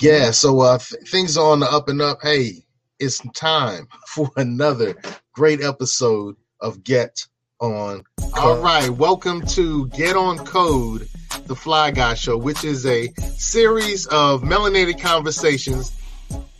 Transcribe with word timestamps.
Yeah, 0.00 0.30
so 0.30 0.60
uh, 0.60 0.78
th- 0.78 1.08
things 1.08 1.36
are 1.36 1.50
on 1.50 1.58
the 1.58 1.66
up 1.66 1.88
and 1.88 2.00
up. 2.00 2.20
Hey, 2.22 2.64
it's 3.00 3.20
time 3.34 3.88
for 4.06 4.30
another 4.36 4.94
great 5.32 5.60
episode 5.60 6.36
of 6.60 6.84
Get 6.84 7.26
On. 7.60 8.04
All 8.36 8.58
right, 8.58 8.90
welcome 8.90 9.44
to 9.48 9.88
Get 9.88 10.14
On 10.14 10.38
Code, 10.38 11.08
the 11.46 11.56
Fly 11.56 11.90
Guy 11.90 12.14
Show, 12.14 12.36
which 12.36 12.62
is 12.62 12.86
a 12.86 13.08
series 13.38 14.06
of 14.06 14.42
melanated 14.42 15.00
conversations 15.00 15.92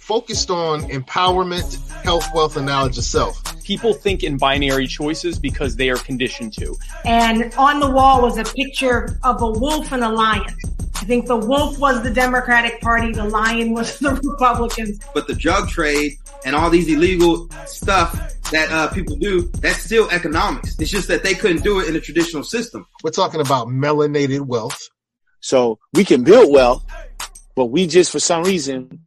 focused 0.00 0.50
on 0.50 0.80
empowerment, 0.89 1.89
health, 2.02 2.27
wealth, 2.34 2.57
and 2.57 2.66
knowledge 2.66 2.98
of 2.98 3.05
self. 3.05 3.41
People 3.62 3.93
think 3.93 4.25
in 4.25 4.36
binary 4.36 4.89
choices 4.89 5.39
because 5.39 5.77
they 5.77 5.91
are 5.91 5.96
conditioned 5.98 6.55
to. 6.55 6.75
And 7.05 7.55
on 7.55 7.79
the 7.79 7.89
wall 7.89 8.20
was 8.20 8.36
a 8.36 8.45
picture 8.45 9.16
of 9.23 9.43
a 9.43 9.50
wolf 9.50 9.93
and 9.93 10.02
a 10.02 10.09
lion. 10.09 10.57
I 11.01 11.05
think 11.05 11.27
the 11.27 11.37
wolf 11.37 11.79
was 11.79 12.03
the 12.03 12.11
Democratic 12.11 12.81
Party, 12.81 13.12
the 13.12 13.25
lion 13.25 13.73
was 13.73 14.01
the 14.01 14.11
Republicans. 14.14 14.99
But 15.14 15.29
the 15.29 15.35
drug 15.35 15.68
trade 15.68 16.14
and 16.45 16.57
all 16.57 16.71
these 16.71 16.89
illegal 16.89 17.49
stuff 17.67 18.13
that 18.50 18.71
uh, 18.72 18.89
people 18.89 19.14
do, 19.14 19.43
that's 19.61 19.79
still 19.79 20.11
economics. 20.11 20.77
It's 20.81 20.91
just 20.91 21.07
that 21.07 21.22
they 21.22 21.35
couldn't 21.35 21.63
do 21.63 21.79
it 21.79 21.89
in 21.89 21.95
a 21.95 22.00
traditional 22.00 22.43
system. 22.43 22.85
We're 23.05 23.13
talking 23.13 23.41
about 23.41 23.69
melanated 23.69 24.41
wealth. 24.41 24.89
So 25.39 25.79
we 25.93 26.05
can 26.05 26.25
build 26.25 26.53
wealth, 26.53 26.85
but 27.55 27.67
we 27.67 27.86
just, 27.86 28.11
for 28.11 28.19
some 28.19 28.43
reason, 28.43 29.05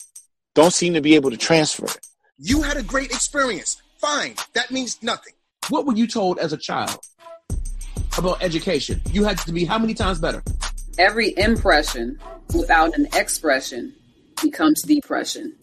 don't 0.56 0.72
seem 0.72 0.94
to 0.94 1.02
be 1.02 1.16
able 1.16 1.32
to 1.32 1.38
transfer 1.38 1.86
it. 1.86 2.08
You 2.38 2.62
had 2.62 2.78
a 2.78 2.84
great 2.84 3.12
experience. 3.12 3.82
Fine. 3.98 4.36
That 4.54 4.72
means 4.72 4.98
nothing. 5.04 5.34
What 5.68 5.86
were 5.86 5.94
you 5.94 6.08
told 6.08 6.40
as 6.40 6.54
a 6.54 6.58
child 6.58 7.00
about 8.18 8.42
education? 8.42 9.02
You 9.12 9.26
had 9.26 9.40
to 9.40 9.52
be 9.52 9.66
how 9.66 9.78
many 9.78 9.94
times 9.94 10.20
better? 10.20 10.42
Every 10.98 11.34
impression 11.38 12.20
without 12.54 12.98
an 12.98 13.08
expression 13.14 13.94
becomes 14.42 14.82
depression. 14.82 15.56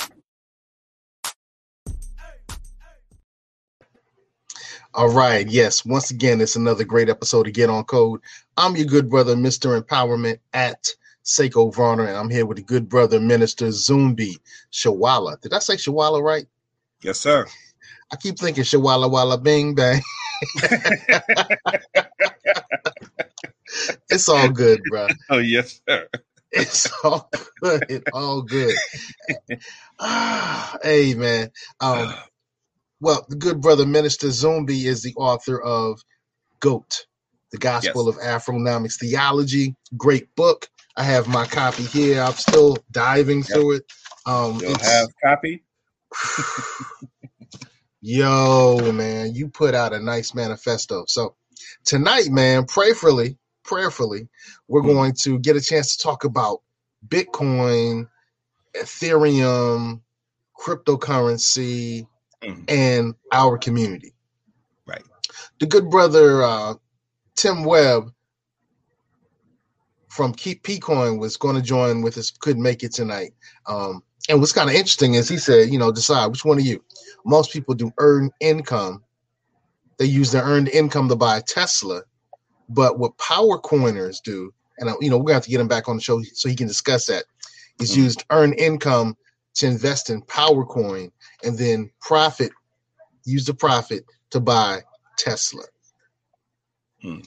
All 4.94 5.10
right. 5.10 5.46
Yes. 5.46 5.84
Once 5.84 6.10
again, 6.10 6.40
it's 6.40 6.56
another 6.56 6.84
great 6.84 7.08
episode 7.08 7.46
of 7.46 7.52
Get 7.52 7.70
On 7.70 7.84
Code. 7.84 8.20
I'm 8.56 8.74
your 8.74 8.86
good 8.86 9.10
brother, 9.10 9.36
Mr. 9.36 9.80
Empowerment 9.80 10.38
at 10.54 10.88
Seiko 11.24 11.72
Varner, 11.72 12.06
and 12.06 12.16
I'm 12.16 12.30
here 12.30 12.46
with 12.46 12.56
the 12.56 12.62
good 12.62 12.88
brother, 12.88 13.20
Minister 13.20 13.66
Zumbi 13.66 14.38
Shawala. 14.72 15.40
Did 15.40 15.52
I 15.52 15.58
say 15.58 15.74
Shawala 15.74 16.22
right? 16.22 16.46
Yes, 17.02 17.20
sir. 17.20 17.46
I 18.10 18.16
keep 18.16 18.38
thinking 18.38 18.64
Shawala 18.64 19.10
Walla 19.10 19.38
Bing 19.38 19.74
Bang. 19.74 20.00
it's 24.10 24.28
all 24.28 24.50
good, 24.50 24.88
bro. 24.88 25.10
Oh, 25.30 25.38
yes, 25.38 25.80
sir. 25.88 26.08
It's 26.52 26.90
all 27.04 27.30
good. 27.62 28.04
All 28.12 28.42
good. 28.42 28.82
ah, 30.00 30.78
hey, 30.84 31.14
man. 31.14 31.50
Um, 31.80 32.14
well, 33.00 33.26
the 33.28 33.36
good 33.36 33.60
brother 33.60 33.86
Minister 33.86 34.28
Zumbi 34.28 34.84
is 34.86 35.02
the 35.02 35.14
author 35.16 35.60
of 35.60 36.00
GOAT, 36.60 37.06
the 37.52 37.58
Gospel 37.58 38.06
Yes. 38.06 38.16
of 38.16 38.16
Afronomics 38.18 38.98
Theology. 38.98 39.74
Great 39.96 40.34
book. 40.36 40.68
I 40.96 41.04
have 41.04 41.28
my 41.28 41.46
copy 41.46 41.84
here. 41.84 42.22
I'm 42.22 42.32
still 42.34 42.78
diving 42.90 43.42
through 43.42 43.76
it. 43.76 43.84
Um, 44.26 44.60
You'll 44.60 44.78
have 44.78 45.08
copy. 45.24 45.64
Yo, 48.02 48.92
man, 48.92 49.34
you 49.34 49.48
put 49.48 49.74
out 49.74 49.92
a 49.94 50.00
nice 50.00 50.34
manifesto. 50.34 51.04
So 51.08 51.36
tonight, 51.84 52.28
man, 52.30 52.66
prayerfully, 52.66 53.38
prayerfully, 53.68 54.28
we're 54.68 54.82
Mm-hmm. 54.82 54.94
going 54.94 55.14
to 55.22 55.38
get 55.40 55.56
a 55.56 55.60
chance 55.60 55.96
to 55.96 56.02
talk 56.02 56.24
about 56.24 56.60
Bitcoin, 57.08 58.08
Ethereum, 58.76 60.00
cryptocurrency, 60.60 62.06
Mhm. 62.44 62.70
and 62.70 63.14
our 63.32 63.58
community. 63.58 64.14
Right. 64.86 65.02
The 65.60 65.66
good 65.66 65.90
brother 65.90 66.42
uh, 66.42 66.74
Tim 67.36 67.64
Webb 67.64 68.10
from 70.10 70.32
Keep 70.34 70.62
Pcoin 70.64 71.18
was 71.18 71.36
going 71.36 71.56
to 71.56 71.62
join 71.62 72.02
with 72.02 72.18
us, 72.18 72.30
couldn't 72.30 72.62
make 72.62 72.82
it 72.82 72.92
tonight. 72.94 73.32
Um, 73.66 74.02
and 74.28 74.40
what's 74.40 74.52
kind 74.52 74.68
of 74.70 74.74
interesting 74.76 75.14
is 75.14 75.28
he 75.28 75.38
said, 75.38 75.70
you 75.70 75.78
know, 75.78 75.92
decide 75.92 76.28
which 76.28 76.44
one 76.44 76.58
of 76.58 76.64
you. 76.64 76.82
Most 77.24 77.52
people 77.52 77.74
do 77.74 77.92
earn 77.98 78.30
income. 78.40 79.04
They 79.98 80.06
use 80.06 80.32
their 80.32 80.44
earned 80.44 80.68
income 80.68 81.08
to 81.08 81.16
buy 81.16 81.38
a 81.38 81.42
Tesla. 81.42 82.02
But 82.68 82.98
what 82.98 83.16
power 83.18 83.58
coiners 83.58 84.20
do, 84.20 84.52
and 84.78 84.90
you 85.00 85.10
know, 85.10 85.18
we're 85.18 85.24
gonna 85.24 85.34
have 85.34 85.44
to 85.44 85.50
get 85.50 85.60
him 85.60 85.68
back 85.68 85.88
on 85.88 85.96
the 85.96 86.02
show 86.02 86.22
so 86.22 86.48
he 86.48 86.56
can 86.56 86.68
discuss 86.68 87.06
that, 87.06 87.24
is 87.80 87.92
Mhm. 87.92 87.96
used 87.96 88.24
earned 88.30 88.58
income 88.58 89.16
to 89.54 89.66
invest 89.66 90.10
in 90.10 90.22
power 90.22 90.64
coin 90.64 91.10
and 91.44 91.58
then 91.58 91.90
profit, 92.00 92.52
use 93.24 93.46
the 93.46 93.54
profit 93.54 94.04
to 94.30 94.40
buy 94.40 94.82
Tesla. 95.16 95.64
Hmm. 97.02 97.20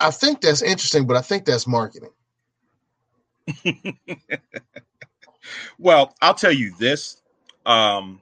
I 0.00 0.10
think 0.10 0.40
that's 0.40 0.62
interesting, 0.62 1.06
but 1.06 1.16
I 1.16 1.22
think 1.22 1.44
that's 1.44 1.66
marketing. 1.66 2.10
Well, 5.78 6.14
I'll 6.22 6.34
tell 6.34 6.52
you 6.52 6.74
this. 6.78 7.20
Um, 7.66 8.20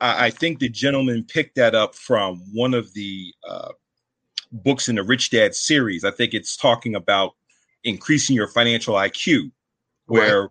I, 0.00 0.26
I 0.26 0.30
think 0.30 0.58
the 0.58 0.68
gentleman 0.68 1.24
picked 1.24 1.56
that 1.56 1.74
up 1.74 1.94
from 1.94 2.38
one 2.52 2.74
of 2.74 2.92
the 2.94 3.34
uh, 3.48 3.72
books 4.52 4.88
in 4.88 4.96
the 4.96 5.02
Rich 5.02 5.30
Dad 5.30 5.54
series. 5.54 6.04
I 6.04 6.10
think 6.10 6.34
it's 6.34 6.56
talking 6.56 6.94
about 6.94 7.34
increasing 7.84 8.36
your 8.36 8.48
financial 8.48 8.94
IQ, 8.94 9.50
where 10.06 10.50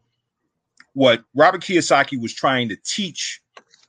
what 0.94 1.23
Robert 1.33 1.61
Kiyosaki 1.61 2.19
was 2.19 2.33
trying 2.33 2.69
to 2.69 2.78
teach 2.78 3.41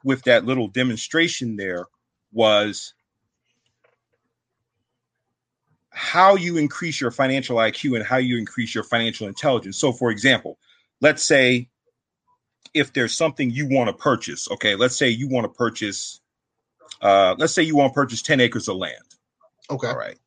with 0.05 0.23
that 0.25 0.45
little 0.45 0.69
demonstration 0.69 1.57
there 1.57 1.87
was 2.33 2.95
how 5.91 6.37
you 6.37 6.59
increase 6.59 7.01
your 7.01 7.11
financial 7.11 7.57
IQ 7.57 7.97
and 7.97 8.05
how 8.05 8.19
you 8.19 8.37
increase 8.37 8.75
your 8.75 8.85
financial 8.85 9.27
intelligence. 9.27 9.79
So, 9.79 9.93
for 9.93 10.11
example, 10.11 10.59
let's 11.01 11.25
say 11.25 11.71
if 12.75 12.93
there's 12.93 13.15
something 13.15 13.51
you 13.51 13.67
want 13.67 13.89
to 13.89 13.95
purchase, 13.95 14.51
okay, 14.51 14.75
let's 14.77 14.95
say 14.95 15.09
you 15.09 15.27
want 15.27 15.45
to 15.45 15.49
purchase, 15.49 16.21
uh, 17.01 17.35
let's 17.39 17.55
say 17.55 17.63
you 17.63 17.77
want 17.77 17.93
to 17.93 17.95
purchase 17.95 18.21
10 18.21 18.41
acres 18.41 18.69
of 18.69 18.77
land, 18.77 19.03
Okay. 19.71 19.89
all 19.89 19.97
right, 19.97 20.19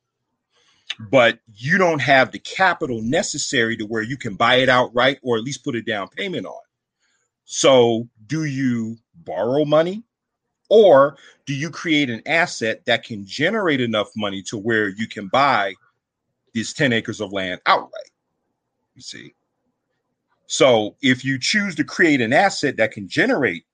but 1.10 1.38
you 1.54 1.78
don't 1.78 2.00
have 2.00 2.32
the 2.32 2.38
capital 2.38 3.00
necessary 3.00 3.76
to 3.76 3.86
where 3.86 4.02
you 4.02 4.16
can 4.16 4.34
buy 4.34 4.56
it 4.56 4.68
outright 4.68 5.18
or 5.22 5.36
at 5.36 5.42
least 5.42 5.64
put 5.64 5.76
a 5.76 5.82
down 5.82 6.08
payment 6.08 6.46
on. 6.46 6.60
So, 7.44 8.08
do 8.26 8.44
you 8.44 8.98
borrow 9.14 9.64
money 9.64 10.04
or 10.68 11.16
do 11.46 11.54
you 11.54 11.70
create 11.70 12.10
an 12.10 12.22
asset 12.26 12.84
that 12.86 13.02
can 13.02 13.26
generate 13.26 13.80
enough 13.80 14.08
money 14.16 14.42
to 14.42 14.56
where 14.58 14.88
you 14.88 15.08
can 15.08 15.28
buy 15.28 15.74
these 16.52 16.72
10 16.72 16.92
acres 16.92 17.20
of 17.20 17.32
land 17.32 17.60
outright? 17.66 18.10
You 18.94 19.02
see. 19.02 19.34
So 20.46 20.96
if 21.00 21.24
you 21.24 21.38
choose 21.38 21.76
to 21.76 21.84
create 21.84 22.20
an 22.20 22.32
asset 22.32 22.76
that 22.78 22.92
can 22.92 23.08
generate 23.08 23.64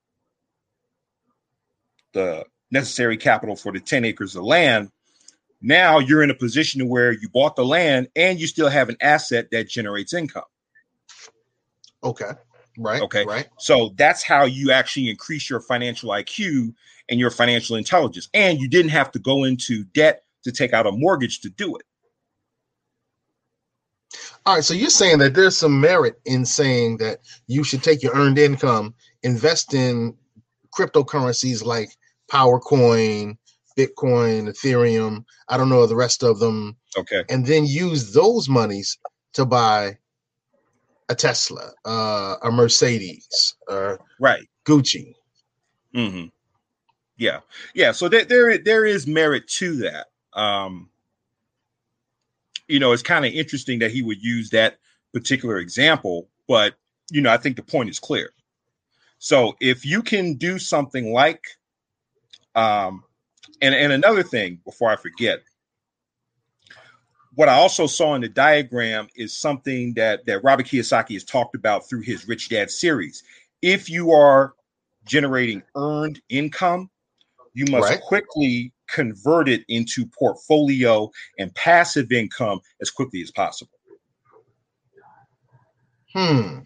the 2.12 2.44
necessary 2.71 3.16
capital 3.16 3.56
for 3.56 3.72
the 3.72 3.81
10 3.81 4.04
acres 4.04 4.37
of 4.37 4.44
land, 4.44 4.91
now 5.60 5.98
you're 5.98 6.22
in 6.22 6.30
a 6.30 6.34
position 6.34 6.88
where 6.88 7.12
you 7.12 7.28
bought 7.28 7.56
the 7.56 7.64
land 7.64 8.08
and 8.16 8.38
you 8.38 8.46
still 8.46 8.68
have 8.68 8.88
an 8.88 8.96
asset 9.00 9.50
that 9.50 9.68
generates 9.68 10.12
income. 10.12 10.44
Okay. 12.04 12.32
Right. 12.78 13.02
Okay. 13.02 13.24
Right. 13.24 13.48
So 13.58 13.94
that's 13.96 14.22
how 14.22 14.44
you 14.44 14.70
actually 14.70 15.08
increase 15.08 15.48
your 15.48 15.60
financial 15.60 16.10
IQ 16.10 16.74
and 17.08 17.18
your 17.18 17.30
financial 17.30 17.76
intelligence. 17.76 18.28
And 18.34 18.60
you 18.60 18.68
didn't 18.68 18.90
have 18.90 19.10
to 19.12 19.18
go 19.18 19.44
into 19.44 19.84
debt 19.84 20.24
to 20.44 20.52
take 20.52 20.72
out 20.72 20.86
a 20.86 20.92
mortgage 20.92 21.40
to 21.40 21.50
do 21.50 21.76
it. 21.76 21.82
All 24.44 24.54
right. 24.54 24.64
So 24.64 24.74
you're 24.74 24.90
saying 24.90 25.18
that 25.18 25.34
there's 25.34 25.56
some 25.56 25.80
merit 25.80 26.20
in 26.26 26.44
saying 26.44 26.98
that 26.98 27.20
you 27.46 27.64
should 27.64 27.82
take 27.82 28.02
your 28.02 28.14
earned 28.14 28.38
income, 28.38 28.94
invest 29.22 29.74
in 29.74 30.14
cryptocurrencies 30.76 31.64
like 31.64 31.88
PowerCoin, 32.30 33.38
Bitcoin, 33.76 34.48
Ethereum. 34.48 35.24
I 35.48 35.56
don't 35.56 35.68
know 35.68 35.86
the 35.86 35.96
rest 35.96 36.22
of 36.22 36.38
them, 36.38 36.76
Okay. 36.96 37.24
and 37.30 37.46
then 37.46 37.66
use 37.66 38.12
those 38.12 38.48
monies 38.48 38.98
to 39.34 39.44
buy 39.44 39.98
a 41.08 41.14
Tesla, 41.14 41.72
uh, 41.84 42.36
a 42.42 42.50
Mercedes, 42.50 43.54
or 43.68 44.00
Right. 44.18 44.48
Gucci. 44.64 45.14
hmm 45.94 46.24
Yeah, 47.16 47.40
yeah. 47.74 47.92
So 47.92 48.08
there, 48.08 48.24
there, 48.24 48.58
there 48.58 48.84
is 48.86 49.06
merit 49.06 49.48
to 49.48 49.76
that. 49.76 50.08
Um, 50.34 50.90
you 52.68 52.80
know, 52.80 52.92
it's 52.92 53.02
kind 53.02 53.24
of 53.24 53.32
interesting 53.32 53.78
that 53.80 53.92
he 53.92 54.02
would 54.02 54.22
use 54.22 54.50
that 54.50 54.78
particular 55.12 55.58
example, 55.58 56.28
but 56.48 56.74
you 57.10 57.20
know, 57.20 57.30
I 57.32 57.36
think 57.36 57.56
the 57.56 57.62
point 57.62 57.88
is 57.90 57.98
clear. 58.00 58.30
So 59.18 59.56
if 59.60 59.86
you 59.86 60.02
can 60.02 60.34
do 60.34 60.58
something 60.58 61.12
like, 61.12 61.44
um, 62.54 63.04
and 63.62 63.74
and 63.74 63.92
another 63.92 64.22
thing 64.22 64.60
before 64.64 64.91
I 64.91 64.97
forget, 64.97 65.41
what 67.34 67.48
I 67.48 67.54
also 67.54 67.86
saw 67.86 68.14
in 68.14 68.22
the 68.22 68.28
diagram 68.28 69.08
is 69.16 69.36
something 69.36 69.94
that 69.94 70.26
that 70.26 70.42
Robert 70.42 70.66
Kiyosaki 70.66 71.14
has 71.14 71.24
talked 71.24 71.54
about 71.54 71.88
through 71.88 72.03
his 72.03 72.26
Rich 72.28 72.48
Dad 72.48 72.70
series. 72.70 73.22
If 73.62 73.88
you 73.91 74.12
are 74.12 74.54
generating 75.04 75.62
earned 75.76 76.20
income, 76.28 76.91
you 77.54 77.66
must 77.70 77.91
Right. 77.91 78.00
quickly 78.00 78.72
convert 78.88 79.48
it 79.48 79.64
into 79.68 80.06
portfolio 80.06 81.10
and 81.38 81.54
passive 81.54 82.12
income 82.12 82.60
as 82.80 82.91
quickly 82.91 83.20
as 83.22 83.30
possible. 83.30 83.72
Hmm. 86.12 86.60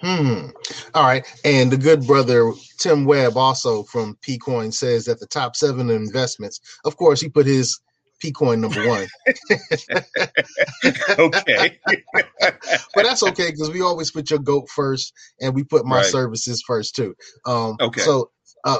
Hmm. 0.00 0.48
All 0.94 1.04
right. 1.04 1.24
And 1.44 1.70
the 1.70 1.76
good 1.76 2.06
brother 2.06 2.52
Tim 2.78 3.04
Webb, 3.06 3.36
also 3.36 3.82
from 3.84 4.16
Pcoin, 4.22 4.72
says 4.72 5.06
that 5.06 5.20
the 5.20 5.26
top 5.26 5.56
seven 5.56 5.88
investments. 5.90 6.60
Of 6.84 6.96
course, 6.96 7.20
he 7.20 7.28
put 7.28 7.46
his 7.46 7.80
Pcoin 8.22 8.60
number 8.60 8.86
one, 8.86 9.06
okay. 11.18 11.78
but 12.40 13.02
that's 13.02 13.22
okay 13.22 13.50
because 13.50 13.70
we 13.70 13.82
always 13.82 14.10
put 14.10 14.30
your 14.30 14.38
goat 14.38 14.68
first, 14.70 15.12
and 15.40 15.54
we 15.54 15.62
put 15.64 15.84
my 15.84 15.96
Right. 15.96 16.04
services 16.06 16.62
first 16.66 16.96
too. 16.96 17.14
Um, 17.44 17.76
Okay. 17.80 18.00
So, 18.00 18.30
uh, 18.64 18.78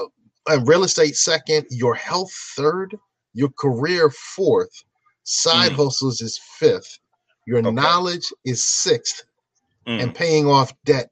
real 0.65 0.83
estate 0.83 1.15
second, 1.15 1.67
your 1.69 1.93
health 1.93 2.31
third, 2.55 2.97
your 3.33 3.49
career 3.59 4.09
fourth, 4.09 4.71
side 5.23 5.71
Mm. 5.71 5.75
hustles 5.75 6.21
is 6.21 6.39
fifth, 6.57 6.97
your 7.45 7.59
Okay. 7.59 7.69
knowledge 7.71 8.31
is 8.43 8.63
sixth, 8.63 9.23
Mm. 9.87 10.03
and 10.03 10.15
paying 10.15 10.47
off 10.47 10.73
debt 10.83 11.09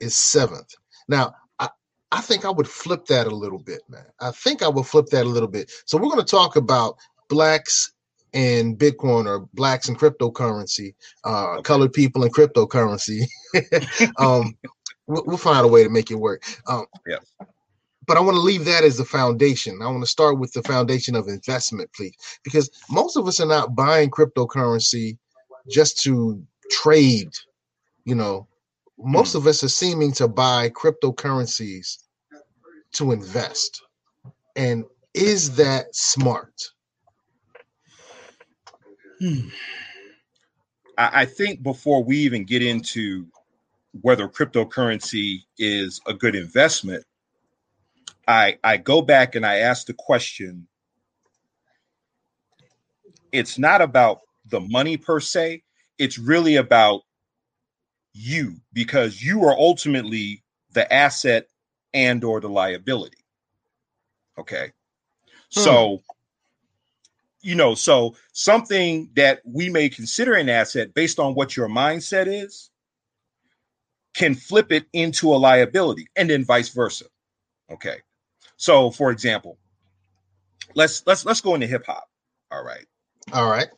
is 0.00 0.14
seventh. 0.14 0.74
Now, 1.08 1.34
I, 1.58 1.68
I 2.12 2.20
think 2.20 2.44
I 2.44 2.50
would 2.50 2.68
flip 2.68 3.06
that 3.06 3.26
a 3.26 3.34
little 3.34 3.58
bit, 3.58 3.80
man. 3.88 4.04
I 4.20 4.30
think 4.30 4.62
I 4.62 4.68
would 4.68 4.86
flip 4.86 5.06
that 5.06 5.24
a 5.24 5.28
little 5.28 5.48
bit. 5.48 5.70
So 5.86 5.96
we're 5.96 6.10
going 6.10 6.18
to 6.18 6.24
talk 6.24 6.56
about 6.56 6.96
blacks 7.28 7.92
and 8.34 8.78
Bitcoin 8.78 9.26
or 9.26 9.48
blacks 9.54 9.88
and 9.88 9.98
cryptocurrency, 9.98 10.94
uh, 11.24 11.52
Okay. 11.54 11.62
colored 11.62 11.92
people 11.92 12.22
and 12.22 12.32
cryptocurrency. 12.34 13.22
um, 14.18 14.56
we'll, 15.06 15.24
we'll 15.26 15.36
find 15.38 15.64
a 15.64 15.68
way 15.68 15.82
to 15.82 15.90
make 15.90 16.10
it 16.10 16.16
work. 16.16 16.44
Um, 16.66 16.84
Yes. 17.06 17.24
but 18.06 18.16
I 18.16 18.20
want 18.20 18.34
to 18.36 18.40
leave 18.40 18.66
that 18.66 18.84
as 18.84 18.98
the 18.98 19.04
foundation. 19.04 19.80
I 19.82 19.86
want 19.86 20.02
to 20.02 20.06
start 20.10 20.38
with 20.38 20.52
the 20.52 20.62
foundation 20.62 21.16
of 21.16 21.26
investment, 21.28 21.90
please, 21.94 22.14
because 22.44 22.70
most 22.90 23.16
of 23.16 23.26
us 23.26 23.40
are 23.40 23.46
not 23.46 23.74
buying 23.74 24.10
cryptocurrency 24.10 25.16
just 25.68 26.02
to 26.02 26.42
trade. 26.70 27.30
You 28.10 28.16
know, 28.16 28.48
most 28.98 29.32
hmm. 29.32 29.38
of 29.38 29.46
us 29.46 29.62
are 29.62 29.68
seeming 29.68 30.10
to 30.14 30.26
buy 30.26 30.70
cryptocurrencies 30.70 31.98
to 32.94 33.12
invest. 33.12 33.82
And 34.56 34.84
is 35.14 35.54
that 35.54 35.94
smart? 35.94 36.72
Hmm. 39.20 39.50
I, 40.98 41.20
I 41.20 41.24
think 41.24 41.62
before 41.62 42.02
we 42.02 42.16
even 42.16 42.42
get 42.42 42.62
into 42.62 43.28
whether 44.00 44.26
cryptocurrency 44.26 45.42
is 45.56 46.00
a 46.08 46.12
good 46.12 46.34
investment, 46.34 47.04
I 48.26 48.58
I 48.64 48.78
go 48.78 49.02
back 49.02 49.36
and 49.36 49.46
I 49.46 49.58
ask 49.58 49.86
the 49.86 49.94
question. 49.94 50.66
It's 53.30 53.56
not 53.56 53.80
about 53.80 54.22
the 54.46 54.58
money 54.58 54.96
per 54.96 55.20
se. 55.20 55.62
It's 55.96 56.18
really 56.18 56.56
about 56.56 57.02
you 58.12 58.56
because 58.72 59.22
you 59.22 59.44
are 59.44 59.56
ultimately 59.56 60.42
the 60.72 60.92
asset 60.92 61.48
and 61.94 62.22
or 62.24 62.40
the 62.40 62.48
liability. 62.48 63.24
Okay. 64.38 64.72
Hmm. 65.52 65.60
So 65.60 66.02
you 67.42 67.54
know, 67.54 67.74
so 67.74 68.14
something 68.32 69.08
that 69.16 69.40
we 69.44 69.70
may 69.70 69.88
consider 69.88 70.34
an 70.34 70.48
asset 70.48 70.92
based 70.94 71.18
on 71.18 71.34
what 71.34 71.56
your 71.56 71.68
mindset 71.68 72.26
is 72.26 72.70
can 74.14 74.34
flip 74.34 74.72
it 74.72 74.86
into 74.92 75.32
a 75.32 75.36
liability 75.36 76.06
and 76.16 76.28
then 76.28 76.44
vice 76.44 76.68
versa. 76.68 77.06
Okay. 77.70 77.98
So 78.56 78.90
for 78.90 79.10
example, 79.10 79.58
let's 80.74 81.02
let's 81.06 81.24
let's 81.24 81.40
go 81.40 81.54
into 81.54 81.66
hip 81.66 81.86
hop. 81.86 82.08
All 82.50 82.64
right. 82.64 82.86
All 83.32 83.50
right. 83.50 83.68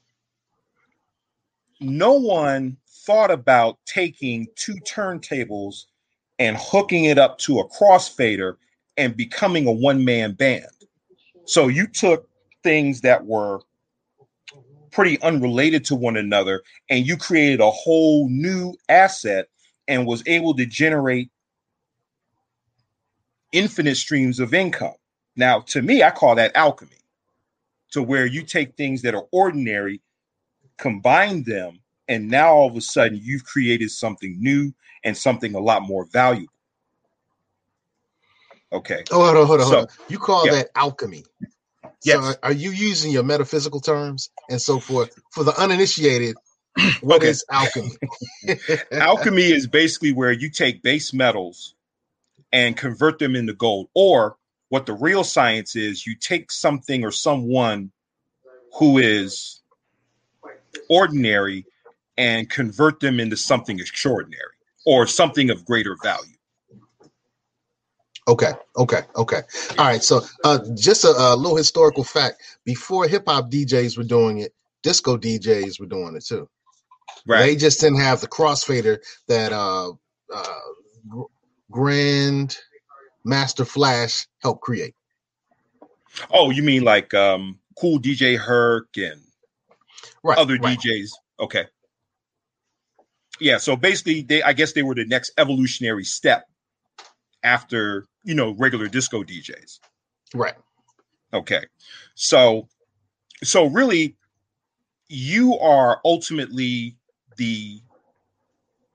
No 1.80 2.14
one 2.14 2.76
thought 3.04 3.30
about 3.30 3.78
taking 3.86 4.46
two 4.56 4.74
turntables 4.86 5.84
and 6.38 6.56
hooking 6.58 7.04
it 7.04 7.18
up 7.18 7.38
to 7.38 7.58
a 7.58 7.68
crossfader 7.68 8.56
and 8.96 9.16
becoming 9.16 9.66
a 9.66 9.72
one 9.72 10.04
man 10.04 10.32
band. 10.32 10.66
So 11.44 11.68
you 11.68 11.86
took 11.86 12.28
things 12.62 13.00
that 13.02 13.24
were 13.26 13.60
pretty 14.90 15.20
unrelated 15.22 15.84
to 15.86 15.94
one 15.94 16.16
another 16.16 16.62
and 16.90 17.06
you 17.06 17.16
created 17.16 17.60
a 17.60 17.70
whole 17.70 18.28
new 18.28 18.74
asset 18.88 19.48
and 19.88 20.06
was 20.06 20.22
able 20.26 20.54
to 20.54 20.66
generate 20.66 21.30
infinite 23.52 23.96
streams 23.96 24.38
of 24.38 24.54
income. 24.54 24.94
Now, 25.36 25.60
to 25.60 25.82
me, 25.82 26.02
I 26.02 26.10
call 26.10 26.34
that 26.36 26.54
alchemy, 26.54 26.96
to 27.92 28.02
where 28.02 28.26
you 28.26 28.42
take 28.42 28.74
things 28.76 29.02
that 29.02 29.14
are 29.14 29.26
ordinary, 29.32 30.00
combine 30.78 31.42
them, 31.44 31.81
and 32.08 32.28
now 32.28 32.52
all 32.52 32.68
of 32.68 32.76
a 32.76 32.80
sudden 32.80 33.18
you've 33.22 33.44
created 33.44 33.90
something 33.90 34.36
new 34.40 34.72
and 35.04 35.16
something 35.16 35.54
a 35.54 35.60
lot 35.60 35.82
more 35.82 36.06
valuable. 36.06 36.52
Okay. 38.72 39.04
Oh, 39.10 39.24
hold 39.24 39.36
on, 39.36 39.46
hold 39.46 39.60
on, 39.60 39.66
So- 39.66 39.72
hold 39.76 39.88
on. 39.88 39.96
You 40.08 40.18
call 40.18 40.46
yeah. 40.46 40.52
that 40.52 40.68
alchemy. 40.74 41.24
Yes. 42.04 42.24
So 42.24 42.34
are, 42.42 42.52
you 42.52 42.70
using 42.70 43.12
your 43.12 43.22
metaphysical 43.22 43.80
terms 43.80 44.30
and 44.50 44.60
so 44.60 44.80
forth? 44.80 45.14
For 45.30 45.44
the 45.44 45.56
uninitiated, 45.60 46.36
what 47.00 47.22
is 47.22 47.44
Okay. 47.52 47.58
alchemy? 47.58 47.96
alchemy 48.92 49.52
is 49.52 49.66
basically 49.66 50.12
where 50.12 50.32
you 50.32 50.50
take 50.50 50.82
base 50.82 51.12
metals 51.12 51.74
and 52.52 52.76
convert 52.76 53.18
them 53.18 53.36
into 53.36 53.52
gold 53.52 53.88
or 53.94 54.36
what 54.68 54.86
the 54.86 54.94
real 54.94 55.22
science 55.22 55.76
is 55.76 56.06
you 56.06 56.16
take 56.16 56.50
something 56.50 57.04
or 57.04 57.10
someone 57.10 57.92
who 58.78 58.98
is 58.98 59.60
ordinary 60.88 61.66
and 62.16 62.50
convert 62.50 63.00
them 63.00 63.20
into 63.20 63.36
something 63.36 63.80
extraordinary 63.80 64.42
or 64.86 65.06
something 65.06 65.50
of 65.50 65.64
greater 65.64 65.96
value 66.02 66.36
Okay, 68.28 68.52
okay, 68.76 69.00
okay. 69.16 69.40
All 69.78 69.86
right. 69.86 70.02
So, 70.02 70.20
uh, 70.44 70.60
just 70.76 71.04
a, 71.04 71.08
a 71.08 71.36
little 71.36 71.56
historical 71.56 72.04
fact: 72.04 72.42
before 72.64 73.06
hip 73.08 73.24
hop 73.26 73.50
DJs 73.50 73.98
were 73.98 74.04
doing 74.04 74.38
it, 74.38 74.54
disco 74.82 75.16
DJs 75.16 75.80
were 75.80 75.86
doing 75.86 76.14
it 76.16 76.24
too. 76.24 76.48
Right. 77.26 77.40
They 77.40 77.56
just 77.56 77.80
didn't 77.80 78.00
have 78.00 78.20
the 78.20 78.28
crossfader 78.28 78.98
that 79.28 79.52
uh, 79.52 79.92
uh, 80.32 80.60
Grand 81.70 82.56
Master 83.24 83.64
Flash 83.64 84.26
helped 84.40 84.62
create. 84.62 84.94
oh 86.30 86.50
you 86.50 86.62
mean 86.62 86.84
like 86.84 87.12
um 87.14 87.58
Kool 87.78 87.98
DJ 87.98 88.36
Herc 88.38 88.96
and 88.96 89.20
Right. 90.22 90.38
other 90.38 90.58
right. 90.58 90.78
djs 90.78 91.10
okay 91.40 91.66
yeah 93.40 93.58
so 93.58 93.76
basically 93.76 94.22
they 94.22 94.42
i 94.42 94.52
guess 94.52 94.72
they 94.72 94.82
were 94.82 94.94
the 94.94 95.06
next 95.06 95.32
evolutionary 95.38 96.04
step 96.04 96.46
after 97.42 98.06
you 98.24 98.34
know 98.34 98.54
regular 98.58 98.88
disco 98.88 99.22
djs 99.22 99.78
Right. 100.34 100.54
Okay. 101.32 101.66
So 102.14 102.68
so 103.42 103.66
really 103.66 104.16
you 105.08 105.58
are 105.58 106.00
ultimately 106.04 106.96
the 107.36 107.80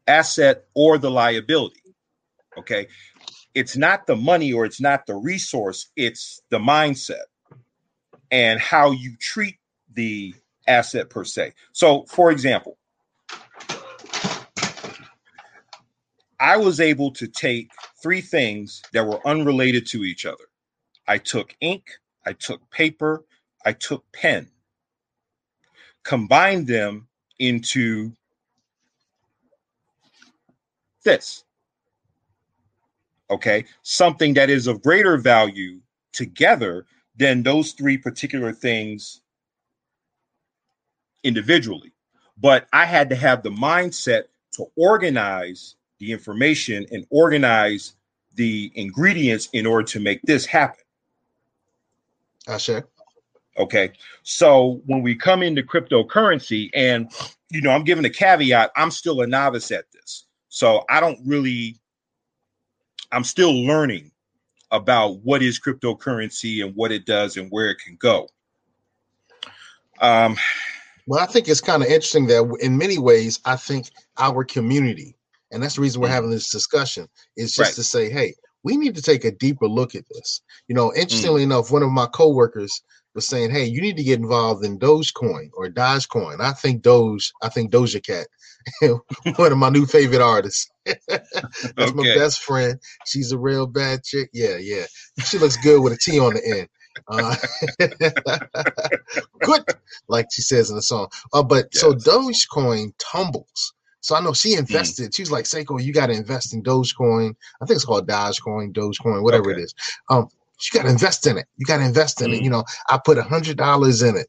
asset 0.08 0.66
or 0.74 0.98
the 0.98 1.12
liability. 1.12 1.82
Okay? 2.58 2.88
It's 3.54 3.76
not 3.76 4.08
the 4.08 4.16
money 4.16 4.54
or 4.54 4.66
it's 4.66 4.82
not 4.82 5.06
the 5.06 5.16
resource, 5.16 5.90
it's 5.96 6.42
the 6.50 6.60
mindset 6.60 7.26
and 8.32 8.60
how 8.60 8.92
you 8.92 9.16
treat 9.20 9.58
the 9.94 10.34
asset 10.68 11.10
per 11.10 11.24
se. 11.24 11.54
So 11.72 12.06
for 12.08 12.32
example, 12.32 12.78
I 16.40 16.58
was 16.58 16.80
able 16.80 17.12
to 17.12 17.28
take 17.28 17.72
three 18.02 18.22
things 18.22 18.82
that 18.94 19.06
were 19.06 19.26
unrelated 19.28 19.88
to 19.88 20.04
each 20.04 20.26
other. 20.26 20.46
I 21.08 21.18
took 21.18 21.56
ink, 21.62 21.90
I 22.26 22.34
took 22.34 22.70
paper, 22.70 23.26
I 23.66 23.74
took 23.74 24.04
pen, 24.12 24.50
combined 26.04 26.68
them 26.68 27.08
into 27.40 28.12
this. 31.04 31.44
Okay, 33.30 33.66
something 33.82 34.34
that 34.36 34.50
is 34.50 34.68
of 34.68 34.84
greater 34.84 35.18
value 35.18 35.80
together 36.14 36.86
than 37.18 37.44
those 37.44 37.74
three 37.74 37.98
particular 37.98 38.54
things 38.54 39.22
individually. 41.24 41.94
But 42.38 42.68
I 42.74 42.86
had 42.86 43.10
to 43.10 43.16
have 43.16 43.44
the 43.44 43.50
mindset 43.50 44.26
to 44.54 44.68
organize 44.78 45.77
the 46.00 46.12
information 46.12 46.86
and 46.92 47.06
organize 47.10 47.94
the 48.36 48.72
ingredients 48.76 49.50
in 49.54 49.66
order 49.66 49.84
to 49.84 50.00
make 50.00 50.22
this 50.24 50.46
happen. 50.46 50.84
Ashe. 52.48 52.70
Okay. 53.58 53.92
So 54.24 54.82
when 54.86 55.02
we 55.02 55.16
come 55.16 55.42
into 55.42 55.64
cryptocurrency, 55.64 56.70
and 56.74 57.12
you 57.50 57.62
know, 57.62 57.72
I'm 57.72 57.84
giving 57.84 58.06
a 58.06 58.10
caveat, 58.10 58.72
I'm 58.76 58.92
still 58.92 59.22
a 59.22 59.28
novice 59.28 59.72
at 59.72 59.92
this. 59.92 60.26
So 60.50 60.84
I 60.90 61.00
don't 61.00 61.20
really, 61.26 61.80
I'm 63.12 63.24
still 63.24 63.66
learning 63.66 64.12
about 64.72 65.20
what 65.22 65.42
is 65.42 65.60
cryptocurrency 65.60 66.64
and 66.64 66.76
what 66.76 66.92
it 66.92 67.06
does 67.06 67.38
and 67.38 67.50
where 67.50 67.70
it 67.70 67.80
can 67.80 67.96
go. 68.00 68.28
Um, 70.00 70.38
Well, 71.08 71.22
I 71.22 71.26
think 71.26 71.48
it's 71.48 71.62
kind 71.62 71.82
of 71.82 71.88
interesting 71.88 72.28
that 72.28 72.58
in 72.60 72.78
many 72.78 72.98
ways, 72.98 73.40
I 73.46 73.56
think 73.56 73.88
our 74.18 74.44
community, 74.44 75.16
and 75.52 75.62
that's 75.64 75.76
the 75.76 75.82
reason 75.82 76.02
we're 76.02 76.08
Mm. 76.08 76.12
having 76.12 76.30
this 76.32 76.50
discussion, 76.50 77.08
is 77.36 77.56
just 77.56 77.70
Right. 77.70 77.76
to 77.76 77.84
say, 77.84 78.10
hey, 78.10 78.36
we 78.64 78.76
need 78.78 78.96
to 78.96 79.02
take 79.02 79.24
a 79.24 79.32
deeper 79.32 79.68
look 79.68 79.96
at 79.96 80.04
this. 80.14 80.42
You 80.68 80.76
know, 80.76 80.90
Mm. 80.90 80.98
interestingly 80.98 81.44
enough, 81.44 81.72
one 81.72 81.84
of 81.84 81.90
my 81.90 82.08
coworkers 82.08 82.82
was 83.16 83.28
saying, 83.28 83.50
hey, 83.52 83.66
you 83.66 83.82
need 83.82 83.98
to 83.98 84.04
get 84.04 84.20
involved 84.20 84.64
in 84.66 84.78
Dogecoin 84.78 85.50
or 85.54 85.68
Dogecoin. 85.70 86.40
I 86.42 86.52
think 86.54 86.82
Doge, 86.84 87.32
I 87.42 87.50
think 87.50 87.72
Doja 87.72 88.04
Cat, 88.04 88.28
one 89.38 89.52
of 89.52 89.58
my 89.58 89.70
new 89.70 89.86
favorite 89.86 90.22
artists. 90.22 90.70
That's 91.08 91.94
my 91.94 92.04
best 92.16 92.42
friend. 92.42 92.80
She's 93.06 93.32
a 93.32 93.38
real 93.38 93.66
bad 93.68 94.04
chick. 94.04 94.30
Yeah, 94.34 94.58
yeah. 94.58 94.86
She 95.24 95.38
looks 95.40 95.58
good 95.58 95.82
with 95.82 95.94
a 95.94 95.98
T 95.98 96.20
on 96.20 96.34
the 96.36 96.46
end. 96.46 96.68
Uh, 97.08 97.36
good, 99.42 99.64
like 100.08 100.28
she 100.32 100.42
says 100.42 100.70
in 100.70 100.76
the 100.76 100.82
song. 100.82 101.08
Uh, 101.34 101.44
but 101.44 101.74
so 101.74 101.94
Dogecoin 101.94 102.92
tumbles. 103.00 103.74
So 104.08 104.16
I 104.16 104.22
know 104.22 104.32
she 104.32 104.54
Hmm. 104.54 104.60
invested. 104.60 105.14
She 105.14 105.22
was 105.22 105.32
like, 105.32 105.44
Seiko, 105.44 105.84
you 105.84 105.92
got 105.92 106.08
to 106.08 106.14
invest 106.14 106.54
in 106.54 106.64
Dogecoin. 106.64 107.36
I 107.62 107.66
think 107.66 107.76
it's 107.76 107.84
called 107.84 108.08
Dogecoin, 108.08 108.72
Dogecoin, 108.72 109.22
whatever 109.22 109.50
it 109.52 109.56
Okay. 109.56 109.64
is. 109.64 109.76
Um, 110.10 110.30
you 110.62 110.80
got 110.80 110.86
to 110.86 110.92
invest 110.92 111.28
in 111.28 111.38
it. 111.38 111.46
You 111.58 111.66
got 111.66 111.80
to 111.80 111.84
invest 111.84 112.22
in 112.22 112.32
it. 112.32 112.40
Mm. 112.40 112.44
You 112.46 112.50
know, 112.52 112.64
I 112.90 113.00
put 113.04 113.18
a 113.18 113.24
hundred 113.24 113.58
dollars 113.58 114.02
in 114.02 114.16
it. 114.16 114.28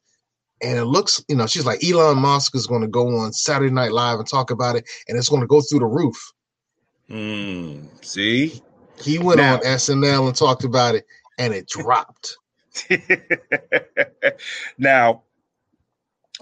And 0.61 0.77
it 0.81 0.87
looks, 0.87 1.25
you 1.29 1.37
know, 1.37 1.47
she's 1.47 1.65
like 1.65 1.85
Elon 1.85 2.19
Musk 2.19 2.57
is 2.57 2.67
going 2.67 2.83
to 2.83 2.89
go 2.89 3.19
on 3.19 3.33
Saturday 3.33 3.73
Night 3.73 3.93
Live 3.93 4.19
and 4.19 4.29
talk 4.29 4.51
about 4.51 4.75
it, 4.75 4.85
and 5.07 5.17
it's 5.17 5.29
going 5.29 5.43
to 5.43 5.47
go 5.47 5.61
through 5.61 5.79
the 5.79 5.87
roof. 5.87 6.17
mm, 7.09 7.87
see, 8.05 8.61
He 9.01 9.21
went 9.21 9.39
Now- 9.39 9.55
on 9.55 9.61
SNL 9.61 10.27
and 10.27 10.35
talked 10.37 10.65
about 10.65 10.97
it, 10.97 11.07
and 11.39 11.55
it 11.55 11.69
dropped. 11.69 12.37
now, 14.79 15.23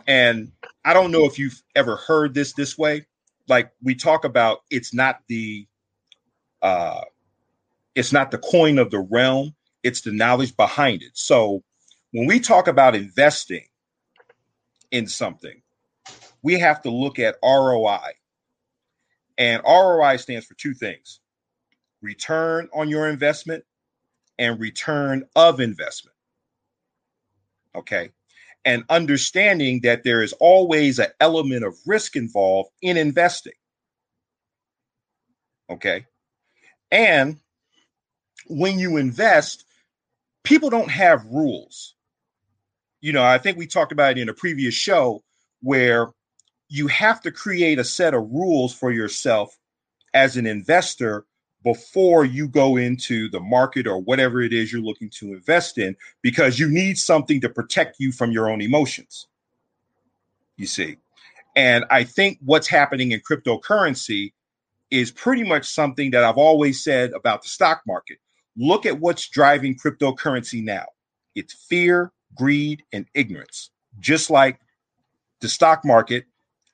and 0.06 0.52
I 0.86 0.94
don't 0.94 1.10
know 1.10 1.26
if 1.26 1.38
you've 1.38 1.62
ever 1.74 1.96
heard 1.96 2.32
this 2.32 2.54
this 2.54 2.78
way. 2.78 3.04
Like 3.48 3.70
we 3.82 3.94
talk 3.94 4.24
about, 4.24 4.60
it's 4.70 4.92
not 4.92 5.20
the, 5.28 5.66
uh, 6.62 7.02
it's 7.94 8.12
not 8.12 8.30
the 8.30 8.38
coin 8.38 8.78
of 8.78 8.90
the 8.90 9.00
realm. 9.00 9.54
It's 9.82 10.00
the 10.00 10.12
knowledge 10.12 10.56
behind 10.56 11.02
it. 11.02 11.12
So 11.14 11.62
when 12.12 12.26
we 12.26 12.40
talk 12.40 12.68
about 12.68 12.96
investing 12.96 13.66
in 14.90 15.06
something, 15.06 15.62
we 16.42 16.58
have 16.58 16.82
to 16.82 16.90
look 16.90 17.18
at 17.18 17.36
ROI. 17.42 18.12
And 19.38 19.62
ROI 19.64 20.16
stands 20.16 20.46
for 20.46 20.54
two 20.54 20.74
things 20.74 21.20
return 22.02 22.68
on 22.74 22.88
your 22.88 23.08
investment 23.08 23.64
and 24.38 24.60
return 24.60 25.24
of 25.34 25.60
investment. 25.60 26.16
Okay. 27.74 28.10
And 28.66 28.84
understanding 28.90 29.80
that 29.84 30.02
there 30.02 30.22
is 30.22 30.34
always 30.34 30.98
an 30.98 31.08
element 31.20 31.64
of 31.64 31.78
risk 31.86 32.16
involved 32.16 32.70
in 32.82 32.98
investing. 32.98 33.54
Okay. 35.70 36.04
And 36.90 37.38
when 38.48 38.78
you 38.78 38.96
invest, 38.96 39.64
people 40.42 40.68
don't 40.68 40.90
have 40.90 41.24
rules. 41.26 41.94
You 43.00 43.12
know, 43.12 43.24
I 43.24 43.38
think 43.38 43.56
we 43.56 43.68
talked 43.68 43.92
about 43.92 44.12
it 44.12 44.18
in 44.18 44.28
a 44.28 44.34
previous 44.34 44.74
show 44.74 45.22
where 45.62 46.08
you 46.68 46.88
have 46.88 47.20
to 47.22 47.30
create 47.30 47.78
a 47.78 47.84
set 47.84 48.14
of 48.14 48.28
rules 48.30 48.74
for 48.74 48.90
yourself 48.90 49.56
as 50.12 50.36
an 50.36 50.46
investor 50.46 51.24
before 51.66 52.24
you 52.24 52.46
go 52.46 52.76
into 52.76 53.28
the 53.30 53.40
market 53.40 53.88
or 53.88 53.98
whatever 53.98 54.40
it 54.40 54.52
is 54.52 54.72
you're 54.72 54.80
looking 54.80 55.10
to 55.10 55.32
invest 55.32 55.78
in 55.78 55.96
because 56.22 56.60
you 56.60 56.68
need 56.68 56.96
something 56.96 57.40
to 57.40 57.48
protect 57.48 57.96
you 57.98 58.12
from 58.12 58.30
your 58.30 58.48
own 58.48 58.60
emotions. 58.60 59.26
You 60.56 60.66
see. 60.66 60.98
And 61.56 61.84
I 61.90 62.04
think 62.04 62.38
what's 62.44 62.68
happening 62.68 63.10
in 63.10 63.20
cryptocurrency 63.20 64.32
is 64.92 65.10
pretty 65.10 65.42
much 65.42 65.66
something 65.66 66.12
that 66.12 66.22
I've 66.22 66.38
always 66.38 66.84
said 66.84 67.10
about 67.14 67.42
the 67.42 67.48
stock 67.48 67.82
market. 67.84 68.18
Look 68.56 68.86
at 68.86 69.00
what's 69.00 69.28
driving 69.28 69.76
cryptocurrency 69.76 70.62
now 70.62 70.84
it's 71.34 71.52
fear, 71.52 72.12
greed, 72.36 72.84
and 72.92 73.06
ignorance, 73.12 73.70
just 73.98 74.30
like 74.30 74.60
the 75.40 75.48
stock 75.48 75.84
market. 75.84 76.26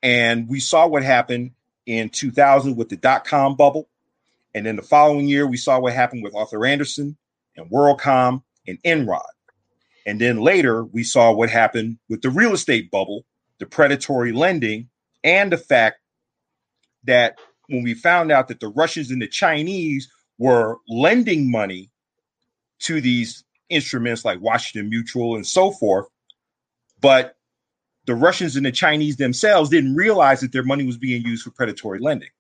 And 0.02 0.46
we 0.50 0.60
saw 0.60 0.86
what 0.86 1.02
happened 1.02 1.52
in 1.86 2.10
2000 2.10 2.76
with 2.76 2.90
the 2.90 2.96
dot 2.96 3.24
com 3.24 3.56
bubble. 3.56 3.88
And 4.54 4.66
then 4.66 4.76
the 4.76 4.82
following 4.82 5.28
year, 5.28 5.46
we 5.46 5.56
saw 5.56 5.78
what 5.78 5.94
happened 5.94 6.22
with 6.22 6.34
Arthur 6.34 6.66
Andersen 6.66 7.16
and 7.56 7.70
WorldCom 7.70 8.42
and 8.66 8.82
Enron. 8.82 9.20
And 10.06 10.20
then 10.20 10.40
later, 10.40 10.84
we 10.84 11.04
saw 11.04 11.32
what 11.32 11.48
happened 11.48 11.98
with 12.08 12.22
the 12.22 12.30
real 12.30 12.52
estate 12.52 12.90
bubble, 12.90 13.24
the 13.58 13.66
predatory 13.66 14.32
lending, 14.32 14.88
and 15.24 15.52
the 15.52 15.58
fact 15.58 15.98
that 17.04 17.38
when 17.68 17.82
we 17.82 17.94
found 17.94 18.32
out 18.32 18.48
that 18.48 18.60
the 18.60 18.68
Russians 18.68 19.10
and 19.10 19.22
the 19.22 19.28
Chinese 19.28 20.10
were 20.38 20.78
lending 20.88 21.50
money 21.50 21.90
to 22.80 23.00
these 23.00 23.44
instruments 23.68 24.24
like 24.24 24.40
Washington 24.40 24.90
Mutual 24.90 25.36
and 25.36 25.46
so 25.46 25.70
forth, 25.70 26.06
but 27.00 27.36
the 28.06 28.14
Russians 28.14 28.56
and 28.56 28.66
the 28.66 28.72
Chinese 28.72 29.16
themselves 29.16 29.70
didn't 29.70 29.94
realize 29.94 30.40
that 30.40 30.52
their 30.52 30.64
money 30.64 30.84
was 30.84 30.98
being 30.98 31.22
used 31.22 31.44
for 31.44 31.50
predatory 31.50 32.00
lending. 32.00 32.30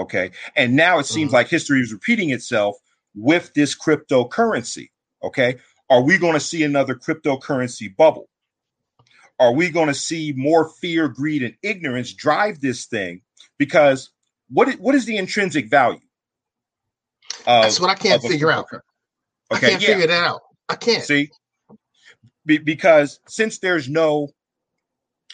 Okay. 0.00 0.30
And 0.56 0.74
now 0.76 0.98
it 0.98 1.06
seems 1.06 1.30
Mhm. 1.30 1.34
like 1.34 1.48
history 1.48 1.80
is 1.80 1.92
repeating 1.92 2.30
itself 2.30 2.76
with 3.14 3.52
this 3.54 3.76
cryptocurrency. 3.76 4.90
Okay. 5.22 5.56
Are 5.88 6.02
we 6.02 6.18
going 6.18 6.34
to 6.34 6.40
see 6.40 6.62
another 6.62 6.94
cryptocurrency 6.94 7.94
bubble? 7.94 8.28
Are 9.38 9.52
we 9.52 9.70
going 9.70 9.88
to 9.88 9.94
see 9.94 10.32
more 10.36 10.68
fear, 10.68 11.08
greed, 11.08 11.42
and 11.42 11.54
ignorance 11.62 12.12
drive 12.12 12.60
this 12.60 12.86
thing? 12.86 13.22
Because 13.58 14.10
what 14.48 14.68
is, 14.68 14.76
what 14.76 14.94
is 14.94 15.04
the 15.06 15.16
intrinsic 15.16 15.68
value? 15.68 16.00
of- 17.46 17.62
That's 17.62 17.80
what 17.80 17.90
I 17.90 17.94
can't 17.94 18.22
figure 18.22 18.50
out. 18.50 18.66
cryptocurrency? 18.68 18.80
I 19.50 19.56
Okay, 19.56 19.70
can't 19.70 19.82
yeah. 19.82 19.88
figure 19.88 20.06
that 20.06 20.24
out. 20.24 20.42
I 20.68 20.76
can't. 20.76 21.02
See, 21.02 21.30
Be- 22.46 22.58
because 22.58 23.18
since 23.28 23.58
there's 23.58 23.88
no, 23.88 24.28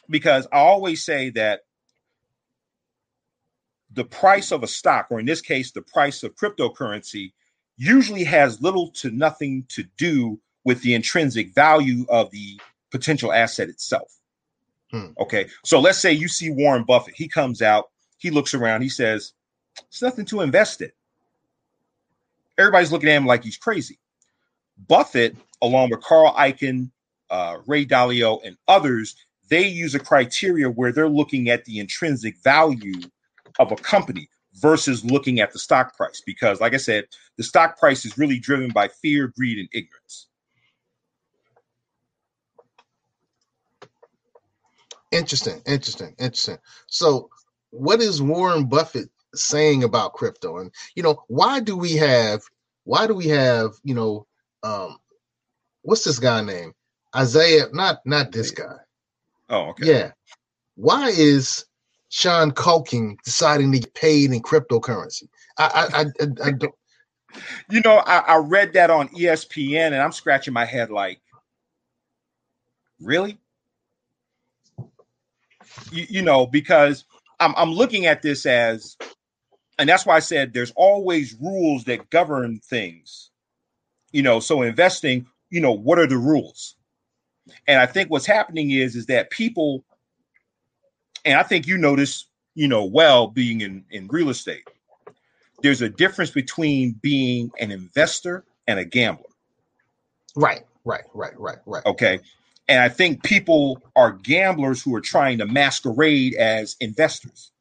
because 0.08 0.46
I 0.52 0.58
always 0.58 1.04
say 1.04 1.30
that 1.30 1.60
the 3.96 4.04
price 4.04 4.52
of 4.52 4.62
a 4.62 4.66
stock, 4.66 5.08
or 5.10 5.18
in 5.18 5.26
this 5.26 5.40
case, 5.40 5.72
the 5.72 5.82
price 5.82 6.22
of 6.22 6.36
cryptocurrency, 6.36 7.32
usually 7.78 8.24
has 8.24 8.62
little 8.62 8.90
to 8.90 9.10
nothing 9.10 9.64
to 9.68 9.84
do 9.96 10.38
with 10.64 10.80
the 10.82 10.94
intrinsic 10.94 11.54
value 11.54 12.04
of 12.08 12.30
the 12.30 12.60
potential 12.90 13.32
asset 13.32 13.68
itself. 13.68 14.20
Hmm. 14.90 15.06
Okay, 15.18 15.46
so 15.64 15.80
let's 15.80 15.98
say 15.98 16.12
you 16.12 16.28
see 16.28 16.50
Warren 16.50 16.84
Buffett, 16.84 17.14
he 17.16 17.26
comes 17.26 17.62
out, 17.62 17.90
he 18.18 18.30
looks 18.30 18.54
around, 18.54 18.82
he 18.82 18.88
says, 18.88 19.32
It's 19.88 20.02
nothing 20.02 20.26
to 20.26 20.42
invest 20.42 20.80
in. 20.82 20.92
Everybody's 22.58 22.92
looking 22.92 23.08
at 23.08 23.16
him 23.16 23.26
like 23.26 23.44
he's 23.44 23.56
crazy. 23.56 23.98
Buffett, 24.88 25.36
along 25.62 25.90
with 25.90 26.02
Carl 26.02 26.34
Icahn, 26.34 26.90
uh, 27.30 27.58
Ray 27.66 27.84
Dalio, 27.86 28.40
and 28.44 28.56
others, 28.68 29.16
they 29.48 29.66
use 29.66 29.94
a 29.94 29.98
criteria 29.98 30.68
where 30.68 30.92
they're 30.92 31.08
looking 31.08 31.48
at 31.48 31.64
the 31.64 31.78
intrinsic 31.78 32.36
value 32.42 33.00
of 33.58 33.72
a 33.72 33.76
company 33.76 34.28
versus 34.54 35.04
looking 35.04 35.40
at 35.40 35.52
the 35.52 35.58
stock 35.58 35.96
price. 35.96 36.22
Because, 36.24 36.60
like 36.60 36.74
I 36.74 36.78
said, 36.78 37.06
the 37.36 37.42
stock 37.42 37.78
price 37.78 38.04
is 38.04 38.18
really 38.18 38.38
driven 38.38 38.70
by 38.70 38.88
fear, 38.88 39.32
greed, 39.36 39.58
and 39.58 39.68
ignorance. 39.72 40.28
Interesting, 45.12 45.62
interesting, 45.66 46.14
interesting. 46.18 46.58
So, 46.88 47.30
what 47.70 48.00
is 48.00 48.20
Warren 48.20 48.66
Buffett 48.66 49.08
saying 49.34 49.84
about 49.84 50.14
crypto? 50.14 50.58
And 50.58 50.72
you 50.94 51.02
know, 51.02 51.22
why 51.28 51.60
do 51.60 51.76
we 51.76 51.94
have 51.96 52.42
why 52.84 53.06
do 53.06 53.14
we 53.14 53.28
have, 53.28 53.72
you 53.84 53.94
know, 53.94 54.26
um 54.62 54.96
what's 55.82 56.04
this 56.04 56.18
guy 56.18 56.42
name? 56.42 56.72
Isaiah, 57.14 57.66
not 57.72 58.00
not 58.04 58.32
this 58.32 58.50
guy. 58.50 58.76
Oh, 59.48 59.68
okay. 59.70 59.86
Yeah. 59.86 60.12
Why 60.74 61.08
is 61.08 61.64
Sean 62.08 62.50
Culkin 62.52 63.16
deciding 63.24 63.72
to 63.72 63.80
get 63.80 63.94
paid 63.94 64.32
in 64.32 64.42
cryptocurrency? 64.42 65.28
I 65.58 65.88
I 65.92 66.00
I, 66.00 66.04
I, 66.48 66.50
don't 66.52 66.74
You 67.70 67.80
know, 67.80 67.98
I, 67.98 68.18
I 68.18 68.36
read 68.36 68.72
that 68.74 68.90
on 68.90 69.08
ESPN 69.08 69.86
and 69.88 69.96
I'm 69.96 70.12
scratching 70.12 70.54
my 70.54 70.64
head 70.64 70.90
like, 70.90 71.20
really? 73.00 73.38
You, 75.92 76.06
you 76.08 76.22
know, 76.22 76.46
because 76.46 77.04
I'm, 77.40 77.52
I'm 77.56 77.72
looking 77.72 78.06
at 78.06 78.22
this 78.22 78.46
as, 78.46 78.96
and 79.78 79.88
that's 79.88 80.06
why 80.06 80.16
I 80.16 80.20
said 80.20 80.54
there's 80.54 80.72
always 80.76 81.34
rules 81.34 81.84
that 81.84 82.08
govern 82.08 82.60
things. 82.60 83.30
You 84.12 84.22
know, 84.22 84.40
so 84.40 84.62
investing 84.62 85.26
you 85.50 85.60
know, 85.60 85.72
what 85.72 85.98
are 85.98 86.06
the 86.06 86.18
rules? 86.18 86.76
And 87.66 87.80
I 87.80 87.86
think 87.86 88.10
what's 88.10 88.26
happening 88.26 88.70
is 88.70 88.96
is 88.96 89.06
that 89.06 89.30
people, 89.30 89.84
and 91.26 91.38
I 91.38 91.42
think 91.42 91.66
you 91.66 91.76
notice, 91.76 92.26
you 92.54 92.68
know, 92.68 92.84
well 92.84 93.26
being 93.26 93.60
in 93.60 93.84
in 93.90 94.06
real 94.06 94.30
estate, 94.30 94.66
there's 95.62 95.82
a 95.82 95.88
difference 95.88 96.30
between 96.30 96.92
being 97.02 97.50
an 97.58 97.70
investor 97.70 98.44
and 98.66 98.78
a 98.78 98.84
gambler. 98.84 99.24
Right, 100.34 100.62
right, 100.84 101.04
right, 101.12 101.38
right, 101.38 101.58
right. 101.66 101.84
Okay. 101.84 102.20
And 102.68 102.80
I 102.80 102.88
think 102.88 103.22
people 103.22 103.80
are 103.94 104.12
gamblers 104.12 104.82
who 104.82 104.94
are 104.94 105.00
trying 105.00 105.38
to 105.38 105.46
masquerade 105.46 106.34
as 106.34 106.76
investors. 106.80 107.52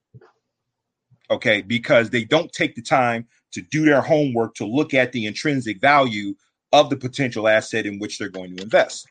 Okay. 1.30 1.62
Because 1.62 2.10
they 2.10 2.24
don't 2.24 2.52
take 2.52 2.76
the 2.76 2.82
time 2.82 3.28
to 3.52 3.62
do 3.62 3.86
their 3.86 4.02
homework 4.02 4.56
to 4.56 4.66
look 4.66 4.94
at 4.94 5.12
the 5.12 5.26
intrinsic 5.26 5.80
value 5.80 6.36
of 6.74 6.90
the 6.90 6.98
potential 6.98 7.48
asset 7.48 7.86
in 7.86 8.00
which 8.00 8.18
they're 8.18 8.30
going 8.30 8.56
to 8.58 8.64
invest. 8.64 9.08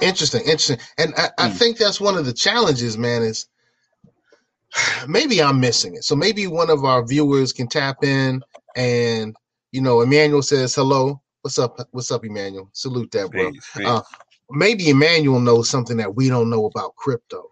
Interesting, 0.00 0.42
interesting. 0.42 0.78
And 0.98 1.14
I, 1.16 1.30
I 1.38 1.48
Hmm. 1.48 1.56
think 1.58 1.78
that's 1.78 2.00
one 2.00 2.16
of 2.18 2.26
the 2.26 2.32
challenges, 2.32 2.98
man, 2.98 3.22
is 3.22 3.48
maybe 5.08 5.42
I'm 5.42 5.60
missing 5.60 5.96
it. 5.96 6.04
So 6.04 6.16
maybe 6.16 6.46
one 6.46 6.70
of 6.70 6.84
our 6.84 7.04
viewers 7.06 7.52
can 7.52 7.68
tap 7.68 8.04
in 8.04 8.44
and 8.76 9.36
you 9.72 9.82
know, 9.82 10.02
Emmanuel 10.02 10.42
says 10.42 10.74
hello. 10.74 11.22
What's 11.42 11.58
up? 11.58 11.78
What's 11.92 12.10
up, 12.10 12.24
Emmanuel? 12.24 12.70
Salute 12.72 13.10
that, 13.12 13.32
bro. 13.32 13.52
Uh, 13.84 14.02
maybe 14.50 14.90
Emmanuel 14.90 15.40
knows 15.40 15.70
something 15.70 15.98
that 15.98 16.14
we 16.16 16.28
don't 16.28 16.50
know 16.50 16.66
about 16.66 16.96
crypto 16.96 17.50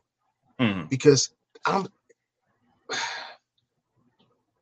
Mhm. 0.61 0.91
because 0.91 1.31
I'm 1.67 1.87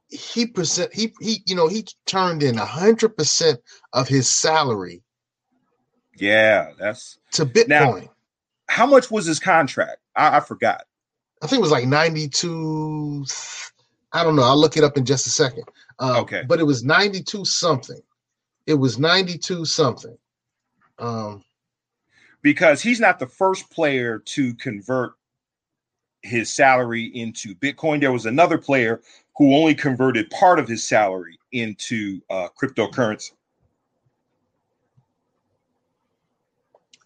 he 0.08 0.46
present 0.46 0.94
he 0.94 1.12
he 1.20 1.42
you 1.46 1.56
know 1.56 1.68
he 1.68 1.86
turned 2.06 2.42
in 2.42 2.58
a 2.58 2.66
hundred 2.66 3.16
percent 3.16 3.60
of 3.92 4.08
his 4.08 4.28
salary 4.32 5.02
Yeah, 6.16 6.72
that's 6.78 7.18
to 7.32 7.46
Bitcoin. 7.46 7.68
Now- 7.68 8.10
how 8.68 8.84
much 8.86 9.10
was 9.10 9.26
his 9.26 9.38
contract? 9.38 9.98
I, 10.16 10.38
I 10.38 10.40
forgot. 10.40 10.84
I 11.42 11.46
think 11.46 11.60
it 11.60 11.62
was 11.62 11.70
like 11.70 11.86
92. 11.86 13.24
I 14.12 14.24
don't 14.24 14.34
know. 14.36 14.42
I'll 14.42 14.58
look 14.58 14.76
it 14.76 14.82
up 14.84 14.96
in 14.96 15.04
just 15.04 15.26
a 15.26 15.30
second. 15.30 15.64
Uh, 15.98 16.20
Okay. 16.22 16.42
But 16.46 16.58
it 16.58 16.64
was 16.64 16.82
92 16.82 17.44
something. 17.44 18.00
It 18.66 18.74
was 18.74 18.98
92 18.98 19.64
something. 19.66 20.16
Um, 20.98 21.44
because 22.42 22.82
he's 22.82 23.00
not 23.00 23.18
the 23.18 23.26
first 23.26 23.70
player 23.70 24.18
to 24.20 24.54
convert 24.54 25.12
his 26.22 26.52
salary 26.52 27.04
into 27.14 27.54
Bitcoin. 27.54 28.00
There 28.00 28.12
was 28.12 28.26
another 28.26 28.58
player 28.58 29.00
who 29.36 29.54
only 29.54 29.74
converted 29.74 30.28
part 30.30 30.58
of 30.58 30.66
his 30.66 30.82
salary 30.82 31.38
into 31.52 32.20
uh, 32.30 32.48
cryptocurrency. 32.60 33.32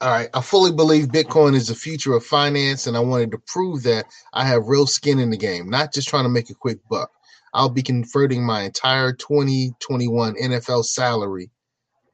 All 0.00 0.10
right. 0.10 0.28
I 0.34 0.40
fully 0.40 0.72
believe 0.72 1.06
Bitcoin 1.08 1.54
is 1.54 1.68
the 1.68 1.74
future 1.74 2.14
of 2.14 2.24
finance, 2.24 2.86
and 2.86 2.96
I 2.96 3.00
wanted 3.00 3.30
to 3.32 3.38
prove 3.46 3.82
that 3.82 4.06
I 4.32 4.44
have 4.46 4.66
real 4.68 4.86
skin 4.86 5.18
in 5.18 5.30
the 5.30 5.36
game, 5.36 5.68
not 5.68 5.92
just 5.92 6.08
trying 6.08 6.24
to 6.24 6.30
make 6.30 6.50
a 6.50 6.54
quick 6.54 6.78
buck. 6.88 7.10
I'll 7.52 7.68
be 7.68 7.82
converting 7.82 8.44
my 8.44 8.62
entire 8.62 9.12
2021 9.12 10.34
NFL 10.36 10.84
salary 10.84 11.50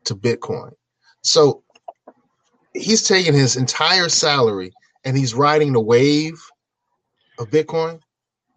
to 0.05 0.15
Bitcoin. 0.17 0.73
So 1.23 1.63
he's 2.73 3.03
taking 3.03 3.35
his 3.35 3.57
entire 3.57 4.09
salary 4.09 4.73
and 5.05 5.17
he's 5.17 5.35
riding 5.35 5.73
the 5.73 5.81
wave 5.81 6.41
of 7.39 7.51
Bitcoin. 7.51 8.01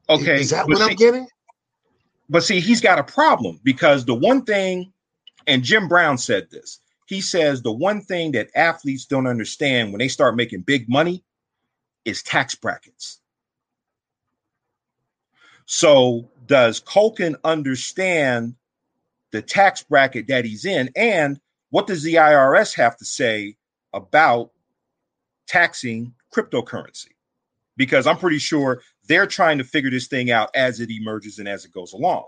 Okay, 0.10 0.40
Is 0.40 0.50
that 0.52 0.68
what 0.68 0.78
see- 0.78 0.84
I'm 0.84 0.96
getting? 0.96 1.28
But 2.30 2.44
see, 2.44 2.60
he's 2.60 2.82
got 2.82 3.00
a 3.00 3.04
problem 3.04 3.60
because 3.64 4.06
the 4.06 4.14
one 4.14 4.46
thing, 4.46 4.94
and 5.48 5.64
Jim 5.64 5.88
Brown 5.88 6.18
said 6.18 6.48
this. 6.52 6.80
He 7.10 7.22
says 7.22 7.64
the 7.64 7.72
one 7.72 8.02
thing 8.02 8.34
that 8.34 8.52
athletes 8.54 9.06
don't 9.06 9.26
understand 9.26 9.92
when 9.92 9.98
they 9.98 10.08
start 10.08 10.36
making 10.36 10.62
big 10.62 10.88
money 10.88 11.24
is 12.06 12.22
tax 12.22 12.54
brackets. 12.54 13.20
So, 15.66 16.30
does 16.46 16.80
Culkin 16.80 17.36
understand 17.44 18.54
the 19.32 19.42
tax 19.42 19.82
bracket 19.82 20.28
that 20.28 20.46
he's 20.46 20.66
in? 20.66 20.92
And 20.96 21.40
what 21.72 21.88
does 21.88 22.04
the 22.04 22.14
IRS 22.14 22.76
have 22.76 22.96
to 22.98 23.06
say 23.06 23.56
about 23.92 24.52
taxing 25.48 26.14
cryptocurrency? 26.32 27.14
Because 27.76 28.06
I'm 28.06 28.20
pretty 28.20 28.38
sure 28.38 28.84
they're 29.08 29.26
trying 29.26 29.58
to 29.58 29.64
figure 29.64 29.90
this 29.90 30.08
thing 30.08 30.30
out 30.30 30.52
as 30.54 30.80
it 30.80 30.92
emerges 30.92 31.40
and 31.40 31.48
as 31.48 31.66
it 31.66 31.72
goes 31.72 31.94
along. 31.94 32.26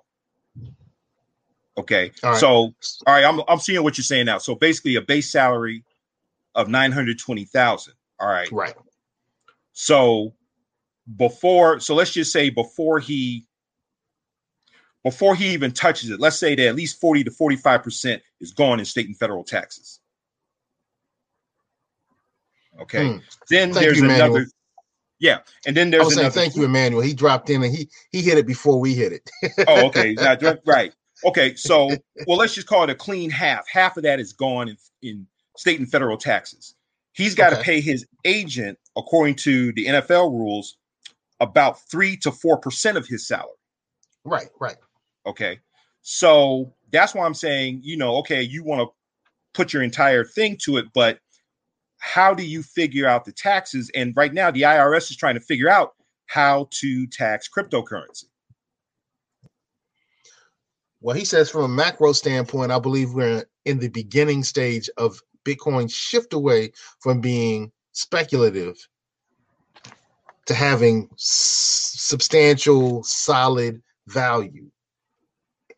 Okay. 1.77 2.12
All 2.23 2.31
right. 2.31 2.39
So, 2.39 2.47
all 2.47 2.73
right, 3.07 3.23
I'm 3.23 3.41
I'm 3.47 3.60
seeing 3.60 3.81
what 3.84 3.97
you're 3.97 4.03
saying 4.03 4.25
now. 4.25 4.38
So 4.38 4.55
basically 4.55 4.95
a 4.95 5.01
base 5.01 5.31
salary 5.31 5.84
of 6.55 6.67
920,000. 6.67 7.93
All 8.19 8.27
right. 8.27 8.51
Right. 8.51 8.73
So 9.73 10.34
before, 11.15 11.79
so 11.79 11.95
let's 11.95 12.12
just 12.12 12.31
say 12.31 12.49
before 12.49 12.99
he 12.99 13.45
before 15.03 15.36
he 15.36 15.53
even 15.53 15.71
touches 15.71 16.10
it, 16.10 16.19
let's 16.19 16.38
say 16.38 16.55
that 16.55 16.67
at 16.67 16.75
least 16.75 16.99
40 16.99 17.23
to 17.23 17.31
45% 17.31 18.21
is 18.39 18.51
gone 18.51 18.79
in 18.79 18.86
state 18.86 19.07
and 19.07 19.17
federal 19.17 19.43
taxes. 19.43 19.99
Okay. 22.79 23.13
Hmm. 23.13 23.17
Then 23.49 23.73
Thank 23.73 23.86
there's 23.86 23.99
you, 23.99 24.10
another. 24.10 24.45
Yeah. 25.19 25.39
And 25.65 25.75
then 25.75 25.89
there's. 25.89 26.01
I 26.01 26.05
was 26.05 26.15
saying 26.15 26.31
thank 26.31 26.55
you, 26.55 26.63
Emmanuel. 26.63 27.01
He 27.01 27.13
dropped 27.13 27.49
in 27.49 27.63
and 27.63 27.73
he 27.73 27.89
he 28.12 28.21
hit 28.21 28.38
it 28.38 28.47
before 28.47 28.79
we 28.79 28.93
hit 28.93 29.13
it. 29.13 29.29
oh, 29.67 29.88
okay. 29.88 30.15
Right. 30.65 30.93
Okay. 31.25 31.55
So, 31.55 31.89
well, 32.27 32.38
let's 32.38 32.53
just 32.55 32.67
call 32.67 32.84
it 32.84 32.89
a 32.89 32.95
clean 32.95 33.29
half. 33.29 33.65
Half 33.71 33.97
of 33.97 34.03
that 34.03 34.19
is 34.19 34.34
gone 34.34 34.69
in, 34.69 34.77
in 35.01 35.27
state 35.57 35.79
and 35.79 35.89
federal 35.89 36.17
taxes. 36.17 36.75
He's 37.13 37.36
got 37.36 37.49
to 37.51 37.57
Okay. 37.57 37.63
pay 37.63 37.81
his 37.81 38.05
agent, 38.25 38.79
according 38.97 39.36
to 39.36 39.71
the 39.73 39.86
NFL 39.88 40.31
rules, 40.31 40.77
about 41.39 41.79
three 41.89 42.15
to 42.17 42.31
four 42.31 42.57
percent 42.57 42.97
of 42.97 43.05
his 43.07 43.27
salary. 43.27 43.51
Right, 44.23 44.49
right. 44.60 44.77
Okay. 45.25 45.60
So 46.01 46.73
that's 46.91 47.13
why 47.13 47.25
I'm 47.25 47.34
saying, 47.34 47.81
you 47.84 47.97
know, 47.97 48.15
okay, 48.17 48.41
you 48.41 48.63
want 48.63 48.81
to 48.81 48.88
put 49.53 49.73
your 49.73 49.84
entire 49.84 50.23
thing 50.23 50.57
to 50.63 50.77
it, 50.77 50.86
but 50.93 51.19
how 51.99 52.34
do 52.34 52.43
you 52.43 52.63
figure 52.63 53.07
out 53.07 53.25
the 53.25 53.31
taxes? 53.31 53.91
And 53.93 54.13
right 54.15 54.34
now, 54.34 54.49
the 54.49 54.63
IRS 54.63 55.12
is 55.12 55.17
trying 55.17 55.36
to 55.36 55.41
figure 55.41 55.69
out 55.69 55.93
how 56.25 56.67
to 56.71 57.05
tax 57.07 57.47
cryptocurrency. 57.49 58.25
Well, 61.01 61.15
he 61.15 61.25
says 61.25 61.49
from 61.49 61.63
a 61.63 61.67
macro 61.67 62.13
standpoint, 62.13 62.71
I 62.71 62.79
believe 62.79 63.13
we're 63.13 63.43
in 63.65 63.79
the 63.79 63.89
beginning 63.89 64.43
stage 64.43 64.89
of 64.97 65.19
Bitcoin 65.43 65.91
shift 65.91 66.33
away 66.33 66.71
from 66.99 67.21
being 67.21 67.71
speculative 67.91 68.75
to 70.45 70.53
having 70.53 71.09
s- 71.13 71.93
substantial, 71.97 73.03
solid 73.03 73.81
value. 74.07 74.69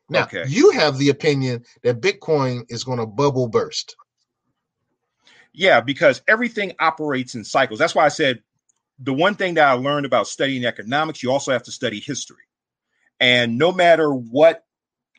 Now, 0.10 0.24
Okay. 0.24 0.46
you 0.48 0.72
have 0.72 0.98
the 0.98 1.10
opinion 1.10 1.64
that 1.84 2.02
Bitcoin 2.02 2.66
is 2.70 2.84
going 2.84 3.00
to 3.00 3.06
bubble 3.06 3.48
burst. 3.48 3.96
Yeah, 5.54 5.82
because 5.82 6.22
everything 6.28 6.74
operates 6.80 7.36
in 7.36 7.44
cycles. 7.44 7.80
That's 7.80 7.96
why 7.96 8.06
I 8.06 8.10
said 8.10 8.42
the 9.00 9.14
one 9.14 9.36
thing 9.36 9.54
that 9.56 9.68
I 9.68 9.74
learned 9.74 10.06
about 10.06 10.28
studying 10.28 10.66
economics, 10.66 11.24
you 11.24 11.32
also 11.32 11.52
have 11.52 11.64
to 11.64 11.72
study 11.72 12.00
history. 12.00 12.44
And 13.20 13.58
no 13.58 13.72
matter 13.72 14.14
what 14.14 14.66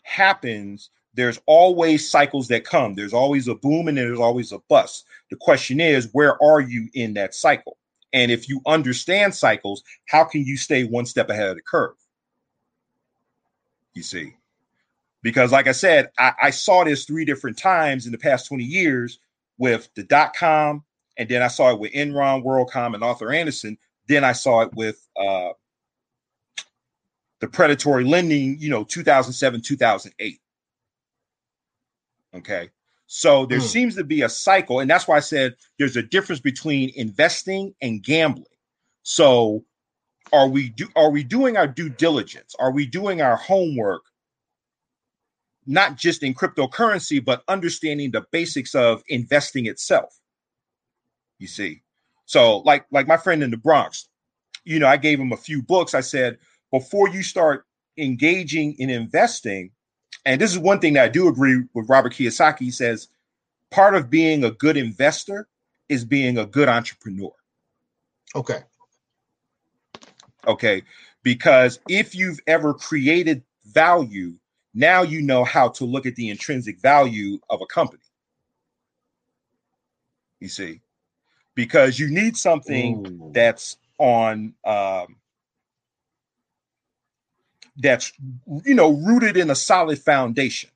happens, 0.04 0.90
there's 1.14 1.40
always 1.46 2.08
cycles 2.08 2.48
that 2.48 2.64
come. 2.64 2.94
There's 2.94 3.12
always 3.12 3.48
a 3.48 3.54
boom 3.54 3.88
and 3.88 3.96
there's 3.96 4.18
always 4.18 4.52
a 4.52 4.58
bust. 4.68 5.06
The 5.30 5.36
question 5.36 5.80
is, 5.80 6.08
where 6.12 6.42
are 6.42 6.60
you 6.60 6.88
in 6.94 7.14
that 7.14 7.34
cycle? 7.34 7.76
And 8.12 8.30
if 8.30 8.48
you 8.48 8.60
understand 8.66 9.34
cycles, 9.34 9.82
how 10.06 10.24
can 10.24 10.44
you 10.44 10.56
stay 10.56 10.84
one 10.84 11.06
step 11.06 11.30
ahead 11.30 11.48
of 11.48 11.56
the 11.56 11.62
curve? 11.62 11.96
You 13.94 14.02
see, 14.02 14.34
because 15.22 15.52
like 15.52 15.66
I 15.66 15.72
said, 15.72 16.10
I, 16.18 16.32
I 16.44 16.50
saw 16.50 16.84
this 16.84 17.04
three 17.04 17.24
different 17.24 17.58
times 17.58 18.06
in 18.06 18.12
the 18.12 18.18
past 18.18 18.46
20 18.48 18.62
years 18.64 19.18
with 19.58 19.88
the 19.94 20.02
dot 20.02 20.34
com, 20.36 20.84
and 21.16 21.28
then 21.28 21.42
I 21.42 21.48
saw 21.48 21.70
it 21.72 21.78
with 21.78 21.92
Enron, 21.92 22.44
WorldCom, 22.44 22.94
and 22.94 23.04
Arthur 23.04 23.32
Andersen. 23.32 23.78
Then 24.08 24.24
I 24.24 24.32
saw 24.32 24.62
it 24.62 24.74
with 24.74 25.06
uh, 25.16 25.50
the 27.44 27.50
predatory 27.50 28.04
lending, 28.04 28.58
you 28.58 28.70
know, 28.70 28.84
2007, 28.84 29.62
2008. 29.62 30.40
Okay. 32.34 32.70
So 33.06 33.46
there 33.46 33.60
Hmm. 33.60 33.66
seems 33.66 33.96
to 33.96 34.04
be 34.04 34.22
a 34.22 34.30
cycle, 34.30 34.80
and 34.80 34.90
that's 34.90 35.06
why 35.06 35.18
I 35.18 35.20
said 35.20 35.56
there's 35.78 35.96
a 35.96 36.02
difference 36.02 36.40
between 36.40 36.92
investing 36.96 37.74
and 37.82 38.02
gambling. 38.02 38.46
So 39.02 39.66
are 40.32 40.48
we 40.48 40.70
do 40.70 40.88
are 40.96 41.10
we 41.10 41.24
doing 41.24 41.56
our 41.56 41.68
due 41.68 41.90
diligence? 41.90 42.54
Are 42.58 42.72
we 42.72 42.86
doing 42.86 43.22
our 43.22 43.36
homework 43.36 44.02
not 45.66 45.96
just 45.96 46.22
in 46.22 46.34
cryptocurrency, 46.34 47.24
but 47.24 47.42
understanding 47.48 48.10
the 48.10 48.24
basics 48.32 48.74
of 48.74 49.02
investing 49.08 49.66
itself. 49.66 50.18
You 51.38 51.48
see, 51.48 51.82
so 52.26 52.58
like 52.60 52.86
like 52.90 53.06
my 53.08 53.16
friend 53.16 53.42
in 53.42 53.50
the 53.50 53.56
Bronx, 53.56 54.08
you 54.64 54.78
know, 54.78 54.86
I 54.88 54.96
gave 54.96 55.20
him 55.20 55.32
a 55.32 55.36
few 55.36 55.62
books. 55.62 55.94
I 55.94 56.00
said 56.00 56.38
before 56.74 57.08
you 57.08 57.22
start 57.22 57.66
engaging 57.96 58.74
in 58.80 58.90
investing, 58.90 59.70
and 60.26 60.40
this 60.40 60.50
is 60.50 60.58
one 60.58 60.80
thing 60.80 60.94
that 60.94 61.04
I 61.04 61.08
do 61.08 61.28
agree 61.28 61.62
with 61.72 61.88
Robert 61.88 62.14
Kiyosaki. 62.14 62.62
He 62.62 62.72
says 62.72 63.06
part 63.70 63.94
of 63.94 64.10
being 64.10 64.42
a 64.42 64.50
good 64.50 64.76
investor 64.76 65.46
is 65.88 66.04
being 66.04 66.36
a 66.36 66.44
good 66.44 66.68
entrepreneur. 66.68 67.30
Okay. 68.34 68.58
Okay. 70.48 70.82
Because 71.22 71.78
if 71.88 72.12
you've 72.12 72.40
ever 72.48 72.74
created 72.74 73.44
value, 73.66 74.34
now 74.74 75.02
you 75.02 75.22
know 75.22 75.44
how 75.44 75.68
to 75.68 75.84
look 75.84 76.06
at 76.06 76.16
the 76.16 76.28
intrinsic 76.28 76.80
value 76.80 77.38
of 77.50 77.60
a 77.62 77.66
company. 77.66 78.02
You 80.40 80.48
see, 80.48 80.80
because 81.54 82.00
you 82.00 82.10
need 82.10 82.36
something 82.36 83.06
Ooh. 83.06 83.30
that's 83.32 83.76
on 83.98 84.54
um, 84.64 85.14
that's 87.76 88.12
you 88.64 88.74
know 88.74 88.92
rooted 88.92 89.36
in 89.36 89.50
a 89.50 89.54
solid 89.54 89.98
foundation. 89.98 90.70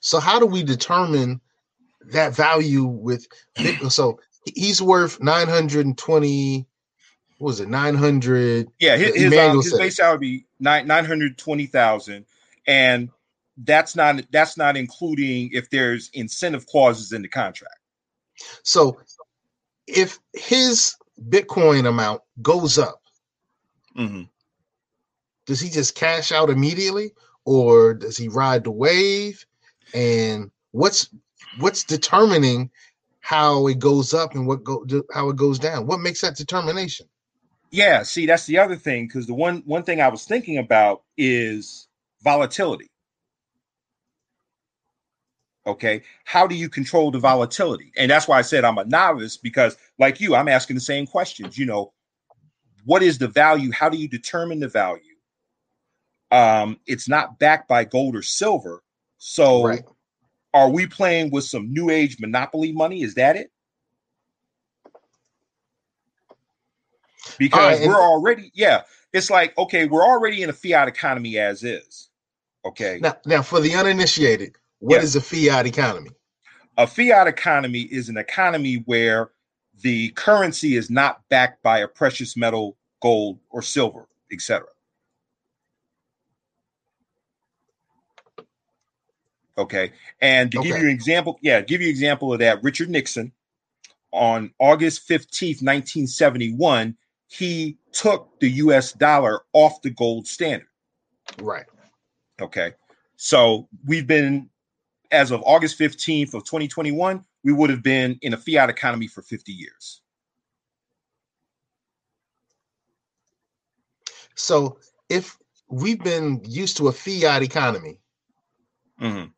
So 0.00 0.20
how 0.20 0.38
do 0.38 0.46
we 0.46 0.62
determine 0.62 1.40
that 2.12 2.34
value 2.34 2.84
with 2.84 3.26
so 3.88 4.20
he's 4.54 4.80
worth 4.80 5.20
920 5.20 6.66
what 7.38 7.46
was 7.46 7.60
it 7.60 7.68
900 7.68 8.68
Yeah, 8.80 8.96
his, 8.96 9.14
his, 9.14 9.38
um, 9.38 9.62
his 9.62 9.74
base 9.74 9.96
salary 9.96 10.12
would 10.12 10.20
be 10.20 10.46
nine 10.58 10.86
nine 10.86 11.04
hundred 11.04 11.38
twenty 11.38 11.66
thousand, 11.66 12.26
and 12.66 13.10
that's 13.58 13.94
not 13.94 14.22
that's 14.30 14.56
not 14.56 14.76
including 14.76 15.50
if 15.52 15.70
there's 15.70 16.10
incentive 16.14 16.66
clauses 16.66 17.12
in 17.12 17.22
the 17.22 17.28
contract. 17.28 17.78
so 18.62 18.98
if 19.86 20.18
his 20.32 20.96
bitcoin 21.28 21.86
amount 21.86 22.22
goes 22.40 22.78
up 22.78 23.02
Mm-hmm. 23.98 24.22
Does 25.48 25.60
he 25.60 25.70
just 25.70 25.96
cash 25.96 26.32
out 26.32 26.50
immediately 26.50 27.12
or 27.46 27.94
does 27.94 28.18
he 28.18 28.28
ride 28.28 28.64
the 28.64 28.72
wave 28.72 29.44
and 29.94 30.52
what's 30.72 31.10
what's 31.58 31.84
determining 31.84 32.70
how 33.20 33.68
it 33.68 33.80
goes 33.80 34.14
up 34.14 34.36
and 34.36 34.46
what 34.46 34.64
go 34.64 34.86
how 35.14 35.30
it 35.30 35.36
goes 35.36 35.58
down 35.58 35.88
what 35.88 36.00
makes 36.00 36.22
that 36.22 36.36
determination 36.36 37.08
Yeah, 37.70 38.02
see, 38.04 38.26
that's 38.26 38.46
the 38.46 38.58
other 38.58 38.76
thing 38.76 39.06
because 39.06 39.26
the 39.26 39.34
one 39.34 39.62
one 39.66 39.84
thing 39.84 40.00
I 40.00 40.08
was 40.08 40.24
thinking 40.24 40.58
about 40.58 41.02
is 41.18 41.88
volatility. 42.22 42.90
Okay, 45.66 46.02
how 46.24 46.46
do 46.46 46.54
you 46.54 46.68
control 46.70 47.10
the 47.10 47.18
volatility? 47.18 47.92
And 47.96 48.10
that's 48.10 48.26
why 48.28 48.38
I 48.38 48.42
said 48.42 48.64
I'm 48.64 48.78
a 48.78 48.84
novice 48.86 49.36
because, 49.36 49.76
like 49.98 50.20
you, 50.20 50.34
I'm 50.34 50.48
asking 50.48 50.76
the 50.76 50.80
same 50.80 51.06
questions. 51.06 51.58
You 51.58 51.66
know, 51.66 51.92
what 52.86 53.02
is 53.02 53.18
the 53.18 53.28
value? 53.28 53.72
How 53.72 53.88
do 53.90 53.98
you 53.98 54.08
determine 54.08 54.60
the 54.60 54.68
value? 54.68 55.07
Um, 56.30 56.78
it's 56.86 57.08
not 57.08 57.38
backed 57.38 57.68
by 57.68 57.84
gold 57.84 58.14
or 58.16 58.22
silver, 58.22 58.82
so 59.18 59.64
right 59.64 59.82
are 60.54 60.70
we 60.70 60.86
playing 60.86 61.30
with 61.30 61.44
some 61.44 61.72
new 61.72 61.90
age 61.90 62.18
monopoly 62.18 62.72
money? 62.72 63.02
Is 63.02 63.14
that 63.14 63.36
it? 63.36 63.50
Because 67.38 67.80
and- 67.80 67.88
we're 67.88 68.00
already, 68.00 68.50
yeah, 68.54 68.82
it's 69.12 69.30
like, 69.30 69.56
okay, 69.58 69.86
we're 69.86 70.04
already 70.04 70.42
in 70.42 70.50
a 70.50 70.52
fiat 70.52 70.88
economy 70.88 71.38
as 71.38 71.62
is. 71.62 72.08
Okay. 72.64 72.98
now 73.00 73.14
now 73.24 73.40
for 73.40 73.60
the 73.60 73.74
uninitiated 73.74 74.56
what 74.80 74.96
Yeah. 74.96 75.02
is 75.02 75.16
a 75.16 75.20
fiat 75.20 75.64
economy 75.66 76.10
A 76.76 76.86
fiat 76.86 77.26
economy 77.28 77.82
is 77.82 78.08
an 78.08 78.16
economy 78.16 78.82
where 78.86 79.30
the 79.82 80.10
currency 80.10 80.76
is 80.76 80.90
not 80.90 81.22
backed 81.28 81.62
by 81.62 81.78
a 81.78 81.88
precious 81.88 82.36
metal, 82.36 82.76
gold, 83.00 83.38
or 83.50 83.62
silver, 83.62 84.08
etc. 84.32 84.66
Okay. 89.58 89.92
And 90.20 90.52
to 90.52 90.62
give 90.62 90.76
you 90.78 90.84
an 90.84 90.90
example, 90.90 91.38
yeah, 91.42 91.60
give 91.60 91.80
you 91.80 91.88
an 91.88 91.90
example 91.90 92.32
of 92.32 92.38
that, 92.38 92.62
Richard 92.62 92.88
Nixon 92.88 93.32
on 94.12 94.52
August 94.60 95.08
15th, 95.08 95.62
1971, 95.62 96.96
he 97.26 97.76
took 97.92 98.38
the 98.40 98.48
US 98.52 98.92
dollar 98.92 99.42
off 99.52 99.82
the 99.82 99.90
gold 99.90 100.26
standard. 100.26 100.68
right 101.42 101.66
Okay. 102.40 102.72
So 103.16 103.68
we've 103.84 104.06
been, 104.06 104.48
as 105.10 105.32
of 105.32 105.42
August 105.44 105.78
15th 105.78 106.34
of 106.34 106.44
2021, 106.44 107.24
we 107.42 107.52
would 107.52 107.68
have 107.68 107.82
been 107.82 108.16
in 108.22 108.32
a 108.32 108.36
fiat 108.36 108.70
economy 108.70 109.08
for 109.08 109.22
50 109.22 109.52
years. 109.52 110.00
so 114.36 114.78
if 115.08 115.36
we've 115.68 116.02
been 116.04 116.40
used 116.44 116.76
to 116.76 116.86
a 116.86 116.92
fiat 116.92 117.42
economy 117.42 118.00
Mhm. 119.00 119.32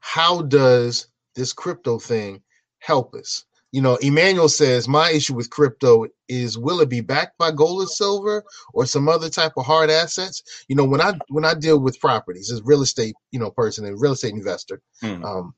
How 0.00 0.42
does 0.42 1.08
this 1.34 1.52
crypto 1.52 1.98
thing 1.98 2.42
help 2.80 3.14
us? 3.14 3.44
You 3.72 3.82
know, 3.82 3.96
Emmanuel 3.96 4.48
says 4.48 4.88
my 4.88 5.10
issue 5.10 5.34
with 5.34 5.50
crypto 5.50 6.06
is 6.28 6.58
will 6.58 6.80
it 6.80 6.88
be 6.88 7.02
backed 7.02 7.38
by 7.38 7.50
gold 7.52 7.80
and 7.82 7.90
silver 7.90 8.42
or 8.74 8.86
some 8.86 9.08
other 9.08 9.28
type 9.28 9.52
of 9.58 9.66
hard 9.66 9.90
assets? 9.90 10.42
You 10.68 10.76
know, 10.76 10.84
when 10.84 11.00
I 11.02 11.14
when 11.28 11.44
I 11.44 11.54
deal 11.54 11.78
with 11.80 12.00
properties 12.00 12.50
as 12.50 12.62
real 12.64 12.82
estate, 12.82 13.14
you 13.32 13.38
know, 13.40 13.50
person 13.50 13.84
and 13.84 14.00
real 14.00 14.12
estate 14.12 14.34
investor, 14.34 14.80
Mhm. 15.02 15.24
um, 15.24 15.54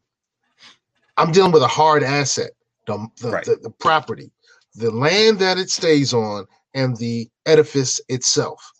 I'm 1.16 1.32
dealing 1.32 1.52
with 1.52 1.62
a 1.62 1.68
hard 1.68 2.02
asset, 2.02 2.52
the 2.86 3.08
the, 3.20 3.30
Right. 3.30 3.44
the 3.46 3.56
the 3.62 3.70
property, 3.70 4.32
the 4.74 4.90
land 4.90 5.38
that 5.40 5.58
it 5.58 5.70
stays 5.70 6.14
on, 6.14 6.46
and 6.74 6.96
the 6.96 7.28
edifice 7.46 8.00
itself. 8.08 8.72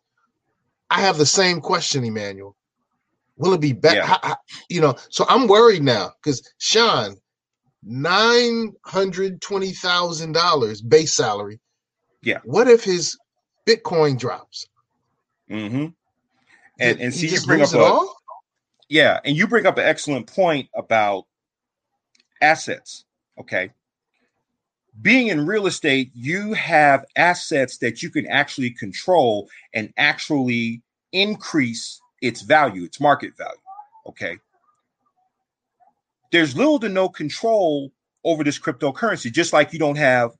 I 0.90 1.03
have 1.03 1.18
the 1.18 1.27
same 1.27 1.61
question, 1.61 2.05
Emmanuel. 2.05 2.57
Will 3.40 3.55
it 3.55 3.61
be 3.61 3.72
back? 3.72 3.94
Yeah. 3.96 4.07
how- 4.07 4.20
how- 4.22 4.37
you 4.68 4.83
know, 4.83 4.94
so 5.09 5.24
I'm 5.29 5.48
worried 5.48 5.83
now 5.83 6.12
because 6.22 6.46
Sean, 6.59 7.16
nine 7.83 8.74
hundred 8.85 9.40
twenty 9.40 9.72
thousand 9.72 10.33
dollars 10.33 10.83
base 10.83 11.14
salary. 11.14 11.59
Yeah. 12.22 12.40
What 12.44 12.68
if 12.68 12.85
his 12.85 13.18
Bitcoin 13.66 14.18
drops? 14.18 14.66
Mm 15.50 15.70
Mhm. 15.70 15.72
Did 15.72 15.94
And 16.79 17.00
and 17.00 17.14
he 17.14 17.20
see, 17.20 17.26
you 17.26 17.33
just 17.33 17.46
bring 17.46 17.62
up 17.62 17.72
a 17.72 18.07
yeah, 18.90 19.20
and 19.24 19.35
you 19.35 19.46
bring 19.46 19.64
up 19.66 19.79
an 19.79 19.87
excellent 19.87 20.26
point 20.26 20.68
about 20.74 21.24
assets. 22.42 23.07
Okay. 23.38 23.70
Being 25.00 25.29
in 25.29 25.46
real 25.46 25.66
estate, 25.66 26.11
you 26.14 26.53
have 26.53 27.07
assets 27.16 27.79
that 27.79 28.03
you 28.03 28.11
can 28.11 28.26
actually 28.26 28.70
control 28.72 29.48
and 29.72 29.94
actually 29.96 30.83
increase 31.12 32.00
its 32.20 32.42
value, 32.42 32.85
its 32.85 33.00
market 33.00 33.37
value. 33.37 33.61
Okay. 34.06 34.38
There's 36.33 36.56
little 36.56 36.78
to 36.80 36.88
no 36.88 37.09
control 37.09 37.92
over 38.24 38.44
this 38.44 38.59
cryptocurrency, 38.59 39.33
just 39.33 39.52
like 39.52 39.72
you 39.72 39.78
don't 39.78 39.96
have 39.96 40.33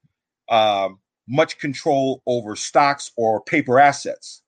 um, 0.49 0.99
much 1.27 1.59
control 1.59 2.23
over 2.27 2.57
stocks 2.57 3.11
or 3.17 3.43
paper 3.43 3.81
assets. 3.81 4.43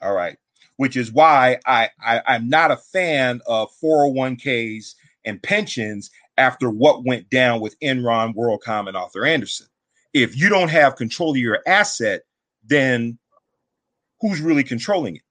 All 0.00 0.12
right. 0.14 0.36
Which 0.76 0.96
is 0.96 1.12
why 1.12 1.58
I, 1.66 1.90
I 2.00 2.22
I'm 2.26 2.48
not 2.48 2.70
a 2.70 2.76
fan 2.76 3.40
of 3.46 3.68
401ks 3.82 4.94
and 5.24 5.42
pensions 5.42 6.10
after 6.36 6.70
what 6.70 7.04
went 7.04 7.30
down 7.30 7.60
with 7.60 7.78
Enron, 7.80 8.34
WorldCom, 8.34 8.88
and 8.88 8.96
Arthur 8.96 9.24
Andersen. 9.24 9.66
If 10.12 10.36
you 10.36 10.48
don't 10.48 10.70
have 10.70 10.96
control 10.96 11.32
of 11.32 11.36
your 11.36 11.60
asset, 11.66 12.22
then 12.64 13.18
who's 14.20 14.40
really 14.40 14.64
controlling 14.64 15.16
it? 15.16 15.22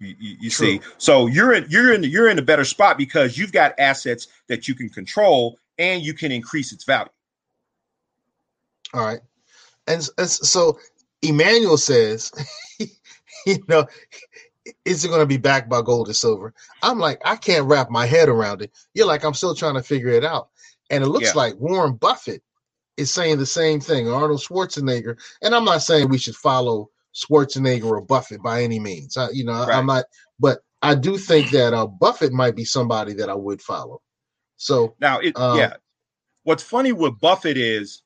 You, 0.00 0.14
you, 0.18 0.36
you 0.42 0.50
see, 0.50 0.80
so 0.96 1.26
you're 1.26 1.52
in 1.54 1.66
you're 1.68 1.92
in 1.92 2.04
you're 2.04 2.28
in 2.28 2.38
a 2.38 2.42
better 2.42 2.64
spot 2.64 2.96
because 2.96 3.36
you've 3.36 3.52
got 3.52 3.74
assets 3.78 4.28
that 4.46 4.68
you 4.68 4.74
can 4.74 4.88
control 4.88 5.58
and 5.78 6.02
you 6.02 6.14
can 6.14 6.30
increase 6.30 6.72
its 6.72 6.84
value. 6.84 7.10
All 8.94 9.04
right. 9.04 9.20
And, 9.86 10.08
and 10.18 10.28
so 10.30 10.78
Emmanuel 11.22 11.76
says, 11.76 12.30
you 13.46 13.56
know, 13.68 13.86
is 14.84 15.04
it 15.04 15.08
going 15.08 15.20
to 15.20 15.26
be 15.26 15.36
backed 15.36 15.68
by 15.68 15.82
gold 15.82 16.08
or 16.08 16.12
silver? 16.12 16.54
I'm 16.82 16.98
like, 16.98 17.20
I 17.24 17.36
can't 17.36 17.66
wrap 17.66 17.90
my 17.90 18.06
head 18.06 18.28
around 18.28 18.62
it. 18.62 18.70
You're 18.94 19.06
like, 19.06 19.24
I'm 19.24 19.34
still 19.34 19.54
trying 19.54 19.74
to 19.74 19.82
figure 19.82 20.10
it 20.10 20.24
out. 20.24 20.50
And 20.90 21.02
it 21.02 21.08
looks 21.08 21.34
Yeah. 21.34 21.40
like 21.40 21.54
Warren 21.56 21.94
Buffett 21.94 22.42
is 22.96 23.12
saying 23.12 23.38
the 23.38 23.46
same 23.46 23.80
thing, 23.80 24.08
Arnold 24.08 24.40
Schwarzenegger. 24.40 25.16
And 25.42 25.54
I'm 25.54 25.64
not 25.64 25.82
saying 25.82 26.08
we 26.08 26.18
should 26.18 26.36
follow 26.36 26.90
Schwarzenegger 27.18 27.84
or 27.84 28.00
Buffett 28.00 28.42
by 28.42 28.62
any 28.62 28.78
means. 28.78 29.16
I, 29.16 29.30
you 29.30 29.44
know, 29.44 29.66
Right. 29.66 29.76
I'm 29.76 29.86
not, 29.86 30.04
but 30.38 30.60
I 30.82 30.94
do 30.94 31.18
think 31.18 31.50
that 31.50 31.74
uh, 31.74 31.86
Buffett 31.86 32.32
might 32.32 32.54
be 32.54 32.64
somebody 32.64 33.14
that 33.14 33.28
I 33.28 33.34
would 33.34 33.60
follow. 33.60 34.00
So, 34.56 34.94
Now, 35.00 35.18
it, 35.18 35.36
Um, 35.36 35.58
yeah, 35.58 35.74
what's 36.44 36.62
funny 36.62 36.92
with 36.92 37.20
Buffett 37.20 37.56
is 37.56 38.02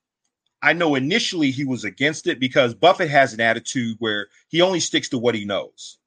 I 0.63 0.73
know 0.73 0.95
initially 0.95 1.51
he 1.51 1.65
was 1.65 1.85
against 1.85 2.27
it 2.27 2.39
because 2.39 2.75
Buffett 2.75 3.11
has 3.11 3.35
an 3.35 3.41
attitude 3.41 3.97
where 3.99 4.29
he 4.49 4.63
only 4.63 4.81
sticks 4.81 5.09
to 5.11 5.19
what 5.19 5.35
he 5.35 5.45
knows. 5.45 5.99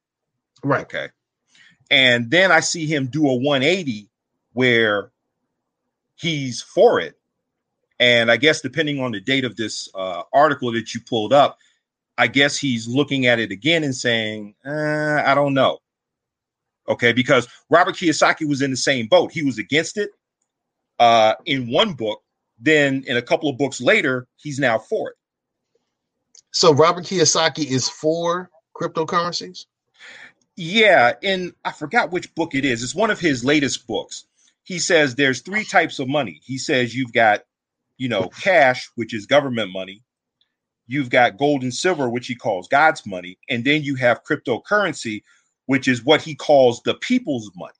right. 0.64 0.82
Okay. 0.82 1.08
And 1.90 2.30
then 2.30 2.50
I 2.50 2.60
see 2.60 2.86
him 2.86 3.06
do 3.06 3.28
a 3.28 3.34
180 3.34 4.08
where 4.54 5.12
he's 6.16 6.62
for 6.62 6.98
it. 6.98 7.16
And 8.00 8.30
I 8.30 8.36
guess 8.38 8.60
depending 8.60 9.00
on 9.00 9.12
the 9.12 9.20
date 9.20 9.44
of 9.44 9.56
this 9.56 9.88
uh, 9.94 10.22
article 10.32 10.72
that 10.72 10.94
you 10.94 11.00
pulled 11.00 11.32
up, 11.32 11.58
I 12.18 12.26
guess 12.28 12.56
he's 12.56 12.88
looking 12.88 13.26
at 13.26 13.38
it 13.38 13.50
again 13.50 13.84
and 13.84 13.94
saying, 13.94 14.54
uh, 14.64 15.22
I 15.24 15.34
don't 15.34 15.54
know. 15.54 15.78
Okay, 16.88 17.12
because 17.12 17.48
Robert 17.68 17.96
Kiyosaki 17.96 18.48
was 18.48 18.62
in 18.62 18.70
the 18.70 18.76
same 18.76 19.06
boat. 19.06 19.32
He 19.32 19.42
was 19.42 19.58
against 19.58 19.96
it 19.96 20.10
uh, 20.98 21.34
in 21.44 21.70
one 21.70 21.94
book. 21.94 22.22
Then 22.58 23.04
in 23.06 23.16
a 23.16 23.22
couple 23.22 23.50
of 23.50 23.58
books 23.58 23.80
later, 23.80 24.26
he's 24.36 24.58
now 24.58 24.78
for 24.78 25.10
it. 25.10 25.16
So 26.52 26.72
Robert 26.72 27.04
Kiyosaki 27.04 27.66
is 27.66 27.88
for 27.88 28.50
cryptocurrencies? 28.74 29.66
Yeah, 30.56 31.12
and 31.22 31.52
I 31.64 31.72
forgot 31.72 32.12
which 32.12 32.34
book 32.34 32.54
it 32.54 32.64
is. 32.64 32.82
It's 32.82 32.94
one 32.94 33.10
of 33.10 33.20
his 33.20 33.44
latest 33.44 33.86
books. 33.86 34.26
He 34.62 34.78
says 34.78 35.14
there's 35.14 35.42
three 35.42 35.64
types 35.64 35.98
of 35.98 36.08
money. 36.08 36.40
He 36.44 36.56
says 36.58 36.94
you've 36.94 37.12
got, 37.12 37.42
you 37.98 38.08
know, 38.08 38.28
cash, 38.40 38.88
which 38.94 39.12
is 39.12 39.26
government 39.26 39.70
money. 39.72 40.02
You've 40.86 41.10
got 41.10 41.36
gold 41.36 41.62
and 41.62 41.74
silver, 41.74 42.08
which 42.08 42.26
he 42.26 42.34
calls 42.34 42.68
God's 42.68 43.04
money, 43.06 43.38
and 43.48 43.64
then 43.64 43.82
you 43.82 43.96
have 43.96 44.24
cryptocurrency, 44.24 45.22
which 45.66 45.88
is 45.88 46.04
what 46.04 46.22
he 46.22 46.34
calls 46.34 46.80
the 46.82 46.94
people's 46.94 47.50
money. 47.56 47.72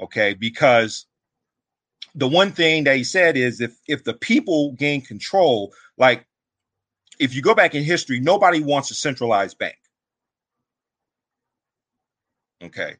Okay, 0.00 0.34
because 0.34 1.06
the 2.14 2.28
one 2.28 2.52
thing 2.52 2.84
that 2.84 2.96
he 2.96 3.04
said 3.04 3.36
is 3.36 3.60
if 3.60 3.76
if 3.88 4.04
the 4.04 4.14
people 4.14 4.72
gain 4.72 5.00
control, 5.00 5.72
like 5.96 6.26
if 7.18 7.34
you 7.34 7.42
go 7.42 7.54
back 7.54 7.74
in 7.74 7.82
history, 7.82 8.20
nobody 8.20 8.60
wants 8.60 8.90
a 8.90 8.94
centralized 8.94 9.58
bank. 9.58 9.76
Okay. 12.62 12.96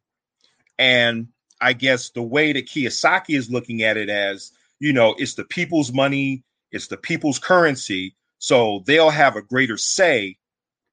And 0.78 1.28
I 1.60 1.72
guess 1.72 2.10
the 2.10 2.22
way 2.22 2.52
that 2.52 2.66
Kiyosaki 2.66 3.36
is 3.36 3.50
looking 3.50 3.82
at 3.82 3.96
it 3.96 4.08
as, 4.08 4.52
you 4.80 4.92
know, 4.92 5.14
it's 5.18 5.34
the 5.34 5.44
people's 5.44 5.92
money, 5.92 6.44
it's 6.72 6.88
the 6.88 6.96
people's 6.96 7.38
currency. 7.38 8.16
So 8.42 8.82
they'll 8.86 9.10
have 9.10 9.36
a 9.36 9.42
greater 9.42 9.76
say 9.76 10.36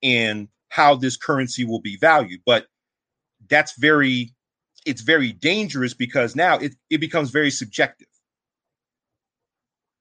in 0.03 0.49
how 0.67 0.93
this 0.93 1.17
currency 1.17 1.65
will 1.65 1.81
be 1.81 1.97
valued. 1.97 2.41
But 2.45 2.67
that's 3.49 3.75
very, 3.75 4.35
it's 4.85 5.01
very 5.01 5.33
dangerous 5.33 5.95
because 5.95 6.35
now 6.35 6.59
it, 6.59 6.75
it 6.91 6.99
becomes 6.99 7.31
very 7.31 7.49
subjective. 7.49 8.07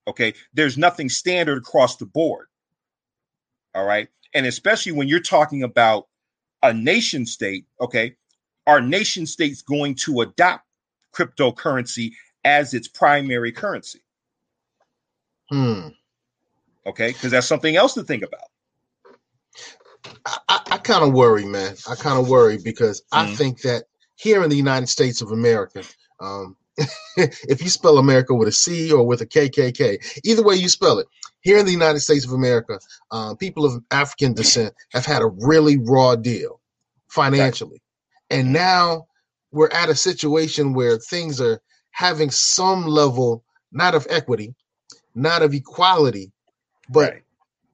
Okay. 0.07 0.35
There's 0.53 0.77
nothing 0.77 1.09
standard 1.09 1.57
across 1.57 1.95
the 1.95 2.05
board. 2.05 2.45
All 3.73 3.83
right. 3.83 4.09
And 4.35 4.45
especially 4.45 4.91
when 4.91 5.07
you're 5.07 5.19
talking 5.19 5.63
about 5.63 6.07
a 6.61 6.71
nation 6.71 7.25
state, 7.25 7.65
okay, 7.81 8.15
are 8.67 8.79
nation 8.79 9.25
states 9.25 9.63
going 9.63 9.95
to 9.95 10.21
adopt 10.21 10.65
cryptocurrency 11.15 12.11
as 12.43 12.75
its 12.75 12.87
primary 12.87 13.51
currency? 13.51 14.01
Hmm. 15.49 15.87
Okay, 16.87 17.09
because 17.09 17.31
that's 17.31 17.47
something 17.47 17.75
else 17.75 17.93
to 17.95 18.03
think 18.03 18.23
about. 18.23 18.41
I, 20.25 20.61
I 20.71 20.77
kind 20.79 21.03
of 21.03 21.13
worry, 21.13 21.45
man. 21.45 21.75
I 21.89 21.95
kind 21.95 22.19
of 22.19 22.29
worry 22.29 22.57
because 22.57 23.03
I 23.11 23.25
Mhm. 23.25 23.37
think 23.37 23.61
that 23.61 23.85
here 24.15 24.43
in 24.43 24.49
the 24.49 24.55
United 24.57 24.87
States 24.89 25.21
of 25.21 25.31
America, 25.31 25.83
um, 26.21 26.55
if 27.17 27.61
you 27.63 27.69
spell 27.69 27.97
America 27.97 28.33
with 28.35 28.47
a 28.47 28.51
C 28.53 28.91
or 28.91 29.05
with 29.05 29.21
a 29.21 29.27
KKK, 29.27 30.21
either 30.25 30.43
way 30.43 30.55
you 30.55 30.69
spell 30.69 30.99
it, 30.99 31.07
here 31.41 31.57
in 31.59 31.65
the 31.65 31.71
United 31.73 31.99
States 32.01 32.25
of 32.25 32.33
America, 32.33 32.79
uh, 33.11 33.35
people 33.35 33.65
of 33.65 33.83
African 33.91 34.33
descent 34.33 34.73
have 34.93 35.05
had 35.05 35.21
a 35.21 35.27
really 35.27 35.77
raw 35.77 36.15
deal 36.15 36.61
financially. 37.09 37.81
And 38.29 38.53
now 38.53 39.07
we're 39.51 39.69
at 39.71 39.89
a 39.89 39.95
situation 39.95 40.73
where 40.73 40.97
things 40.97 41.41
are 41.41 41.61
having 41.91 42.31
some 42.31 42.87
level, 42.87 43.43
not 43.71 43.95
of 43.95 44.07
equity, 44.09 44.55
not 45.15 45.41
of 45.41 45.53
equality, 45.53 46.31
but 46.89 47.13
Right. 47.13 47.23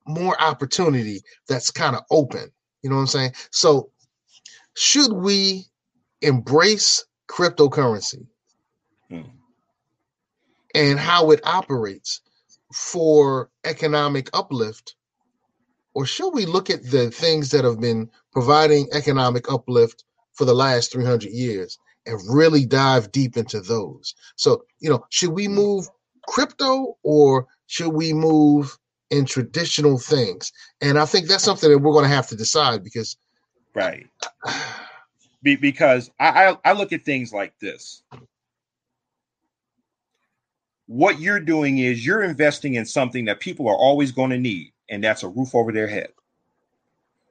more 0.08 0.40
opportunity 0.42 1.24
that's 1.48 1.72
kind 1.72 1.96
of 1.96 2.04
open. 2.12 2.52
You 2.84 2.90
know 2.90 2.98
what 2.98 3.04
I'm 3.04 3.08
saying? 3.08 3.34
So, 3.52 3.92
should 4.76 5.14
we 5.14 5.66
embrace 6.22 7.06
cryptocurrency 7.30 8.28
Hmm. 9.10 9.22
and 10.76 11.00
how 11.00 11.32
it 11.32 11.42
operates 11.46 12.22
for 12.74 13.50
economic 13.64 14.30
uplift? 14.34 14.96
Or 15.96 16.06
should 16.06 16.32
we 16.32 16.46
look 16.46 16.70
at 16.70 16.92
the 16.92 17.10
things 17.12 17.52
that 17.52 17.66
have 17.66 17.80
been 17.80 18.10
providing 18.34 18.88
economic 18.94 19.52
uplift 19.52 20.04
for 20.34 20.46
the 20.46 20.54
last 20.54 20.92
300 20.92 21.32
years 21.32 21.80
and 22.06 22.20
really 22.30 22.66
dive 22.66 23.12
deep 23.12 23.38
into 23.38 23.62
those? 23.62 24.14
So, 24.36 24.66
you 24.80 24.90
know, 24.90 25.06
should 25.10 25.32
we 25.32 25.48
move 25.48 25.90
crypto 26.28 26.98
or 27.04 27.48
should 27.68 27.90
we 27.94 28.14
move 28.14 28.78
in 29.10 29.26
traditional 29.26 29.98
things? 29.98 30.52
And 30.82 30.98
I 30.98 31.06
think 31.06 31.28
that's 31.28 31.44
something 31.44 31.70
that 31.70 31.80
we're 31.80 31.94
going 31.94 32.10
to 32.10 32.16
have 32.16 32.28
to 32.28 32.36
decide 32.36 32.84
because 32.84 33.18
Right. 33.76 34.08
Be, 35.44 35.56
because 35.56 36.10
I, 36.20 36.48
I 36.48 36.58
I 36.66 36.74
look 36.74 36.92
at 36.92 37.06
things 37.06 37.32
like 37.32 37.54
this. 37.60 38.02
What 40.88 41.20
you're 41.20 41.40
doing 41.40 41.78
is 41.78 42.04
you're 42.04 42.24
investing 42.24 42.76
in 42.76 42.86
something 42.86 43.26
that 43.26 43.40
people 43.40 43.68
are 43.68 43.76
always 43.76 44.12
going 44.12 44.32
to 44.32 44.40
need, 44.40 44.74
and 44.90 45.04
that's 45.04 45.22
a 45.22 45.28
roof 45.28 45.54
over 45.54 45.72
their 45.72 45.88
head. 45.88 46.10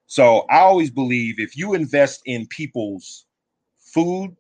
So 0.07 0.41
I 0.51 0.59
always 0.59 0.91
believe 0.91 1.41
if 1.41 1.57
you 1.57 1.75
invest 1.75 2.23
in 2.27 2.47
people's 2.47 3.27
food, 3.79 4.37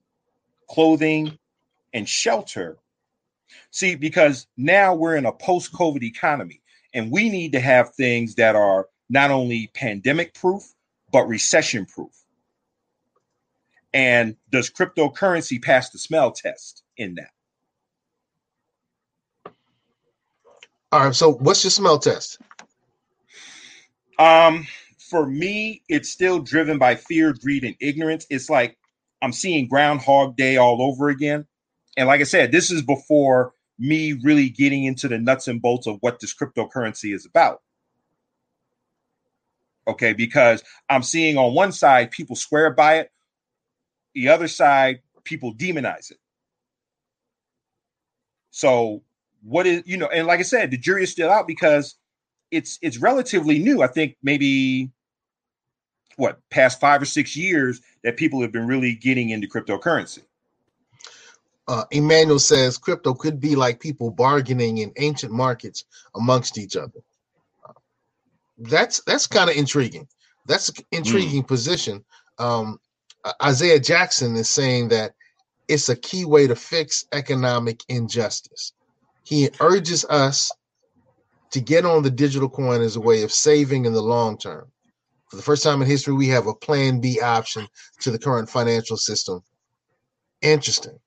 clothing, 0.70 1.36
and 1.92 2.08
shelter, 2.08 2.78
see, 3.70 3.96
because 3.96 4.46
now 4.56 4.94
we're 4.94 5.16
in 5.16 5.26
a 5.26 5.32
post 5.32 5.72
COVID 5.72 6.02
economy 6.02 6.60
and 6.94 7.10
we 7.10 7.28
need 7.28 7.52
to 7.52 7.60
have 7.60 7.94
things 7.94 8.36
that 8.36 8.56
are 8.56 8.88
not 9.10 9.30
only 9.30 9.70
pandemic 9.74 10.32
proof, 10.32 10.62
but 11.12 11.28
recession 11.28 11.84
proof. 11.84 12.12
And 13.92 14.36
does 14.50 14.70
cryptocurrency 14.70 15.62
pass 15.62 15.90
the 15.90 15.98
smell 15.98 16.32
test 16.32 16.82
in 16.96 17.16
that? 17.16 17.30
all 20.94 21.06
right, 21.06 21.14
so 21.14 21.32
what's 21.32 21.64
your 21.64 21.72
smell 21.72 21.98
test? 21.98 22.38
Um, 24.20 24.64
for 24.96 25.26
me, 25.26 25.82
it's 25.88 26.08
still 26.08 26.38
driven 26.38 26.78
by 26.78 26.94
fear, 26.94 27.32
greed, 27.32 27.64
and 27.64 27.74
ignorance. 27.80 28.28
It's 28.30 28.48
like 28.48 28.78
I'm 29.20 29.32
seeing 29.32 29.66
Groundhog 29.66 30.36
Day 30.36 30.56
all 30.56 30.80
over 30.80 31.08
again. 31.08 31.46
And 31.96 32.06
like 32.06 32.20
I 32.20 32.24
said, 32.24 32.52
this 32.52 32.70
is 32.70 32.80
before 32.80 33.54
me 33.78 34.12
really 34.12 34.48
getting 34.48 34.84
into 34.84 35.08
the 35.08 35.18
nuts 35.18 35.48
and 35.48 35.60
bolts 35.60 35.86
of 35.86 35.98
what 36.00 36.20
this 36.20 36.34
cryptocurrency 36.34 37.14
is 37.14 37.26
about. 37.26 37.62
Okay, 39.86 40.12
because 40.12 40.62
I'm 40.88 41.02
seeing 41.02 41.36
on 41.36 41.54
one 41.54 41.72
side 41.72 42.10
people 42.10 42.36
swear 42.36 42.70
by 42.70 43.00
it, 43.00 43.10
the 44.14 44.28
other 44.28 44.48
side 44.48 45.00
people 45.24 45.54
demonize 45.54 46.10
it. 46.10 46.18
So, 48.50 49.02
what 49.42 49.66
is 49.66 49.82
you 49.84 49.96
know, 49.96 50.06
and 50.06 50.26
like 50.26 50.40
I 50.40 50.44
said, 50.44 50.70
the 50.70 50.78
jury 50.78 51.02
is 51.02 51.10
still 51.10 51.30
out 51.30 51.46
because 51.46 51.96
it's 52.50 52.78
it's 52.80 52.98
relatively 52.98 53.58
new. 53.58 53.82
I 53.82 53.88
think 53.88 54.16
maybe 54.22 54.90
what 56.16 56.38
past 56.50 56.80
five 56.80 57.02
or 57.02 57.06
six 57.06 57.36
years 57.36 57.80
that 58.04 58.16
people 58.16 58.40
have 58.40 58.52
been 58.52 58.66
really 58.66 58.94
getting 58.94 59.30
into 59.30 59.48
cryptocurrency. 59.48 60.22
Uh, 61.66 61.84
Emmanuel 61.90 62.38
says 62.38 62.76
crypto 62.76 63.14
could 63.14 63.40
be 63.40 63.56
like 63.56 63.80
people 63.80 64.10
bargaining 64.10 64.78
in 64.78 64.92
ancient 64.96 65.32
markets 65.32 65.84
amongst 66.14 66.58
each 66.58 66.76
other. 66.76 67.00
That's 68.58 69.02
that's 69.04 69.26
kind 69.26 69.50
of 69.50 69.56
intriguing. 69.56 70.06
That's 70.46 70.68
an 70.68 70.84
intriguing 70.92 71.42
position. 71.42 72.04
Um, 72.38 72.78
Isaiah 73.42 73.80
Jackson 73.80 74.36
is 74.36 74.50
saying 74.50 74.88
that 74.88 75.14
it's 75.68 75.88
a 75.88 75.96
key 75.96 76.24
way 76.24 76.46
to 76.46 76.54
fix 76.54 77.06
economic 77.12 77.82
injustice. 77.88 78.72
He 79.24 79.48
urges 79.60 80.04
us 80.04 80.52
to 81.50 81.60
get 81.60 81.86
on 81.86 82.02
the 82.02 82.10
digital 82.10 82.48
coin 82.48 82.82
as 82.82 82.96
a 82.96 83.00
way 83.00 83.22
of 83.22 83.32
saving 83.32 83.86
in 83.86 83.92
the 83.92 84.02
long 84.02 84.36
term. 84.36 84.70
For 85.30 85.36
the 85.36 85.42
first 85.42 85.62
time 85.62 85.80
in 85.80 85.88
history, 85.88 86.12
we 86.12 86.28
have 86.28 86.46
a 86.46 86.54
plan 86.54 87.00
B 87.00 87.20
option 87.20 87.66
to 88.00 88.10
the 88.10 88.18
current 88.18 88.50
financial 88.50 88.96
system. 88.96 89.42
Interesting. 90.42 90.98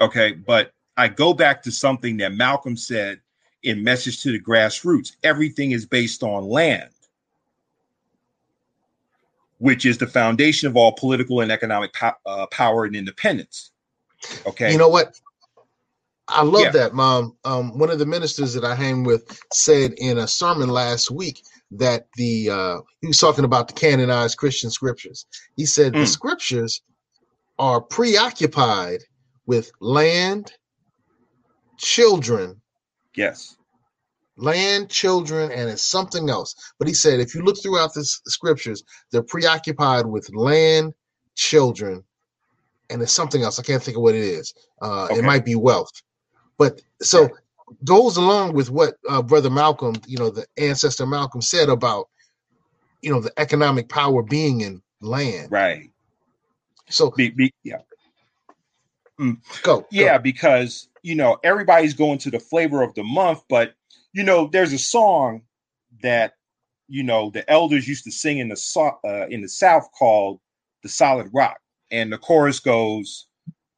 Okay, 0.00 0.32
but 0.32 0.72
I 0.96 1.08
go 1.08 1.32
back 1.32 1.62
to 1.62 1.70
something 1.72 2.16
that 2.18 2.32
Malcolm 2.34 2.76
said 2.76 3.20
in 3.62 3.82
Message 3.82 4.22
to 4.22 4.32
the 4.32 4.40
Grassroots. 4.40 5.16
Everything 5.22 5.72
is 5.72 5.86
based 5.86 6.22
on 6.22 6.44
land, 6.44 6.90
which 9.58 9.86
is 9.86 9.98
the 9.98 10.06
foundation 10.06 10.68
of 10.68 10.76
all 10.76 10.92
political 10.92 11.40
and 11.40 11.50
economic 11.50 11.92
po- 11.94 12.12
uh, 12.26 12.46
power 12.46 12.84
and 12.84 12.94
independence. 12.94 13.72
Okay, 14.46 14.72
You 14.72 14.78
know 14.78 14.88
what? 14.88 15.18
I 16.28 16.42
love 16.42 16.64
Yeah. 16.64 16.70
that, 16.72 16.92
Mom. 16.94 17.36
Um, 17.44 17.78
one 17.78 17.90
of 17.90 17.98
the 17.98 18.06
ministers 18.06 18.52
that 18.54 18.64
I 18.64 18.74
hang 18.74 19.04
with 19.04 19.40
said 19.52 19.94
in 19.98 20.18
a 20.18 20.26
sermon 20.26 20.68
last 20.68 21.10
week 21.10 21.40
that 21.72 22.08
the 22.16 22.50
uh, 22.50 22.78
he 23.00 23.06
was 23.06 23.18
talking 23.18 23.44
about 23.44 23.68
the 23.68 23.74
canonized 23.74 24.36
Christian 24.36 24.70
scriptures. 24.70 25.26
He 25.56 25.66
said 25.66 25.92
the 25.92 26.04
Mm. 26.04 26.08
scriptures 26.08 26.82
are 27.58 27.80
preoccupied 27.80 29.00
with 29.46 29.70
land, 29.80 30.52
children, 31.78 32.60
yes, 33.14 33.56
land, 34.36 34.90
children, 34.90 35.50
and 35.52 35.70
it's 35.70 35.82
something 35.82 36.28
else. 36.30 36.54
But 36.78 36.88
he 36.88 36.94
said, 36.94 37.20
if 37.20 37.34
you 37.34 37.42
look 37.42 37.56
throughout 37.62 37.94
the 37.94 38.04
scriptures, 38.04 38.82
they're 39.10 39.22
preoccupied 39.22 40.06
with 40.06 40.34
land, 40.34 40.94
children, 41.36 42.04
and 42.90 43.02
it's 43.02 43.12
something 43.12 43.42
else. 43.42 43.58
I 43.58 43.62
can't 43.62 43.82
think 43.82 43.96
of 43.96 44.02
what 44.02 44.14
it 44.14 44.22
is. 44.22 44.54
Uh, 44.82 45.04
Okay. 45.10 45.18
It 45.18 45.24
might 45.24 45.44
be 45.44 45.54
wealth. 45.54 45.92
But 46.58 46.80
so 47.02 47.30
goes 47.84 48.16
along 48.16 48.54
with 48.54 48.70
what 48.70 48.94
uh, 49.08 49.22
Brother 49.22 49.50
Malcolm, 49.50 49.94
you 50.06 50.18
know, 50.18 50.30
the 50.30 50.46
ancestor 50.56 51.06
Malcolm 51.06 51.42
said 51.42 51.68
about, 51.68 52.08
you 53.02 53.12
know, 53.12 53.20
the 53.20 53.32
economic 53.38 53.88
power 53.88 54.22
being 54.22 54.60
in 54.62 54.82
land. 55.00 55.50
Right. 55.50 55.90
So 56.88 57.10
Be, 57.10 57.30
be, 57.30 57.52
yeah. 57.64 57.78
Go. 59.18 59.36
go. 59.62 59.86
Yeah, 59.90 60.18
because 60.18 60.88
you 61.02 61.14
know 61.14 61.38
everybody's 61.44 61.94
going 61.94 62.18
to 62.18 62.30
the 62.30 62.40
flavor 62.40 62.82
of 62.82 62.94
the 62.94 63.04
month, 63.04 63.42
but 63.48 63.74
you 64.12 64.22
know 64.22 64.48
there's 64.48 64.72
a 64.72 64.78
song 64.78 65.42
that 66.02 66.34
you 66.88 67.02
know 67.02 67.30
the 67.30 67.48
elders 67.50 67.88
used 67.88 68.04
to 68.04 68.10
sing 68.10 68.38
in 68.38 68.48
the 68.48 68.98
uh, 69.04 69.26
in 69.28 69.42
the 69.42 69.48
South 69.48 69.88
called 69.98 70.40
"The 70.82 70.88
Solid 70.88 71.30
Rock," 71.32 71.58
and 71.90 72.12
the 72.12 72.18
chorus 72.18 72.60
goes, 72.60 73.26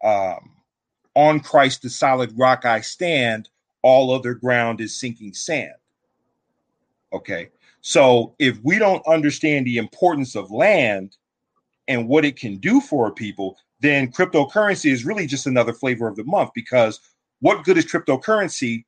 um, 0.04 0.50
"On 1.14 1.40
Christ 1.40 1.82
the 1.82 1.90
solid 1.90 2.32
rock 2.36 2.64
I 2.64 2.80
stand; 2.80 3.48
all 3.82 4.10
other 4.10 4.34
ground 4.34 4.80
is 4.80 4.98
sinking 4.98 5.34
sand." 5.34 5.74
Okay, 7.12 7.48
so 7.80 8.34
if 8.38 8.58
we 8.62 8.78
don't 8.78 9.06
understand 9.06 9.66
the 9.66 9.78
importance 9.78 10.34
of 10.36 10.50
land 10.50 11.16
and 11.86 12.06
what 12.06 12.24
it 12.24 12.36
can 12.36 12.58
do 12.58 12.80
for 12.80 13.10
people, 13.10 13.56
then 13.80 14.10
cryptocurrency 14.10 14.90
is 14.90 15.04
really 15.04 15.26
just 15.26 15.46
another 15.46 15.72
flavor 15.72 16.08
of 16.08 16.16
the 16.16 16.24
month 16.24 16.50
because 16.54 17.00
what 17.40 17.64
good 17.64 17.78
is 17.78 17.86
cryptocurrency 17.86 18.84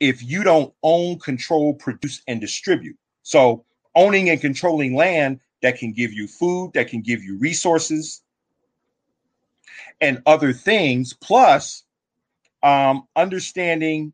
if 0.00 0.22
you 0.22 0.42
don't 0.42 0.74
own, 0.82 1.18
control, 1.20 1.74
produce, 1.74 2.22
and 2.26 2.40
distribute? 2.40 2.96
So, 3.22 3.64
owning 3.94 4.30
and 4.30 4.40
controlling 4.40 4.96
land 4.96 5.38
that 5.62 5.78
can 5.78 5.92
give 5.92 6.12
you 6.12 6.26
food, 6.26 6.72
that 6.74 6.88
can 6.88 7.02
give 7.02 7.22
you 7.22 7.38
resources, 7.38 8.22
and 10.00 10.20
other 10.26 10.52
things, 10.52 11.12
plus 11.12 11.84
um, 12.62 13.06
understanding 13.14 14.12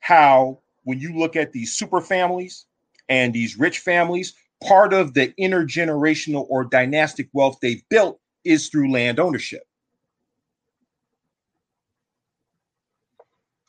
how 0.00 0.58
when 0.82 1.00
you 1.00 1.18
look 1.18 1.34
at 1.34 1.52
these 1.52 1.72
super 1.72 2.02
families 2.02 2.66
and 3.08 3.32
these 3.32 3.58
rich 3.58 3.78
families, 3.78 4.34
part 4.62 4.92
of 4.92 5.14
the 5.14 5.28
intergenerational 5.40 6.46
or 6.50 6.64
dynastic 6.64 7.28
wealth 7.32 7.58
they've 7.60 7.86
built 7.88 8.20
is 8.44 8.68
through 8.68 8.92
land 8.92 9.20
ownership. 9.20 9.62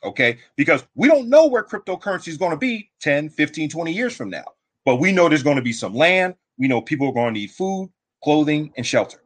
Okay, 0.04 0.38
because 0.56 0.86
we 0.94 1.08
don't 1.08 1.28
know 1.28 1.46
where 1.46 1.64
cryptocurrency 1.64 2.28
is 2.28 2.36
going 2.36 2.52
to 2.52 2.56
be 2.56 2.90
10, 3.00 3.28
15, 3.28 3.68
20 3.68 3.92
years 3.92 4.16
from 4.16 4.30
now, 4.30 4.44
but 4.84 4.96
we 4.96 5.10
know 5.10 5.28
there's 5.28 5.42
going 5.42 5.56
to 5.56 5.62
be 5.62 5.72
some 5.72 5.94
land. 5.94 6.34
We 6.58 6.68
know 6.68 6.80
people 6.80 7.08
are 7.08 7.12
going 7.12 7.34
to 7.34 7.40
need 7.40 7.50
food, 7.50 7.90
clothing, 8.22 8.72
and 8.76 8.86
shelter. 8.86 9.20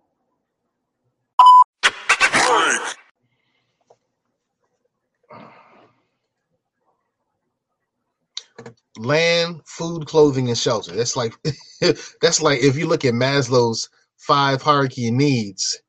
land, 9.00 9.62
food, 9.64 10.06
clothing, 10.06 10.48
and 10.48 10.58
shelter. 10.58 10.94
That's 10.94 11.16
like 11.16 11.34
that's 12.20 12.42
like 12.42 12.60
if 12.60 12.76
you 12.76 12.86
look 12.86 13.04
at 13.04 13.14
Maslow's 13.14 13.88
five 14.20 14.62
hierarchy 14.62 15.10
needs. 15.10 15.80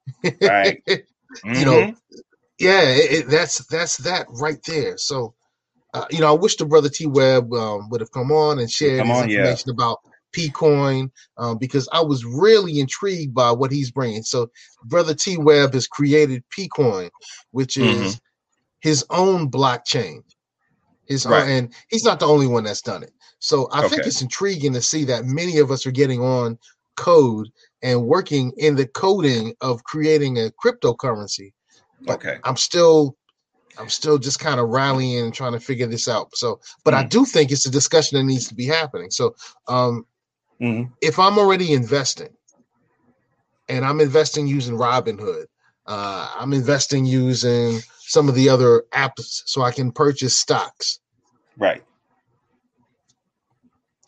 Right. 0.41 0.81
you 0.87 1.65
know, 1.65 1.93
yeah, 2.59 2.81
it, 2.83 3.11
it- 3.11 3.27
that's 3.29 3.65
that's 3.67 3.97
that 3.97 4.27
right 4.29 4.59
there. 4.67 4.97
So, 4.97 5.35
uh, 5.93 6.05
you 6.11 6.19
know, 6.19 6.29
I 6.29 6.37
wish 6.37 6.57
the 6.57 6.65
brother 6.65 6.89
T 6.89 7.05
Web 7.07 7.53
um, 7.53 7.89
would 7.89 8.01
have 8.01 8.11
come 8.11 8.31
on 8.31 8.59
and 8.59 8.69
shared 8.71 9.01
on, 9.11 9.29
yeah. 9.29 9.39
information 9.39 9.71
about 9.71 9.99
P 10.33 10.49
Coin 10.49 11.11
um, 11.37 11.57
because 11.57 11.89
I 11.91 12.01
was 12.01 12.25
really 12.25 12.79
intrigued 12.79 13.33
by 13.33 13.51
what 13.51 13.71
he's 13.71 13.91
bringing. 13.91 14.23
So, 14.23 14.51
brother 14.85 15.13
T 15.15 15.37
Web 15.37 15.73
has 15.73 15.87
created 15.87 16.43
P 16.49 16.69
Coin, 16.69 17.09
which 17.51 17.77
is 17.77 18.21
his 18.79 19.05
own 19.09 19.51
blockchain. 19.51 20.23
His 21.07 21.25
own, 21.25 21.33
and 21.49 21.73
he's 21.89 22.05
not 22.05 22.19
the 22.19 22.27
only 22.27 22.47
one 22.47 22.63
that's 22.63 22.81
done 22.81 23.03
it. 23.03 23.11
So 23.39 23.67
I 23.71 23.81
think 23.89 24.05
it's 24.07 24.21
intriguing 24.21 24.73
to 24.73 24.81
see 24.81 25.05
that 25.05 25.25
many 25.25 25.57
of 25.59 25.71
us 25.71 25.85
are 25.85 25.91
getting 25.91 26.21
on 26.21 26.57
code 26.95 27.49
and 27.83 28.05
working 28.05 28.51
in 28.57 28.75
the 28.75 28.87
coding 28.87 29.55
of 29.61 29.83
creating 29.83 30.37
a 30.37 30.51
cryptocurrency. 30.63 31.53
But 32.05 32.15
Okay. 32.15 32.37
I'm 32.43 32.57
still 32.57 33.15
I'm 33.77 33.89
still 33.89 34.17
just 34.17 34.39
kind 34.39 34.59
of 34.59 34.69
rallying 34.69 35.23
and 35.25 35.33
trying 35.33 35.53
to 35.53 35.59
figure 35.59 35.87
this 35.87 36.07
out. 36.09 36.35
So, 36.35 36.59
but 36.83 36.93
I 36.93 37.03
Mm. 37.03 37.09
do 37.09 37.25
think 37.25 37.51
it's 37.51 37.65
a 37.65 37.71
discussion 37.71 38.17
that 38.17 38.25
needs 38.25 38.47
to 38.49 38.55
be 38.55 38.65
happening. 38.65 39.09
So, 39.09 39.33
um, 39.67 40.05
Mhm. 40.61 40.91
if 41.01 41.17
I'm 41.17 41.39
already 41.39 41.73
investing 41.73 42.35
and 43.69 43.85
I'm 43.85 44.01
investing 44.01 44.45
using 44.45 44.75
Robinhood, 44.77 45.45
uh, 45.87 46.31
I'm 46.37 46.53
investing 46.53 47.05
using 47.05 47.79
some 47.99 48.27
of 48.27 48.35
the 48.35 48.49
other 48.49 48.83
apps 48.91 49.41
so 49.45 49.61
I 49.61 49.71
can 49.71 49.91
purchase 49.91 50.35
stocks. 50.35 50.99
Right. 51.57 51.83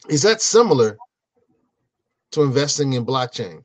Is 0.10 0.22
that 0.24 0.42
similar 0.42 0.98
to 2.34 2.44
investing 2.44 2.94
in 2.94 3.06
blockchain? 3.06 3.64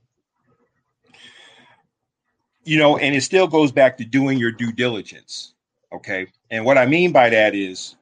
you 2.68 2.76
know, 2.78 2.98
and 2.98 3.16
it 3.16 3.22
still 3.22 3.46
goes 3.46 3.72
back 3.72 3.96
to 3.96 4.04
doing 4.04 4.36
your 4.36 4.52
due 4.52 4.70
diligence. 4.70 5.54
Okay. 5.90 6.26
And 6.50 6.66
what 6.66 6.76
I 6.76 6.84
mean 6.84 7.12
by 7.12 7.30
that 7.30 7.54
is 7.54 7.96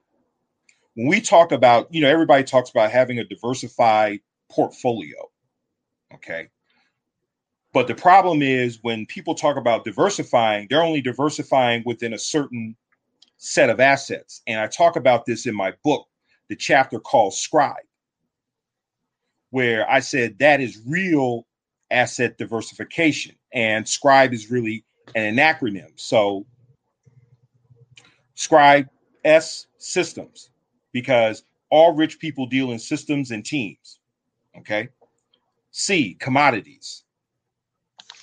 when 0.94 1.07
we 1.07 1.20
talk 1.20 1.52
about, 1.52 1.87
you 1.94 2.00
know, 2.00 2.09
everybody 2.09 2.42
talks 2.42 2.70
about 2.70 2.90
having 2.90 3.20
a 3.20 3.24
diversified 3.24 4.18
portfolio. 4.50 5.31
Okay. 6.14 6.48
But 7.72 7.87
the 7.87 7.94
problem 7.94 8.42
is 8.42 8.81
when 8.83 9.07
people 9.07 9.37
talk 9.37 9.57
about 9.57 9.85
diversifying, 9.85 10.66
they're 10.68 10.83
only 10.83 11.00
diversifying 11.00 11.85
within 11.87 12.12
a 12.12 12.18
certain 12.18 12.74
set 13.37 13.70
of 13.70 13.79
assets. 13.79 14.42
And 14.48 14.59
I 14.59 14.66
talk 14.66 14.96
about 14.96 15.26
this 15.26 15.46
in 15.46 15.55
my 15.55 15.74
book, 15.85 16.09
the 16.48 16.57
chapter 16.57 16.98
called 16.98 17.35
Scribe, 17.35 17.76
where 19.56 19.90
I 19.90 20.00
said 20.00 20.38
that 20.40 20.60
is 20.60 20.82
real 20.86 21.46
asset 21.90 22.36
diversification. 22.36 23.36
And 23.54 23.88
Scribe 23.88 24.34
is 24.34 24.50
really 24.50 24.84
an 25.14 25.36
acronym. 25.36 25.92
So 25.96 26.44
Scribe 28.34 28.86
S 29.24 29.66
systems, 29.78 30.50
because 30.92 31.42
all 31.70 31.94
rich 31.94 32.18
people 32.18 32.44
deal 32.44 32.70
in 32.70 32.78
systems 32.78 33.30
and 33.30 33.42
teams. 33.42 33.98
Okay. 34.58 34.90
C 35.70 36.18
commodities. 36.20 37.04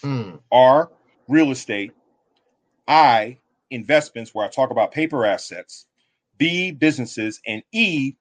Hmm. 0.04 0.36
R 0.52 0.92
real 1.28 1.50
estate. 1.50 1.94
I 2.88 3.40
investments, 3.72 4.36
where 4.36 4.46
I 4.46 4.50
talk 4.50 4.70
about 4.70 4.92
paper 4.92 5.26
assets. 5.26 5.88
B 6.38 6.70
businesses. 6.70 7.42
And 7.48 7.64
E 7.72 8.14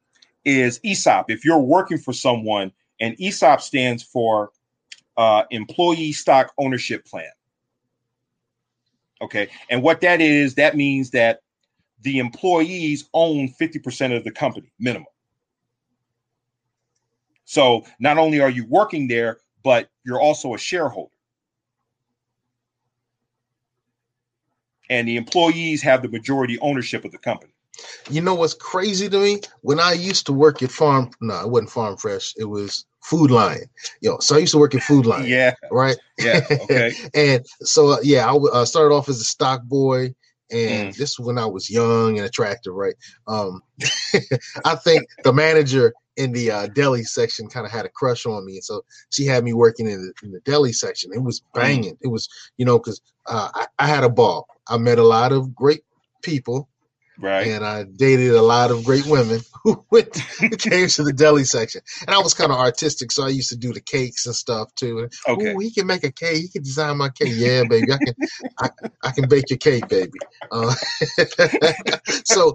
is 0.46 0.80
ESOP. 0.82 1.30
If 1.30 1.44
you're 1.44 1.58
working 1.58 1.98
for 1.98 2.14
someone, 2.14 2.72
and 3.02 3.20
ESOP 3.20 3.60
stands 3.60 4.02
for 4.02 4.52
uh, 5.16 5.42
Employee 5.50 6.12
Stock 6.12 6.52
Ownership 6.56 7.04
Plan. 7.04 7.28
Okay. 9.20 9.48
And 9.68 9.82
what 9.82 10.00
that 10.00 10.20
is, 10.20 10.54
that 10.54 10.76
means 10.76 11.10
that 11.10 11.40
the 12.00 12.18
employees 12.18 13.08
own 13.12 13.48
50% 13.60 14.16
of 14.16 14.24
the 14.24 14.30
company 14.30 14.72
minimum. 14.78 15.06
So 17.44 17.84
not 17.98 18.18
only 18.18 18.40
are 18.40 18.48
you 18.48 18.66
working 18.66 19.08
there, 19.08 19.38
but 19.64 19.90
you're 20.04 20.20
also 20.20 20.54
a 20.54 20.58
shareholder. 20.58 21.12
And 24.90 25.08
the 25.08 25.16
employees 25.16 25.82
have 25.82 26.02
the 26.02 26.08
majority 26.08 26.58
ownership 26.60 27.04
of 27.04 27.10
the 27.10 27.18
company. 27.18 27.52
You 28.10 28.20
know 28.20 28.34
what's 28.34 28.54
crazy 28.54 29.08
to 29.08 29.18
me? 29.18 29.40
When 29.62 29.80
I 29.80 29.92
used 29.92 30.26
to 30.26 30.32
work 30.32 30.62
at 30.62 30.70
Farm, 30.70 31.10
no, 31.20 31.40
it 31.40 31.50
wasn't 31.50 31.70
Farm 31.70 31.96
Fresh. 31.96 32.34
It 32.36 32.44
was 32.44 32.84
Food 33.02 33.30
Lion. 33.30 33.64
Yo, 34.00 34.18
so 34.18 34.36
I 34.36 34.38
used 34.38 34.52
to 34.52 34.58
work 34.58 34.74
at 34.74 34.82
Food 34.82 35.06
Lion. 35.06 35.26
Yeah. 35.26 35.54
Right. 35.70 35.96
Yeah. 36.18 36.40
Okay. 36.50 36.92
and 37.14 37.44
so 37.62 37.88
uh, 37.88 37.96
yeah, 38.02 38.24
I 38.28 38.32
w- 38.32 38.52
uh, 38.52 38.64
started 38.64 38.94
off 38.94 39.08
as 39.08 39.20
a 39.20 39.24
stock 39.24 39.62
boy, 39.64 40.14
Mm. 40.52 40.68
and 40.68 40.92
this 40.94 41.12
is 41.12 41.18
when 41.20 41.38
I 41.38 41.46
was 41.46 41.70
young 41.70 42.18
and 42.18 42.26
attractive, 42.26 42.74
right? 42.74 42.94
Um, 43.26 43.62
I 44.66 44.74
think 44.76 45.06
the 45.24 45.32
manager 45.32 45.94
in 46.18 46.32
the 46.32 46.50
uh, 46.50 46.66
deli 46.66 47.04
section 47.04 47.48
kind 47.48 47.64
of 47.64 47.72
had 47.72 47.86
a 47.86 47.88
crush 47.88 48.26
on 48.26 48.44
me, 48.44 48.56
and 48.56 48.64
so 48.64 48.82
she 49.08 49.24
had 49.24 49.44
me 49.44 49.54
working 49.54 49.88
in 49.88 50.02
the, 50.02 50.12
in 50.26 50.30
the 50.30 50.40
deli 50.40 50.72
section. 50.74 51.10
It 51.14 51.22
was 51.22 51.40
Mm. 51.40 51.44
banging. 51.54 51.98
It 52.02 52.08
was 52.08 52.28
you 52.58 52.66
know 52.66 52.78
because 52.78 53.00
uh, 53.26 53.48
I, 53.54 53.66
I 53.78 53.86
had 53.86 54.04
a 54.04 54.10
ball. 54.10 54.46
I 54.68 54.76
met 54.76 54.98
a 54.98 55.02
lot 55.06 55.32
of 55.32 55.54
great 55.54 55.84
people, 56.22 56.68
Right. 57.22 57.46
and 57.46 57.64
I 57.64 57.84
dated 57.84 58.32
a 58.32 58.42
lot 58.42 58.72
of 58.72 58.84
great 58.84 59.06
women 59.06 59.40
who 59.62 59.84
went 59.92 60.12
came 60.58 60.88
to 60.88 61.04
the 61.04 61.12
deli 61.12 61.44
section. 61.44 61.80
And 62.06 62.10
I 62.14 62.18
was 62.18 62.34
kind 62.34 62.50
of 62.50 62.58
artistic, 62.58 63.12
so 63.12 63.24
I 63.24 63.28
used 63.28 63.48
to 63.50 63.56
do 63.56 63.72
the 63.72 63.80
cakes 63.80 64.26
and 64.26 64.34
stuff 64.34 64.74
too. 64.74 64.98
And, 64.98 65.12
Okay. 65.28 65.52
"Ooh, 65.54 65.58
he 65.60 65.70
can 65.70 65.86
make 65.86 66.02
a 66.02 66.10
cake. 66.10 66.42
He 66.42 66.48
can 66.48 66.62
design 66.64 66.96
my 66.98 67.10
cake. 67.10 67.32
Yeah, 67.34 67.62
baby, 67.64 67.92
I 67.92 67.98
can. 67.98 68.14
I, 68.58 68.70
I 69.04 69.10
can 69.12 69.28
bake 69.28 69.50
your 69.50 69.58
cake, 69.58 69.88
baby. 69.88 70.18
Uh, 70.50 70.74
so 72.24 72.54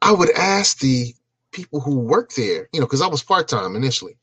I 0.00 0.12
would 0.12 0.30
ask 0.30 0.78
the 0.78 1.12
people 1.52 1.80
who 1.80 1.98
work 1.98 2.32
there, 2.34 2.68
you 2.72 2.80
know, 2.80 2.86
because 2.86 3.02
I 3.02 3.08
was 3.08 3.22
part 3.22 3.48
time 3.48 3.74
initially. 3.76 4.16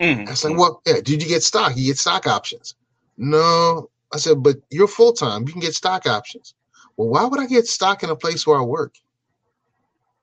Mhm. 0.00 0.28
I 0.28 0.30
was 0.30 0.44
like, 0.44 0.56
well, 0.56 0.82
yeah, 0.86 1.00
did 1.00 1.22
you 1.22 1.28
get 1.28 1.42
stock? 1.42 1.72
You 1.76 1.86
get 1.86 1.98
stock 1.98 2.26
options? 2.26 2.74
No. 3.16 3.90
I 4.12 4.18
said, 4.18 4.42
but 4.42 4.58
you're 4.70 4.86
full 4.86 5.12
time. 5.12 5.42
You 5.46 5.52
can 5.52 5.60
get 5.60 5.74
stock 5.74 6.06
options. 6.06 6.54
Well, 6.96 7.08
why 7.08 7.24
would 7.24 7.40
I 7.40 7.46
get 7.46 7.66
stock 7.66 8.02
in 8.02 8.10
a 8.10 8.16
place 8.16 8.46
where 8.46 8.58
I 8.58 8.62
work? 8.62 8.94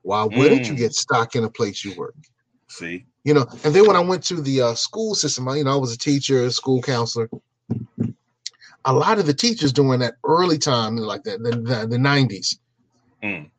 Why 0.03 0.23
wouldn't 0.23 0.67
you 0.67 0.73
Mm. 0.75 0.77
get 0.77 0.93
stock 0.93 1.35
in 1.35 1.43
a 1.43 1.49
place 1.49 1.83
you 1.83 1.93
work? 1.97 2.15
See, 2.69 3.05
You 3.23 3.33
know, 3.35 3.45
and 3.63 3.73
then 3.75 3.85
when 3.85 3.95
I 3.95 3.99
went 3.99 4.23
to 4.25 4.41
the 4.41 4.61
uh, 4.61 4.73
school 4.73 5.13
system, 5.13 5.47
I- 5.47 5.57
you 5.57 5.63
know, 5.63 5.73
I 5.73 5.75
was 5.75 5.93
a 5.93 5.97
teacher, 5.97 6.43
a 6.45 6.51
school 6.51 6.81
counselor. 6.81 7.29
A 8.85 8.93
lot 8.93 9.19
of 9.19 9.27
the 9.27 9.33
teachers 9.33 9.71
during 9.71 9.99
that 9.99 10.15
early 10.23 10.57
time, 10.57 10.95
like 10.97 11.23
that, 11.23 11.43
the, 11.43 11.51
the, 11.51 11.87
the 11.87 11.97
90s, 11.97 12.57
Mm. 13.23 13.51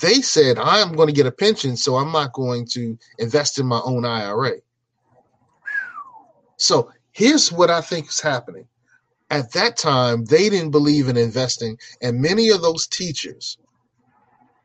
they 0.00 0.20
said, 0.20 0.58
I'm 0.58 0.94
going 0.94 1.06
to 1.08 1.14
get 1.14 1.26
a 1.26 1.32
pension, 1.32 1.74
so 1.76 1.96
I'm 1.96 2.12
not 2.12 2.34
going 2.34 2.66
to 2.72 2.98
invest 3.18 3.58
in 3.58 3.64
my 3.66 3.80
own 3.84 4.04
IRA. 4.04 4.56
So 6.58 6.90
here's 7.12 7.50
what 7.50 7.70
I 7.70 7.80
think 7.80 8.08
is 8.08 8.20
happening. 8.20 8.66
At 9.32 9.52
that 9.54 9.78
time, 9.78 10.26
they 10.26 10.50
didn't 10.50 10.72
believe 10.72 11.08
in 11.08 11.18
investing, 11.18 11.78
and 12.02 12.22
many 12.22 12.50
of 12.50 12.62
those 12.62 12.88
teachers 12.88 13.58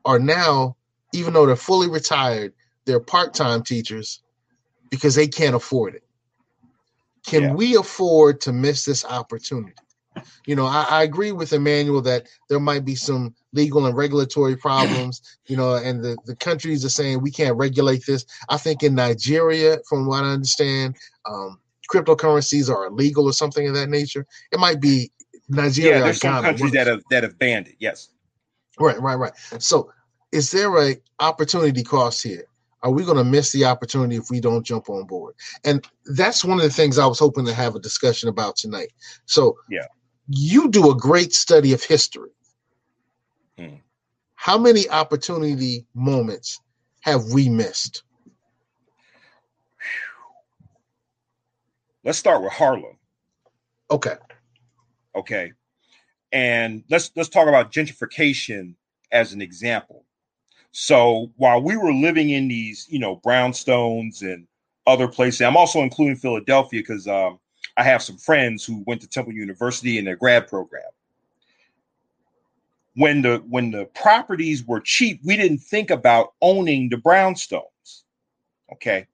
are 0.05 0.19
now, 0.19 0.77
even 1.13 1.33
though 1.33 1.45
they're 1.45 1.55
fully 1.55 1.89
retired, 1.89 2.53
they're 2.85 2.99
part-time 3.01 3.63
teachers 3.63 4.23
because 4.91 5.15
they 5.15 5.27
can't 5.27 5.55
afford 5.55 5.95
it. 5.95 6.03
Can 7.27 7.49
Yeah. 7.49 7.55
we 7.55 7.75
afford 7.77 8.41
to 8.41 8.53
miss 8.53 8.85
this 8.85 9.05
opportunity? 9.05 9.75
You 10.47 10.55
know, 10.57 10.65
I, 10.67 10.87
I 10.89 11.03
agree 11.03 11.31
with 11.33 11.53
Emmanuel 11.53 12.01
that 12.03 12.27
there 12.49 12.59
might 12.59 12.85
be 12.85 12.95
some 12.95 13.35
legal 13.53 13.85
and 13.87 13.95
regulatory 13.97 14.55
problems, 14.57 15.21
you 15.47 15.57
know, 15.57 15.75
and 15.77 16.03
the, 16.03 16.19
the 16.25 16.35
countries 16.35 16.85
are 16.85 16.89
saying 16.89 17.21
we 17.21 17.31
can't 17.31 17.57
regulate 17.57 18.05
this. 18.07 18.25
I 18.49 18.57
think 18.57 18.83
in 18.83 18.95
Nigeria, 18.95 19.79
from 19.89 20.07
what 20.07 20.25
I 20.25 20.31
understand, 20.31 20.97
um, 21.29 21.59
cryptocurrencies 21.91 22.69
are 22.69 22.85
illegal 22.87 23.25
or 23.25 23.33
something 23.33 23.67
of 23.67 23.73
that 23.75 23.89
nature. 23.89 24.25
It 24.51 24.59
might 24.59 24.79
be 24.79 25.11
Nigeria 25.49 25.97
yeah, 25.99 26.03
there's 26.03 26.19
some 26.21 26.33
Ghana. 26.35 26.47
countries 26.47 26.71
that 26.73 26.87
have 26.87 27.03
that 27.09 27.23
have 27.23 27.37
banned 27.39 27.67
it. 27.67 27.75
Yes. 27.79 28.09
Right, 28.79 28.99
right, 29.01 29.15
right. 29.15 29.33
So, 29.59 29.91
is 30.31 30.51
there 30.51 30.75
a 30.77 30.95
opportunity 31.19 31.83
cost 31.83 32.21
here? 32.21 32.43
Are 32.83 32.91
we 32.91 33.03
going 33.03 33.17
to 33.17 33.23
miss 33.23 33.51
the 33.51 33.65
opportunity 33.65 34.17
if 34.17 34.29
we 34.29 34.39
don't 34.39 34.63
jump 34.65 34.89
on 34.89 35.05
board? 35.05 35.33
And 35.63 35.83
that's 36.05 36.45
one 36.45 36.59
of 36.59 36.63
the 36.63 36.69
things 36.69 36.99
I 36.99 37.07
was 37.07 37.17
hoping 37.17 37.45
to 37.45 37.53
have 37.53 37.75
a 37.75 37.79
discussion 37.79 38.29
about 38.29 38.55
tonight. 38.55 38.93
So, 39.25 39.57
Yeah. 39.69 39.85
you 40.27 40.69
do 40.69 40.91
a 40.91 40.95
great 40.95 41.33
study 41.33 41.73
of 41.73 41.81
history. 41.83 42.29
Hmm. 43.57 43.75
How 44.35 44.57
many 44.59 44.87
opportunity 44.89 45.87
moments 45.95 46.59
have 47.01 47.23
we 47.33 47.49
missed? 47.49 48.03
Let's 52.07 52.17
start 52.17 52.41
with 52.41 52.53
Harlem. 52.53 52.97
Okay, 53.91 54.15
Okay. 55.13 55.51
And 56.31 56.85
let's 56.89 57.11
let's 57.17 57.27
talk 57.27 57.49
about 57.49 57.73
gentrification 57.73 58.75
as 59.11 59.33
an 59.33 59.41
example. 59.41 60.05
So 60.71 61.33
while 61.35 61.61
we 61.61 61.75
were 61.75 61.91
living 61.91 62.29
in 62.29 62.47
these, 62.47 62.87
you 62.89 62.99
know, 62.99 63.17
brownstones 63.25 64.21
and 64.21 64.47
other 64.85 65.09
places, 65.09 65.41
I'm 65.41 65.57
also 65.57 65.81
including 65.81 66.15
Philadelphia 66.15 66.79
because 66.79 67.09
um, 67.09 67.39
I 67.75 67.83
have 67.83 68.01
some 68.01 68.17
friends 68.17 68.63
who 68.63 68.85
went 68.87 69.01
to 69.01 69.07
Temple 69.09 69.33
University 69.33 69.97
in 69.97 70.05
their 70.05 70.15
grad 70.15 70.47
program. 70.47 70.83
When 72.95 73.21
the 73.21 73.43
when 73.49 73.71
the 73.71 73.83
properties 73.85 74.63
were 74.63 74.79
cheap, 74.79 75.19
we 75.25 75.35
didn't 75.35 75.59
think 75.59 75.91
about 75.91 76.35
owning 76.41 76.87
the 76.87 76.97
brownstones. 76.97 78.03
Okay. 78.71 79.07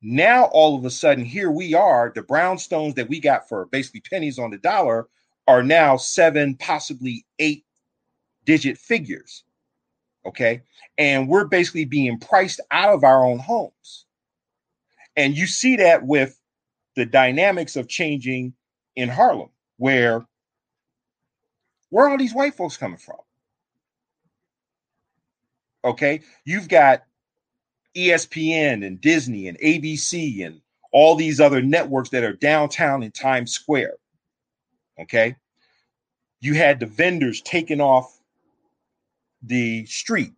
Now 0.00 0.44
all 0.52 0.76
of 0.76 0.84
a 0.84 0.90
sudden, 0.90 1.24
here 1.24 1.50
we 1.50 1.74
are, 1.74 2.12
the 2.14 2.22
brownstones 2.22 2.94
that 2.94 3.08
we 3.08 3.20
got 3.20 3.48
for 3.48 3.66
basically 3.66 4.00
pennies 4.00 4.38
on 4.38 4.50
the 4.50 4.58
dollar 4.58 5.08
are 5.48 5.62
now 5.62 5.96
seven, 5.96 6.54
possibly 6.56 7.24
eight 7.38 7.64
digit 8.44 8.78
figures. 8.78 9.44
Okay. 10.24 10.62
And 10.98 11.28
we're 11.28 11.46
basically 11.46 11.84
being 11.84 12.18
priced 12.18 12.60
out 12.70 12.94
of 12.94 13.02
our 13.02 13.24
own 13.24 13.38
homes. 13.38 14.04
And 15.16 15.36
you 15.36 15.46
see 15.46 15.76
that 15.76 16.04
with 16.04 16.38
the 16.94 17.06
dynamics 17.06 17.76
of 17.76 17.88
changing 17.88 18.54
in 18.94 19.08
Harlem, 19.08 19.50
where 19.78 20.24
where 21.90 22.06
are 22.06 22.10
all 22.10 22.18
these 22.18 22.34
white 22.34 22.54
folks 22.54 22.76
coming 22.76 22.98
from? 22.98 23.16
Okay. 25.84 26.20
You've 26.44 26.68
got 26.68 27.04
ESPN 27.96 28.86
and 28.86 29.00
Disney 29.00 29.48
and 29.48 29.58
ABC 29.60 30.44
and 30.44 30.60
all 30.92 31.14
these 31.14 31.40
other 31.40 31.62
networks 31.62 32.10
that 32.10 32.24
are 32.24 32.34
downtown 32.34 33.02
in 33.02 33.10
Times 33.10 33.52
Square. 33.52 33.94
Okay. 35.00 35.36
You 36.40 36.54
had 36.54 36.80
the 36.80 36.86
vendors 36.86 37.40
taking 37.42 37.80
off 37.80 38.18
the 39.42 39.84
street. 39.86 40.32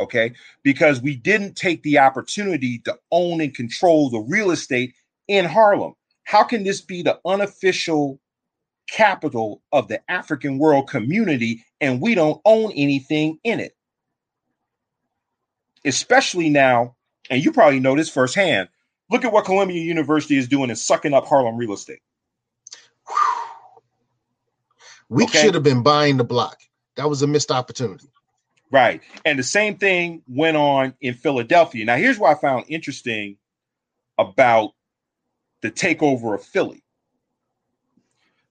Okay. 0.00 0.32
Because 0.62 1.00
we 1.00 1.16
didn't 1.16 1.56
take 1.56 1.82
the 1.82 1.98
opportunity 1.98 2.78
to 2.80 2.96
own 3.10 3.40
and 3.40 3.54
control 3.54 4.10
the 4.10 4.20
real 4.20 4.50
estate 4.50 4.94
in 5.28 5.44
Harlem. 5.44 5.94
How 6.24 6.44
can 6.44 6.64
this 6.64 6.80
be 6.80 7.02
the 7.02 7.18
unofficial 7.24 8.20
capital 8.88 9.62
of 9.72 9.88
the 9.88 10.00
African 10.10 10.58
world 10.58 10.88
community 10.88 11.64
and 11.80 12.00
we 12.00 12.14
don't 12.14 12.40
own 12.44 12.72
anything 12.72 13.38
in 13.44 13.60
it? 13.60 13.72
Especially 15.84 16.48
now, 16.50 16.96
and 17.30 17.42
you 17.44 17.52
probably 17.52 17.80
know 17.80 17.96
this 17.96 18.10
firsthand. 18.10 18.68
Look 19.10 19.24
at 19.24 19.32
what 19.32 19.44
Columbia 19.44 19.80
University 19.82 20.36
is 20.36 20.48
doing 20.48 20.70
and 20.70 20.78
sucking 20.78 21.14
up 21.14 21.26
Harlem 21.26 21.56
real 21.56 21.72
estate. 21.72 22.00
we 25.08 25.24
Okay. 25.24 25.42
should 25.42 25.54
have 25.54 25.62
been 25.64 25.82
buying 25.82 26.16
the 26.16 26.24
block. 26.24 26.58
That 26.96 27.08
was 27.08 27.22
a 27.22 27.26
missed 27.26 27.50
opportunity. 27.50 28.06
Right. 28.70 29.02
And 29.24 29.38
the 29.38 29.42
same 29.42 29.76
thing 29.78 30.22
went 30.28 30.56
on 30.56 30.94
in 31.00 31.14
Philadelphia. 31.14 31.84
Now, 31.84 31.96
here's 31.96 32.18
what 32.18 32.36
I 32.36 32.40
found 32.40 32.66
interesting 32.68 33.36
about 34.18 34.72
the 35.62 35.70
takeover 35.70 36.34
of 36.34 36.44
Philly. 36.44 36.84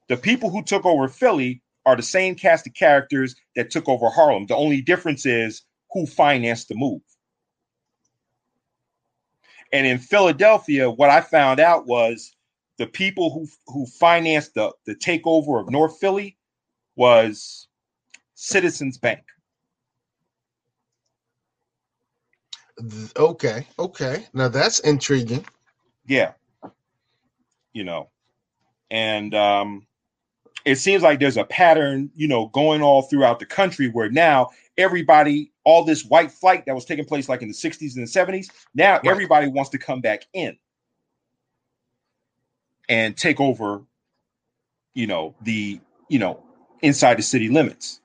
The 0.10 0.18
people 0.18 0.50
who 0.50 0.64
took 0.64 0.86
over 0.86 1.08
Philly 1.08 1.62
are 1.86 1.96
the 1.96 2.04
same 2.04 2.36
cast 2.36 2.68
of 2.68 2.74
characters 2.74 3.36
that 3.56 3.70
took 3.72 3.88
over 3.88 4.10
Harlem. 4.10 4.48
The 4.48 4.56
only 4.56 4.82
difference 4.82 5.26
is 5.26 5.64
who 5.92 6.06
financed 6.06 6.68
the 6.68 6.76
move. 6.76 7.02
And 9.72 9.86
in 9.86 10.00
Philadelphia, 10.00 10.90
what 10.90 11.10
I 11.10 11.22
found 11.22 11.60
out 11.60 11.86
was 11.86 12.36
the 12.78 12.88
people 12.88 13.32
who 13.32 13.48
who 13.68 13.86
financed 13.86 14.56
the, 14.56 14.72
the 14.86 14.96
takeover 14.96 15.60
of 15.62 15.70
North 15.70 16.00
Philly 16.00 16.38
was 16.96 17.68
Citizens 18.36 18.98
Bank. 18.98 19.22
Okay, 23.18 23.68
okay. 23.78 24.26
Now 24.34 24.48
that's 24.48 24.80
intriguing. 24.80 25.46
yeah 26.08 26.34
you 27.74 27.84
know 27.84 28.10
and 28.92 29.34
um 29.36 29.86
it 30.66 30.76
seems 30.76 31.04
like 31.04 31.20
there's 31.20 31.38
a 31.38 31.44
pattern 31.46 32.10
you 32.16 32.28
know 32.28 32.48
going 32.48 32.82
all 32.82 33.04
throughout 33.04 33.40
the 33.40 33.46
country 33.46 33.88
where 33.88 34.10
now 34.10 34.50
everybody 34.80 35.52
all 35.66 35.86
this 35.86 36.06
white 36.06 36.32
flight 36.32 36.66
that 36.68 36.76
was 36.76 36.86
taking 36.86 37.06
place 37.06 37.30
like 37.30 37.44
in 37.44 37.50
the 37.50 37.56
60s 37.56 37.98
and 37.98 38.08
the 38.08 38.12
70s 38.12 38.48
now 38.76 39.02
Right. 39.04 39.12
everybody 39.12 39.48
wants 39.48 39.72
to 39.72 39.80
come 39.80 40.02
back 40.02 40.24
in 40.34 40.58
and 42.90 43.18
take 43.18 43.40
over 43.40 43.84
you 44.96 45.08
know 45.08 45.36
the 45.44 45.82
you 46.10 46.20
know 46.20 46.44
inside 46.82 47.18
the 47.18 47.24
city 47.24 47.50
limits 47.50 48.02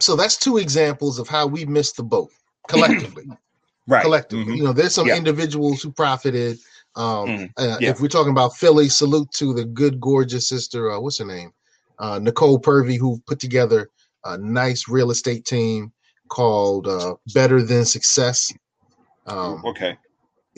So 0.00 0.16
that's 0.16 0.36
two 0.38 0.58
examples 0.58 1.18
of 1.18 1.28
how 1.28 1.46
we 1.46 1.64
missed 1.66 1.96
the 1.96 2.02
boat 2.04 2.30
collectively. 2.68 3.24
right 3.88 4.02
collectively. 4.02 4.44
Mhm. 4.46 4.58
You 4.58 4.64
know, 4.64 4.72
there's 4.72 4.94
some 4.94 5.08
Yeah. 5.08 5.16
individuals 5.16 5.82
who 5.82 5.92
profited. 5.92 6.58
Um, 6.98 7.28
Mhm. 7.28 7.50
uh, 7.56 7.78
If 7.80 8.00
we're 8.00 8.08
talking 8.08 8.32
about 8.32 8.56
Philly, 8.56 8.88
salute 8.88 9.30
to 9.32 9.54
the 9.54 9.64
good, 9.64 10.00
gorgeous 10.00 10.48
sister. 10.48 10.90
Uh, 10.90 11.00
what's 11.00 11.18
her 11.18 11.24
name? 11.24 11.52
Uh, 11.98 12.18
Nicole 12.18 12.58
Purvey, 12.58 12.96
who 12.98 13.22
put 13.26 13.40
together 13.40 13.88
a 14.24 14.36
nice 14.36 14.88
real 14.88 15.10
estate 15.10 15.44
team 15.46 15.92
called 16.28 16.86
uh, 16.86 17.14
Better 17.32 17.62
Than 17.62 17.84
Success. 17.84 18.52
Um, 19.26 19.64
okay 19.64 19.96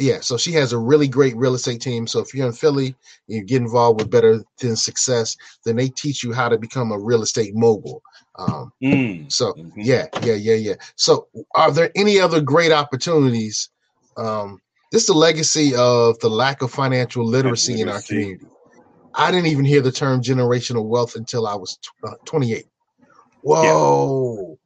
yeah, 0.00 0.20
so 0.20 0.36
she 0.38 0.52
has 0.52 0.72
a 0.72 0.78
really 0.78 1.06
great 1.08 1.36
real 1.36 1.54
estate 1.54 1.80
team. 1.82 2.06
So 2.06 2.20
if 2.20 2.34
you're 2.34 2.46
in 2.46 2.52
Philly, 2.52 2.94
you 3.26 3.44
get 3.44 3.60
involved 3.60 4.00
with 4.00 4.10
Better 4.10 4.42
Than 4.58 4.76
Success, 4.76 5.36
then 5.64 5.76
they 5.76 5.88
teach 5.88 6.24
you 6.24 6.32
how 6.32 6.48
to 6.48 6.58
become 6.58 6.90
a 6.90 6.98
real 6.98 7.22
estate 7.22 7.54
mogul. 7.54 8.02
Um, 8.36 8.72
Mm. 8.82 9.30
so 9.30 9.52
Mhm. 9.52 9.72
yeah, 9.76 10.06
yeah, 10.22 10.34
yeah, 10.34 10.54
yeah. 10.54 10.74
So 10.96 11.28
are 11.54 11.70
there 11.70 11.90
any 11.94 12.18
other 12.18 12.40
great 12.40 12.72
opportunities? 12.72 13.68
Um, 14.16 14.60
this 14.90 15.02
is 15.02 15.06
the 15.06 15.14
legacy 15.14 15.74
of 15.76 16.18
the 16.20 16.28
lack 16.28 16.62
of 16.62 16.70
financial 16.72 17.24
literacy 17.24 17.80
in 17.80 17.88
our 17.88 18.00
community. 18.02 18.46
I 19.14 19.30
didn't 19.30 19.46
even 19.46 19.64
hear 19.64 19.80
the 19.80 19.92
term 19.92 20.22
generational 20.22 20.86
wealth 20.86 21.16
until 21.16 21.46
I 21.46 21.54
was 21.54 21.78
uh, 22.04 22.14
28. 22.24 22.66
Whoa. 23.42 24.58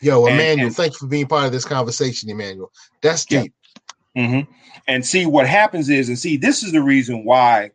Yo, 0.00 0.26
Emmanuel, 0.26 0.66
and- 0.68 0.76
thank 0.76 0.92
you 0.92 0.98
for 0.98 1.06
being 1.06 1.26
part 1.26 1.46
of 1.46 1.52
this 1.52 1.64
conversation, 1.64 2.30
Emmanuel. 2.30 2.70
That's 3.02 3.26
Yeah. 3.30 3.42
deep. 3.42 3.54
hmm 4.16 4.40
And 4.86 5.04
see 5.04 5.26
what 5.26 5.46
happens 5.46 5.88
is, 5.88 6.08
and 6.08 6.18
see, 6.18 6.36
this 6.36 6.62
is 6.62 6.72
the 6.72 6.82
reason 6.82 7.24
why 7.24 7.72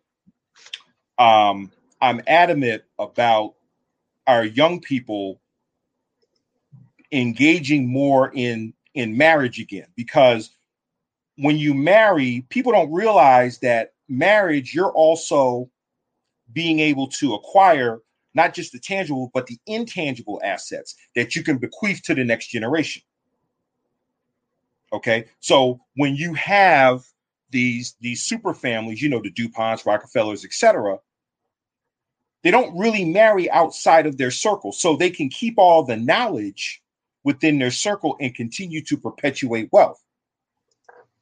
um, 1.17 1.71
I'm 2.01 2.21
adamant 2.27 2.83
about 2.97 3.55
our 4.25 4.43
young 4.43 4.79
people 4.81 5.41
engaging 7.11 7.87
more 7.87 8.31
in 8.33 8.73
in 8.93 9.17
marriage 9.17 9.59
again, 9.59 9.87
because 9.95 10.51
when 11.38 11.57
you 11.57 11.73
marry, 11.73 12.45
people 12.49 12.71
don't 12.71 12.91
realize 12.91 13.59
that 13.59 13.93
marriage, 14.07 14.73
you're 14.73 14.91
also 14.91 15.69
being 16.51 16.79
able 16.79 17.07
to 17.07 17.34
acquire 17.34 17.99
not 18.36 18.53
just 18.53 18.71
the 18.71 18.79
tangible, 18.79 19.31
but 19.34 19.47
the 19.47 19.57
intangible 19.67 20.41
assets 20.43 20.95
that 21.15 21.36
you 21.36 21.43
can 21.43 21.57
bequeath 21.57 22.01
to 22.03 22.15
the 22.15 22.23
next 22.23 22.47
generation. 22.47 23.01
Okay. 24.91 25.25
So 25.39 25.81
when 25.95 26.15
you 26.15 26.34
have 26.36 27.03
these 27.49 27.95
these 27.99 28.23
super 28.23 28.53
families, 28.53 29.01
you 29.01 29.09
know, 29.09 29.21
the 29.21 29.31
DuPonts, 29.31 29.86
Rockefellers, 29.86 30.45
etc., 30.45 30.99
they 32.43 32.51
don't 32.51 32.77
really 32.77 33.05
marry 33.05 33.49
outside 33.49 34.05
of 34.05 34.17
their 34.17 34.31
circle. 34.31 34.71
So 34.71 34.95
they 34.95 35.09
can 35.09 35.29
keep 35.29 35.55
all 35.57 35.84
the 35.84 35.95
knowledge 35.95 36.81
within 37.23 37.57
their 37.57 37.71
circle 37.71 38.17
and 38.19 38.36
continue 38.36 38.84
to 38.84 38.97
perpetuate 38.97 39.69
wealth. 39.71 40.03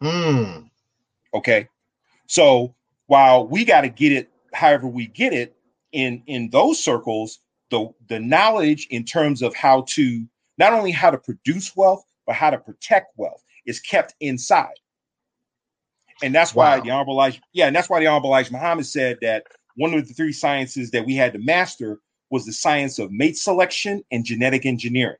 Mm. 0.01 0.69
Okay. 1.33 1.67
So 2.27 2.75
while 3.07 3.47
we 3.47 3.65
got 3.65 3.81
to 3.81 3.89
get 3.89 4.11
it 4.11 4.29
however 4.53 4.87
we 4.87 5.07
get 5.07 5.33
it 5.33 5.55
in 5.91 6.23
in 6.27 6.49
those 6.49 6.83
circles, 6.83 7.39
the 7.69 7.89
the 8.07 8.19
knowledge 8.19 8.87
in 8.89 9.03
terms 9.03 9.41
of 9.41 9.55
how 9.55 9.83
to 9.89 10.25
not 10.57 10.73
only 10.73 10.91
how 10.91 11.09
to 11.11 11.17
produce 11.17 11.75
wealth, 11.75 12.03
but 12.25 12.35
how 12.35 12.49
to 12.49 12.57
protect 12.57 13.17
wealth 13.17 13.43
is 13.65 13.79
kept 13.79 14.15
inside. 14.19 14.73
And 16.23 16.33
that's 16.35 16.53
why 16.53 16.77
Wow. 16.77 16.83
the 16.83 16.91
Honorable 16.91 17.13
Elijah, 17.13 17.41
yeah, 17.53 17.67
and 17.67 17.75
that's 17.75 17.89
why 17.89 17.99
the 17.99 18.07
Honorable 18.07 18.29
Elijah 18.29 18.51
Muhammad 18.53 18.85
said 18.85 19.17
that 19.21 19.45
one 19.75 19.93
of 19.93 20.07
the 20.07 20.13
three 20.13 20.33
sciences 20.33 20.91
that 20.91 21.05
we 21.05 21.15
had 21.15 21.33
to 21.33 21.39
master 21.39 21.99
was 22.29 22.45
the 22.45 22.53
science 22.53 22.99
of 22.99 23.11
mate 23.11 23.37
selection 23.37 24.03
and 24.11 24.23
genetic 24.25 24.65
engineering. 24.65 25.17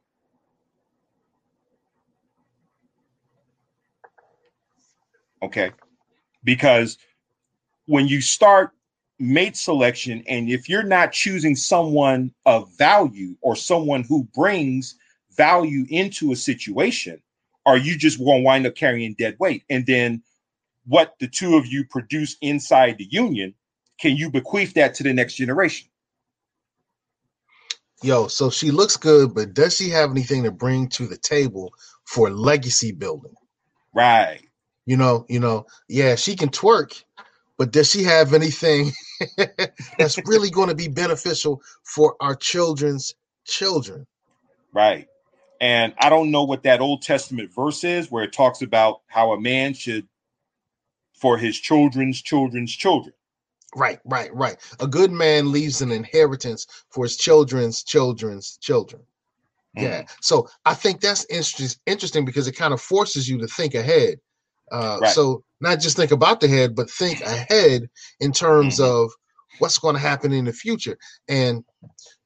Okay. 5.44 5.72
Because 6.44 6.98
when 7.86 8.08
you 8.08 8.22
start 8.22 8.72
mate 9.20 9.56
selection, 9.56 10.24
and 10.28 10.50
if 10.50 10.68
you're 10.68 10.84
not 10.84 11.12
choosing 11.12 11.56
someone 11.56 12.34
of 12.46 12.76
value 12.78 13.36
or 13.42 13.56
someone 13.56 14.04
who 14.04 14.24
brings 14.34 14.96
value 15.36 15.86
into 15.90 16.32
a 16.32 16.36
situation, 16.36 17.22
are 17.66 17.78
you 17.78 17.98
just 17.98 18.18
going 18.18 18.42
to 18.42 18.46
wind 18.46 18.66
up 18.66 18.76
carrying 18.76 19.14
dead 19.14 19.36
weight? 19.40 19.64
And 19.70 19.86
then 19.86 20.24
what 20.86 21.16
the 21.20 21.28
two 21.28 21.56
of 21.56 21.68
you 21.68 21.86
produce 21.86 22.36
inside 22.42 22.98
the 22.98 23.08
union, 23.10 23.54
can 24.00 24.16
you 24.16 24.32
bequeath 24.32 24.74
that 24.74 24.96
to 24.96 25.04
the 25.04 25.14
next 25.14 25.36
generation? 25.36 25.88
Yo, 28.04 28.28
so 28.28 28.50
she 28.50 28.72
looks 28.72 28.98
good, 28.98 29.36
but 29.36 29.54
does 29.54 29.78
she 29.78 29.90
have 29.90 30.10
anything 30.10 30.44
to 30.44 30.52
bring 30.52 30.88
to 30.90 31.06
the 31.06 31.18
table 31.18 31.72
for 32.06 32.32
legacy 32.32 32.92
building? 32.92 33.36
Right. 33.94 34.42
You 34.86 34.98
know, 34.98 35.26
you 35.30 35.40
know, 35.40 35.66
yeah, 35.88 36.16
she 36.16 36.36
can 36.36 36.50
twerk, 36.50 37.04
but 37.58 37.72
does 37.72 37.90
she 37.90 38.04
have 38.04 38.34
anything 38.34 38.92
that's 39.98 40.18
really 40.26 40.50
going 40.52 40.70
to 40.70 40.76
be 40.76 40.88
beneficial 40.88 41.62
for 41.84 42.16
our 42.20 42.36
children's 42.36 43.14
children? 43.46 44.08
Right. 44.74 45.08
And 45.60 45.94
I 46.00 46.10
don't 46.10 46.32
know 46.32 46.44
what 46.44 46.64
that 46.64 46.82
Old 46.82 47.04
Testament 47.04 47.54
verse 47.54 47.84
is 47.84 48.10
where 48.10 48.24
it 48.24 48.34
talks 48.34 48.64
about 48.64 49.02
how 49.08 49.34
a 49.34 49.40
man 49.40 49.74
should 49.74 50.08
for 51.14 51.38
his 51.38 51.60
children's 51.60 52.20
children's 52.20 52.76
children. 52.76 53.14
Right, 53.76 54.00
right, 54.04 54.34
right. 54.34 54.58
A 54.80 54.88
good 54.88 55.12
man 55.12 55.52
leaves 55.52 55.82
an 55.82 55.92
inheritance 55.92 56.66
for 56.90 57.06
his 57.06 57.16
children's 57.16 57.84
children's 57.84 58.58
children. 58.58 59.04
Yeah. 59.76 60.02
Mm. 60.02 60.10
So 60.20 60.50
I 60.66 60.74
think 60.74 61.00
that's 61.00 61.26
interest, 61.26 61.80
interesting 61.86 62.26
because 62.26 62.48
it 62.48 62.54
kind 62.54 62.74
of 62.74 62.82
forces 62.82 63.30
you 63.30 63.38
to 63.38 63.48
think 63.48 63.76
ahead. 63.76 64.20
Uh, 64.72 64.98
Right. 65.02 65.12
So 65.14 65.44
not 65.60 65.80
just 65.80 65.98
think 65.98 66.12
about 66.12 66.40
the 66.40 66.48
head, 66.48 66.76
but 66.76 66.90
think 66.90 67.22
ahead 67.22 67.90
in 68.20 68.32
terms 68.32 68.80
of 68.80 69.12
what's 69.60 69.78
going 69.78 69.96
to 69.96 70.02
happen 70.02 70.32
in 70.34 70.46
the 70.46 70.54
future. 70.54 70.98
And 71.28 71.64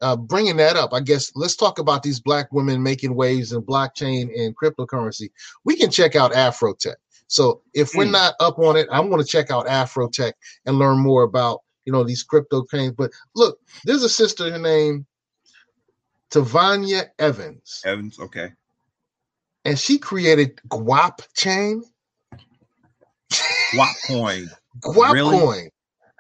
uh, 0.02 0.16
bringing 0.16 0.58
that 0.58 0.76
up, 0.78 0.93
I 0.93 1.02
guess 1.02 1.32
let's 1.36 1.56
talk 1.56 1.80
about 1.80 2.04
these 2.04 2.20
black 2.20 2.52
women 2.54 2.82
making 2.82 3.16
waves 3.16 3.52
in 3.52 3.62
blockchain 3.62 4.30
and 4.39 4.56
cryptocurrency. 4.56 5.30
We 5.66 5.76
can 5.76 5.89
check 5.89 6.16
out 6.16 6.32
Afrotech. 6.34 6.96
So 7.28 7.62
if 7.74 7.93
we're 7.96 8.06
Mm. 8.06 8.12
not 8.12 8.36
up 8.39 8.60
on 8.60 8.78
it, 8.78 8.88
I'm 8.91 9.10
going 9.10 9.22
to 9.22 9.28
check 9.28 9.50
out 9.52 9.66
Afrotech 9.68 10.34
and 10.66 10.78
learn 10.78 11.00
more 11.00 11.24
about 11.24 11.62
you 11.86 11.91
know 11.91 12.04
these 12.04 12.24
crypto 12.24 12.64
chains. 12.66 12.93
But 12.98 13.12
look, 13.36 13.60
there's 13.84 14.04
a 14.04 14.10
sister 14.10 14.52
her 14.52 14.60
name 14.60 15.06
Tavonia 16.32 17.10
Evans, 17.20 17.82
Evans, 17.86 18.20
okay. 18.20 18.52
and 19.64 19.78
she 19.78 19.98
created 19.98 20.58
Guap 20.70 21.26
Chain. 21.34 21.84
Guap 23.76 23.95
coin. 24.05 24.49
Guap 24.82 25.13
Really? 25.13 25.39
coin. 25.39 25.69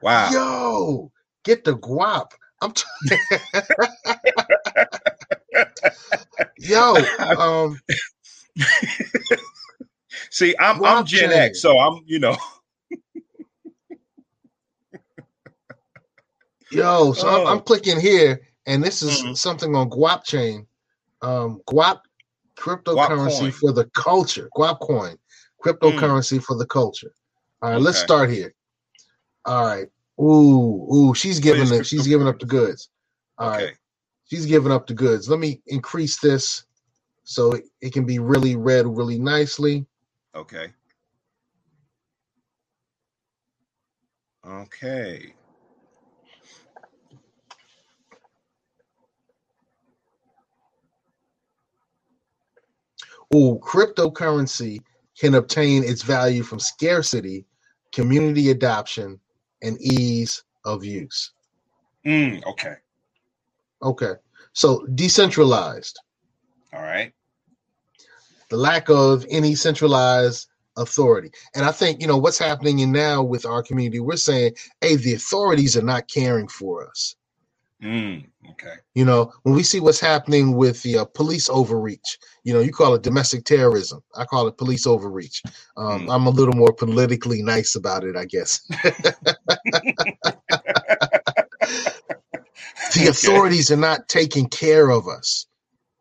Wow. 0.01 0.29
Yo, 0.31 1.11
get 1.43 1.63
the 1.63 1.75
guap. 1.77 2.31
I'm 2.61 2.71
t- 2.71 2.83
Yo, 6.59 6.95
um, 7.37 7.79
See, 10.31 10.55
I'm 10.59 10.83
I'm 10.83 11.05
Gen. 11.05 11.31
X, 11.31 11.61
so 11.61 11.77
I'm, 11.77 12.01
you 12.05 12.19
know, 12.19 12.35
yo, 16.71 17.13
so 17.13 17.27
I'm, 17.27 17.47
I'm 17.47 17.57
Oh. 17.57 17.61
clicking 17.61 17.99
here, 17.99 18.39
and 18.65 18.83
this 18.83 19.01
is 19.01 19.23
Mhm. 19.23 19.37
something 19.37 19.75
on 19.75 19.89
Guap 19.89 20.23
Chain. 20.23 20.67
Um, 21.21 21.61
Guap 21.67 22.01
cryptocurrency 22.57 23.39
coin. 23.39 23.51
for 23.51 23.71
the 23.73 23.85
culture. 23.95 24.49
Guap 24.55 24.79
coin, 24.79 25.17
cryptocurrency 25.63 26.41
for 26.43 26.57
the 26.57 26.65
culture. 26.65 27.11
All 27.61 27.71
right, 27.71 27.81
let's 27.81 27.99
start 27.99 28.29
here. 28.29 28.53
All 29.45 29.65
right. 29.65 29.87
Ooh, 30.19 30.87
ooh, 30.93 31.13
she's 31.15 31.39
giving 31.39 31.71
it. 31.73 31.85
She's 31.85 32.07
giving 32.07 32.27
up 32.27 32.39
the 32.39 32.45
goods. 32.45 32.89
All 33.37 33.49
right. 33.49 33.63
okay. 33.63 33.73
she's 34.29 34.45
giving 34.45 34.71
up 34.71 34.87
the 34.87 34.93
goods. 34.93 35.29
Let 35.29 35.39
me 35.39 35.61
increase 35.67 36.19
this 36.19 36.65
so 37.23 37.53
it, 37.53 37.65
it 37.81 37.93
can 37.93 38.05
be 38.05 38.19
really 38.19 38.55
read 38.55 38.85
really 38.85 39.19
nicely. 39.19 39.85
Okay. 40.35 40.67
Okay. 44.47 45.33
Ooh, 53.33 53.59
cryptocurrency 53.61 54.81
can 55.19 55.35
obtain 55.35 55.83
its 55.83 56.01
value 56.01 56.43
from 56.43 56.59
scarcity, 56.59 57.45
community 57.93 58.49
adoption, 58.49 59.19
and 59.61 59.81
ease 59.81 60.43
of 60.65 60.83
use. 60.83 61.31
Mm, 62.05 62.43
okay. 62.45 62.75
Okay. 63.81 64.13
So 64.53 64.85
decentralized, 64.95 65.99
All 66.73 66.81
right. 66.81 67.13
the 68.49 68.57
lack 68.57 68.89
of 68.89 69.25
any 69.29 69.55
centralized 69.55 70.47
authority. 70.77 71.31
And 71.55 71.65
I 71.65 71.71
think, 71.71 72.01
you 72.01 72.07
know, 72.07 72.17
what's 72.17 72.37
happening 72.37 72.79
in 72.79 72.91
now 72.91 73.23
with 73.23 73.45
our 73.45 73.63
community, 73.63 73.99
we're 73.99 74.17
saying, 74.17 74.55
hey, 74.81 74.95
the 74.97 75.13
authorities 75.13 75.77
are 75.77 75.81
not 75.81 76.07
caring 76.07 76.47
for 76.47 76.87
us. 76.87 77.15
Mm, 77.83 78.25
okay. 78.51 78.75
You 78.95 79.05
know, 79.05 79.31
when 79.43 79.55
we 79.55 79.63
see 79.63 79.79
what's 79.79 79.99
happening 80.01 80.55
with 80.57 80.81
the 80.83 80.99
uh, 80.99 81.05
police 81.05 81.49
overreach, 81.49 82.17
you 82.43 82.53
know, 82.53 82.59
you 82.61 82.73
call 82.73 82.95
it 82.95 83.03
domestic 83.03 83.45
terrorism. 83.45 84.01
I 84.15 84.25
call 84.25 84.47
it 84.47 84.57
police 84.57 84.85
overreach. 84.87 85.41
Um, 85.77 86.01
Mm. 86.01 86.09
I'm 86.09 86.27
a 86.27 86.31
little 86.31 86.55
more 86.55 86.73
politically 86.73 87.41
nice 87.41 87.75
about 87.75 88.03
it, 88.03 88.17
I 88.17 88.25
guess. 88.25 88.59
the 92.93 93.07
Okay. 93.07 93.09
authorities 93.09 93.71
are 93.71 93.77
not 93.77 94.09
taking 94.09 94.49
care 94.49 94.89
of 94.91 95.07
us. 95.07 95.47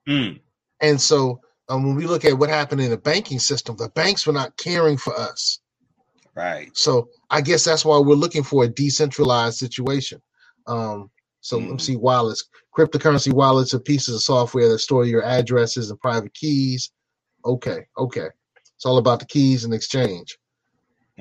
Mm, 0.09 0.41
And 0.81 1.01
so 1.01 1.41
um, 1.69 1.85
when 1.87 1.97
we 1.97 2.07
look 2.07 2.25
at 2.25 2.39
what 2.39 2.51
happened 2.51 2.81
in 2.83 2.91
the 2.91 2.99
banking 2.99 3.41
system, 3.41 3.77
the 3.77 3.91
banks 3.91 4.27
were 4.27 4.33
not 4.35 4.57
caring 4.59 4.99
for 4.99 5.15
us. 5.19 5.61
right. 6.37 6.73
So 6.75 7.11
I 7.31 7.41
guess 7.43 7.65
that's 7.65 7.85
why 7.85 7.99
we're 7.99 8.15
looking 8.15 8.45
for 8.45 8.65
a 8.65 8.69
decentralized 8.69 9.59
situation. 9.59 10.23
Um, 10.67 11.11
so 11.45 11.59
let 11.59 11.69
me 11.69 11.77
Mm. 11.77 11.81
see 11.81 11.97
wallets, 11.97 12.45
cryptocurrency 12.77 13.33
wallets 13.33 13.75
are 13.75 13.79
pieces 13.81 14.15
of 14.15 14.23
software 14.23 14.69
that 14.71 14.79
store 14.79 15.05
your 15.05 15.23
addresses 15.23 15.91
and 15.91 16.01
private 16.01 16.33
keys. 16.33 16.91
Okay, 17.45 17.87
okay. 17.99 18.29
It's 18.77 18.87
all 18.87 18.97
about 18.99 19.21
the 19.21 19.27
keys 19.27 19.65
and 19.65 19.75
exchange. 19.75 20.39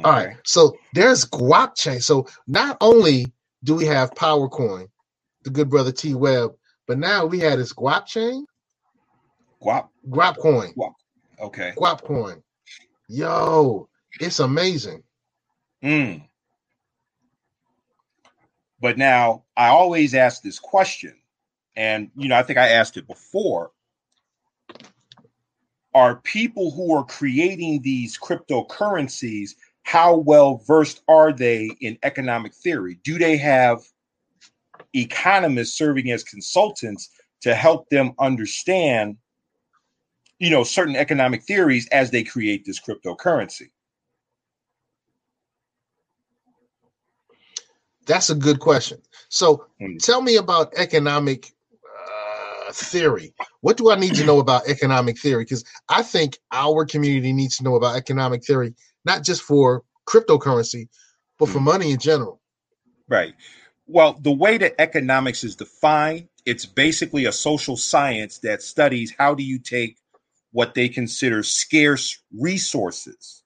All 0.03 0.11
right. 0.13 0.37
So 0.45 0.75
there's 0.93 1.25
guap 1.25 1.75
chain. 1.75 1.99
So 1.99 2.25
not 2.47 2.77
only 2.81 3.33
do 3.65 3.75
we 3.75 3.85
have 3.85 4.11
PowerCoin, 4.11 4.87
the 5.43 5.49
good 5.49 5.69
brother 5.69 5.91
T 5.91 6.15
Web, 6.15 6.51
but 6.87 6.97
now 6.97 7.25
we 7.25 7.39
had 7.39 7.59
this 7.59 7.73
Guap 7.73 8.05
chain, 8.05 8.45
Guap. 9.61 9.89
Guap 10.09 10.37
coin, 10.37 10.73
Guap. 10.73 10.93
Okay. 11.41 11.73
Guap 11.77 12.03
coin. 12.03 12.41
Yo, 13.09 13.89
it's 14.19 14.39
amazing. 14.39 15.03
Mm. 15.83 16.23
But 18.83 18.97
now 18.97 19.45
I 19.55 19.69
always 19.69 20.13
ask 20.13 20.41
this 20.41 20.59
question, 20.59 21.15
and 21.73 22.11
you 22.17 22.27
know, 22.27 22.35
I 22.35 22.43
think 22.43 22.59
I 22.59 22.67
asked 22.67 22.97
it 22.97 23.07
before. 23.07 23.71
Are 25.95 26.17
people 26.17 26.69
who 26.69 26.93
are 26.93 27.05
creating 27.05 27.81
these 27.81 28.19
cryptocurrencies, 28.19 29.51
how 29.83 30.17
well 30.17 30.57
versed 30.67 31.01
are 31.07 31.31
they 31.31 31.69
in 31.79 31.97
economic 32.03 32.53
theory? 32.53 32.99
Do 33.05 33.17
they 33.17 33.37
have 33.37 33.79
economists 34.93 35.77
serving 35.77 36.11
as 36.11 36.25
consultants 36.25 37.09
to 37.39 37.55
help 37.55 37.87
them 37.87 38.11
understand, 38.19 39.15
you 40.39 40.49
know, 40.49 40.65
certain 40.65 40.97
economic 40.97 41.43
theories 41.43 41.87
as 41.93 42.11
they 42.11 42.25
create 42.25 42.65
this 42.65 42.81
cryptocurrency? 42.81 43.69
That's 48.05 48.29
a 48.29 48.35
good 48.35 48.59
question. 48.59 49.01
So 49.29 49.65
Hmm. 49.79 49.97
tell 49.97 50.21
me 50.21 50.35
about 50.37 50.73
economic 50.77 51.53
uh, 52.67 52.71
theory. 52.73 53.33
What 53.61 53.77
do 53.77 53.91
I 53.91 53.95
need 53.95 54.15
to 54.15 54.25
know 54.25 54.39
about 54.39 54.67
economic 54.69 55.19
theory? 55.19 55.43
Because 55.43 55.63
I 55.89 56.03
think 56.03 56.37
our 56.51 56.85
community 56.85 57.33
needs 57.33 57.57
to 57.57 57.63
know 57.63 57.75
about 57.75 57.95
economic 57.95 58.45
theory, 58.45 58.75
not 59.05 59.23
just 59.23 59.41
for 59.41 59.83
cryptocurrency, 60.07 60.89
but 61.39 61.49
for 61.49 61.59
money 61.59 61.91
in 61.91 61.99
general. 61.99 62.41
Right. 63.07 63.33
Well, 63.87 64.13
the 64.13 64.31
way 64.31 64.57
that 64.57 64.79
economics 64.79 65.43
is 65.43 65.55
defined, 65.55 66.29
it's 66.45 66.65
basically 66.65 67.25
a 67.25 67.31
social 67.31 67.77
science 67.77 68.39
that 68.39 68.61
studies 68.61 69.13
how 69.17 69.35
do 69.35 69.43
you 69.43 69.59
take 69.59 69.97
what 70.51 70.73
they 70.73 70.89
consider 70.89 71.43
scarce 71.43 72.21
resources 72.31 73.42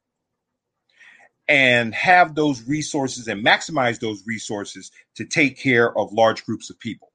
and 1.47 1.95
have 1.95 2.35
those 2.35 2.67
resources 2.67 3.27
and 3.27 3.45
maximize 3.45 3.99
those 3.99 4.23
resources 4.27 4.91
to 5.15 5.25
take 5.25 5.57
care 5.57 5.97
of 5.97 6.11
large 6.13 6.45
groups 6.45 6.69
of 6.69 6.79
people. 6.79 7.11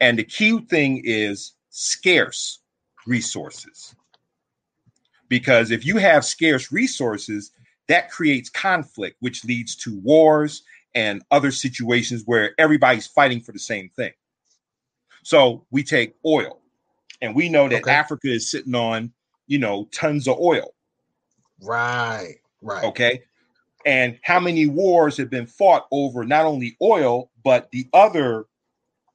And 0.00 0.18
the 0.18 0.24
key 0.24 0.58
thing 0.60 1.02
is 1.04 1.52
scarce 1.70 2.60
resources. 3.06 3.94
Because 5.28 5.70
if 5.70 5.86
you 5.86 5.96
have 5.98 6.24
scarce 6.24 6.72
resources, 6.72 7.52
that 7.88 8.10
creates 8.10 8.50
conflict, 8.50 9.16
which 9.20 9.44
leads 9.44 9.76
to 9.76 9.98
wars 10.00 10.62
and 10.94 11.22
other 11.30 11.50
situations 11.50 12.22
where 12.26 12.54
everybody's 12.58 13.06
fighting 13.06 13.40
for 13.40 13.52
the 13.52 13.58
same 13.58 13.90
thing. 13.96 14.12
So 15.22 15.66
we 15.70 15.84
take 15.84 16.14
oil, 16.26 16.60
and 17.20 17.34
we 17.34 17.48
know 17.48 17.68
that 17.68 17.86
Okay. 17.86 17.90
Africa 17.90 18.28
is 18.28 18.50
sitting 18.50 18.74
on, 18.74 19.12
you 19.46 19.58
know, 19.58 19.88
tons 19.92 20.26
of 20.26 20.38
oil. 20.38 20.74
Right, 21.62 22.41
right. 22.62 22.84
Okay. 22.84 23.22
And 23.84 24.18
how 24.22 24.38
many 24.38 24.66
wars 24.66 25.16
have 25.16 25.30
been 25.30 25.46
fought 25.46 25.86
over 25.90 26.24
not 26.24 26.46
only 26.46 26.76
oil, 26.80 27.30
but 27.42 27.70
the 27.72 27.88
other 27.92 28.46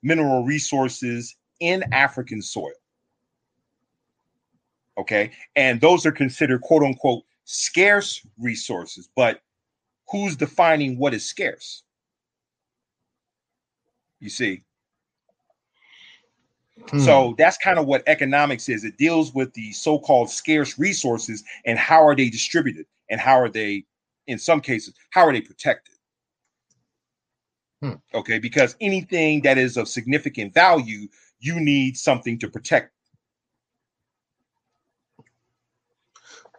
mineral 0.04 0.44
resources 0.44 1.36
in 1.60 1.84
African 1.94 2.42
soil? 2.42 2.74
Okay. 4.98 5.32
And 5.56 5.80
those 5.80 6.06
are 6.06 6.12
considered 6.12 6.62
quote 6.62 6.84
unquote 6.84 7.24
scarce 7.46 8.26
resources. 8.38 9.10
But 9.16 9.42
who's 10.10 10.36
defining 10.36 10.98
what 10.98 11.14
is 11.14 11.26
scarce? 11.26 11.84
You 14.20 14.30
see? 14.30 14.64
Hmm. 16.90 17.00
So 17.00 17.36
that's 17.38 17.58
kind 17.58 17.80
of 17.80 17.86
what 17.86 18.04
economics 18.08 18.70
is. 18.70 18.84
It 18.84 18.98
deals 18.98 19.34
with 19.34 19.54
the 19.54 19.72
so-called 19.72 20.30
scarce 20.30 20.78
resources 20.78 21.44
and 21.66 21.78
how 21.80 22.06
are 22.06 22.16
they 22.16 22.30
distributed 22.30 22.86
and 23.10 23.20
how 23.20 23.40
are 23.40 23.50
they, 23.50 23.86
in 24.28 24.38
some 24.38 24.62
cases, 24.62 24.94
how 25.12 25.26
are 25.26 25.34
they 25.34 25.42
protected? 25.42 25.96
Hmm. 27.82 27.94
Okay, 28.14 28.40
because 28.40 28.76
anything 28.82 29.42
that 29.42 29.58
is 29.58 29.78
of 29.78 29.88
significant 29.88 30.54
value, 30.54 31.08
you 31.40 31.60
need 31.60 31.98
something 31.98 32.40
to 32.40 32.50
protect. 32.50 32.92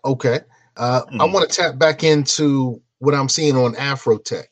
Okay. 0.05 0.41
Uh, 0.77 1.03
I 1.09 1.13
Mhm. 1.13 1.33
want 1.33 1.51
to 1.51 1.57
tap 1.57 1.79
back 1.79 2.05
into 2.05 2.81
what 2.99 3.15
I'm 3.15 3.29
seeing 3.29 3.57
on 3.57 3.75
Afrotech, 3.75 4.47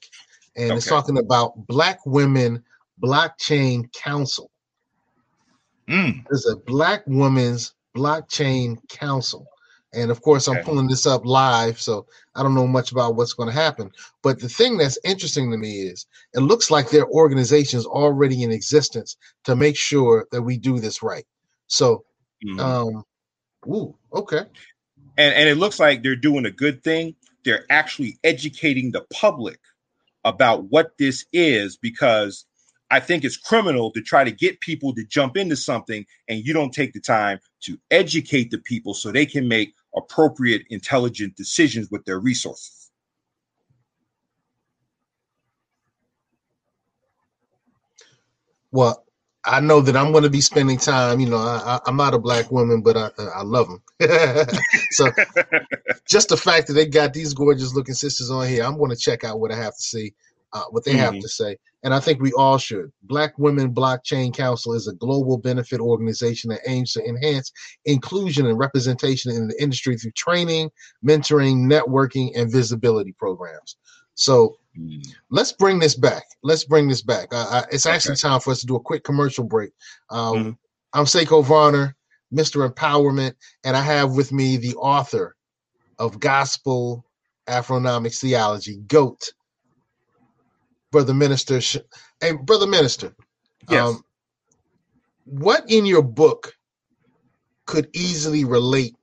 and 0.57 0.73
it's 0.73 0.87
talking 0.87 1.19
about 1.19 1.67
Black 1.69 2.05
Women 2.05 2.65
Blockchain 3.01 3.93
Council. 3.93 4.51
Mm, 5.89 6.25
There's 6.29 6.47
a 6.47 6.57
Black 6.57 7.05
Women's 7.07 7.75
Blockchain 7.97 8.77
Council. 8.89 9.47
And 9.97 10.11
of 10.11 10.23
course, 10.23 10.47
I'm 10.47 10.63
pulling 10.63 10.89
this 10.89 11.07
up 11.07 11.25
live, 11.25 11.81
so 11.81 12.07
I 12.35 12.43
don't 12.43 12.55
know 12.55 12.67
much 12.67 12.93
about 12.93 13.17
what's 13.17 13.33
going 13.33 13.49
to 13.49 13.55
happen. 13.55 13.91
But 14.23 14.41
the 14.41 14.49
thing 14.49 14.77
that's 14.77 14.99
interesting 15.05 15.51
to 15.51 15.57
me 15.57 15.81
is 15.81 16.07
it 16.35 16.41
looks 16.41 16.71
like 16.71 16.91
there 16.91 17.03
are 17.03 17.11
organizations 17.11 17.87
already 17.87 18.43
in 18.43 18.53
existence 18.53 19.17
to 19.45 19.57
make 19.57 19.77
sure 19.77 20.27
that 20.33 20.43
we 20.43 20.59
do 20.59 20.79
this 20.79 21.03
right. 21.03 21.27
So, 21.67 22.05
mhm. 22.45 22.61
um, 22.61 23.05
ooh, 23.67 23.97
okay. 24.13 24.45
and 25.17 25.35
and 25.35 25.49
it 25.49 25.57
looks 25.57 25.81
like 25.81 26.03
they're 26.03 26.17
doing 26.17 26.47
a 26.47 26.51
good 26.51 26.85
thing. 26.85 27.15
They're 27.45 27.65
actually 27.71 28.19
educating 28.23 28.93
the 28.93 29.07
public 29.13 29.61
about 30.25 30.65
what 30.65 30.99
this 30.99 31.25
is 31.33 31.77
because 31.77 32.46
I 32.91 33.01
think 33.01 33.25
it's 33.25 33.37
criminal 33.37 33.93
to 33.93 34.03
try 34.03 34.25
to 34.25 34.31
get 34.31 34.61
people 34.61 34.95
to 34.95 35.05
jump 35.05 35.37
into 35.37 35.57
something 35.57 36.07
and 36.29 36.41
you 36.45 36.53
don't 36.53 36.73
take 36.73 36.93
the 36.93 37.01
time 37.01 37.41
to 37.63 37.79
educate 37.91 38.51
the 38.51 38.59
people 38.59 38.95
so 38.95 39.11
they 39.13 39.27
can 39.27 39.49
make 39.49 39.75
appropriate, 39.97 40.63
intelligent 40.71 41.37
decisions 41.37 41.91
with 41.91 42.05
their 42.05 42.21
resources. 42.21 42.91
Well, 48.73 49.05
I 49.45 49.61
know 49.61 49.81
that 49.81 49.97
I'm 49.97 50.13
going 50.13 50.25
to 50.25 50.31
be 50.31 50.41
spending 50.41 50.79
time. 50.79 51.21
You 51.21 51.31
know, 51.31 51.39
I, 51.39 51.81
I'm 51.87 51.97
not 51.97 52.15
a 52.15 52.19
black 52.19 52.51
woman, 52.51 52.83
but 52.83 52.97
I, 52.97 53.11
I 53.35 53.43
love 53.43 53.69
them. 53.69 53.83
so, 54.93 55.11
just 56.09 56.29
the 56.29 56.37
fact 56.37 56.67
that 56.67 56.75
they 56.75 56.87
got 56.87 57.13
these 57.15 57.33
gorgeous 57.33 57.75
looking 57.75 57.95
sisters 57.95 58.31
on 58.31 58.47
here, 58.49 58.65
I'm 58.65 58.77
going 58.77 58.91
to 58.91 58.97
check 58.97 59.25
out 59.25 59.41
what 59.41 59.53
I 59.53 59.57
have 59.57 59.75
to 59.75 59.83
see, 59.83 60.15
uh, 60.53 60.65
what 60.71 60.85
they 60.85 60.95
have 60.95 61.15
Mhm. 61.15 61.21
to 61.21 61.29
say, 61.29 61.57
and 61.87 61.95
I 61.95 62.01
think 62.01 62.21
we 62.21 62.33
all 62.33 62.59
should. 62.59 62.91
Black 63.05 63.39
Women 63.39 63.73
Blockchain 63.73 64.35
Council 64.35 64.73
is 64.73 64.89
a 64.89 64.95
global 64.95 65.39
benefit 65.39 65.79
organization 65.79 66.51
that 66.51 66.59
aims 66.67 66.93
to 66.95 67.09
enhance 67.09 67.53
inclusion 67.85 68.45
and 68.47 68.59
representation 68.59 69.31
in 69.31 69.47
the 69.47 69.63
industry 69.63 69.97
through 69.97 70.11
training, 70.17 70.69
mentoring, 71.07 71.59
networking, 71.59 72.33
and 72.35 72.51
visibility 72.51 73.13
programs. 73.13 73.77
So, 74.17 74.57
let's 75.31 75.53
bring 75.53 75.79
this 75.79 75.95
back. 75.95 76.25
Let's 76.43 76.65
bring 76.65 76.89
this 76.89 77.03
back. 77.03 77.29
Uh, 77.31 77.63
it's 77.71 77.87
actually 77.87 78.17
time 78.17 78.41
for 78.41 78.51
us 78.51 78.61
to 78.63 78.67
do 78.67 78.75
a 78.75 78.81
quick 78.81 79.05
commercial 79.05 79.45
break. 79.45 79.71
Um, 80.11 80.35
Mhm. 80.35 80.59
I'm 80.93 81.05
Seiko 81.05 81.45
Varner, 81.45 81.95
Mr. 82.35 82.69
Empowerment, 82.69 83.35
and 83.63 83.77
I 83.77 83.81
have 83.83 84.17
with 84.17 84.33
me 84.33 84.57
the 84.57 84.75
author 84.75 85.37
of 86.01 86.19
Gospel 86.19 87.05
Afronomics 87.47 88.19
Theology, 88.19 88.79
GOAT, 88.89 89.33
Brother 90.97 91.15
Minister. 91.15 91.61
Hey, 92.23 92.33
Brother 92.33 92.67
Minister, 92.67 93.15
Yes. 93.69 93.89
um, 93.89 94.05
what 95.27 95.71
in 95.71 95.85
your 95.87 96.03
book 96.03 96.55
could 97.67 97.89
easily 97.95 98.45
relate 98.45 98.97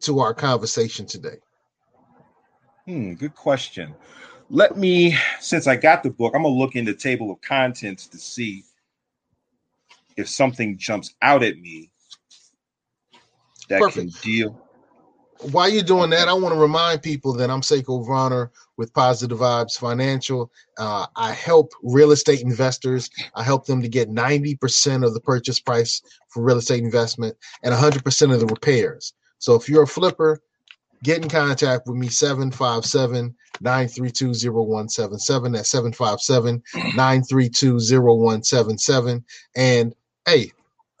to 0.00 0.20
our 0.20 0.34
conversation 0.34 1.06
today? 1.06 1.36
Hmm, 2.86 3.14
good 3.14 3.34
question. 3.36 3.94
Let 4.50 4.76
me, 4.76 5.16
since 5.40 5.68
I 5.68 5.76
got 5.76 6.02
the 6.02 6.10
book, 6.10 6.34
I'm 6.34 6.42
gonna 6.42 6.54
look 6.54 6.76
in 6.76 6.84
the 6.84 6.94
table 6.94 7.30
of 7.30 7.40
contents 7.42 8.08
to 8.08 8.18
see 8.18 8.64
if 10.16 10.28
something 10.28 10.78
jumps 10.78 11.14
out 11.22 11.44
at 11.44 11.58
me 11.58 11.90
that 13.68 13.82
Perfect. 13.82 13.94
can 13.94 14.10
deal. 14.22 14.60
While 15.42 15.68
you're 15.68 15.82
doing 15.82 16.10
that, 16.10 16.28
I 16.28 16.32
want 16.32 16.54
to 16.54 16.60
remind 16.60 17.02
people 17.02 17.32
that 17.34 17.50
I'm 17.50 17.60
Seiko 17.60 18.06
Varner 18.06 18.50
with 18.76 18.92
Positive 18.92 19.38
Vibes 19.38 19.78
Financial. 19.78 20.50
Uh, 20.78 21.06
I 21.16 21.32
help 21.32 21.72
real 21.82 22.12
estate 22.12 22.42
investors. 22.42 23.10
I 23.34 23.42
help 23.42 23.66
them 23.66 23.82
to 23.82 23.88
get 23.88 24.10
90% 24.10 25.04
of 25.04 25.14
the 25.14 25.20
purchase 25.20 25.60
price 25.60 26.02
for 26.28 26.42
real 26.42 26.58
estate 26.58 26.82
investment 26.82 27.36
and 27.62 27.74
100% 27.74 28.34
of 28.34 28.40
the 28.40 28.46
repairs. 28.46 29.14
So 29.38 29.54
if 29.54 29.68
you're 29.68 29.84
a 29.84 29.86
flipper, 29.86 30.40
get 31.02 31.22
in 31.22 31.28
contact 31.28 31.86
with 31.86 31.96
me 31.96 32.08
757 32.08 33.34
932 33.60 34.52
0177. 34.52 35.52
That's 35.52 35.70
757 35.70 36.62
932 36.74 37.78
0177. 37.78 39.24
And 39.56 39.94
hey, 40.26 40.52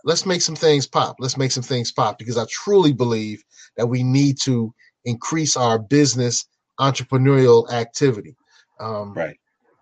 let's 0.04 0.26
make 0.26 0.42
some 0.42 0.56
things 0.56 0.86
pop. 0.86 1.16
Let's 1.18 1.36
make 1.36 1.52
some 1.52 1.62
things 1.62 1.92
pop 1.92 2.18
because 2.18 2.38
I 2.38 2.46
truly 2.50 2.92
believe 2.92 3.44
that 3.80 3.86
we 3.86 4.02
need 4.02 4.36
to 4.38 4.74
increase 5.06 5.56
our 5.56 5.78
business 5.78 6.44
entrepreneurial 6.78 7.70
activity. 7.72 8.36
Um, 8.78 9.14
Right. 9.14 9.38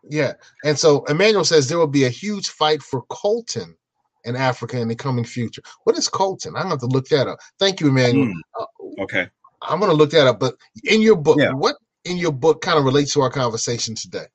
Yeah. 0.09 0.35
And 0.65 0.79
so 0.79 1.05
Emmanuel 1.07 1.45
says 1.45 1.69
there 1.69 1.79
will 1.79 1.89
be 1.89 2.05
a 2.05 2.09
huge 2.09 2.49
fight 2.51 2.81
for 2.81 3.03
Colton 3.11 3.77
in 4.25 4.37
Africa 4.37 4.79
in 4.79 4.87
the 4.87 4.95
coming 4.95 5.25
future. 5.25 5.63
What 5.83 5.99
is 5.99 6.09
Colton? 6.09 6.55
I'm 6.55 6.63
gonna 6.63 6.75
have 6.75 6.81
to 6.81 6.87
look 6.87 7.09
that 7.09 7.27
up. 7.27 7.41
Thank 7.59 7.81
you, 7.81 7.89
Emmanuel. 7.89 8.33
Uh, 8.59 8.67
Okay. 9.01 9.29
I'm 9.63 9.81
gonna 9.81 9.93
look 9.93 10.11
that 10.11 10.29
up. 10.29 10.39
But 10.39 10.55
in 10.85 11.03
your 11.03 11.17
book, 11.17 11.39
Yeah. 11.39 11.53
what 11.53 11.77
in 12.05 12.17
your 12.19 12.33
book 12.33 12.63
kind 12.63 12.79
of 12.79 12.85
relates 12.85 13.13
to 13.15 13.21
our 13.23 13.31
conversation 13.31 13.97
today? 13.97 14.27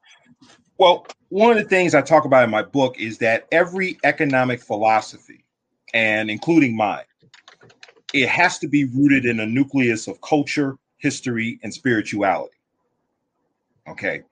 Well, 0.77 1.07
one 1.29 1.51
of 1.51 1.63
the 1.63 1.69
things 1.69 1.95
I 1.95 2.01
talk 2.01 2.25
about 2.25 2.43
in 2.43 2.49
my 2.49 2.63
book 2.63 2.99
is 2.99 3.17
that 3.19 3.47
every 3.53 3.97
economic 4.03 4.61
philosophy, 4.61 5.45
and 5.93 6.29
including 6.29 6.75
mine, 6.75 7.05
it 8.13 8.29
has 8.29 8.59
to 8.59 8.67
be 8.67 8.85
rooted 8.85 9.25
in 9.25 9.39
a 9.39 9.45
nucleus 9.45 10.07
of 10.07 10.21
culture, 10.21 10.77
history, 10.97 11.59
and 11.63 11.73
spirituality. 11.73 12.55
Okay. 13.87 14.23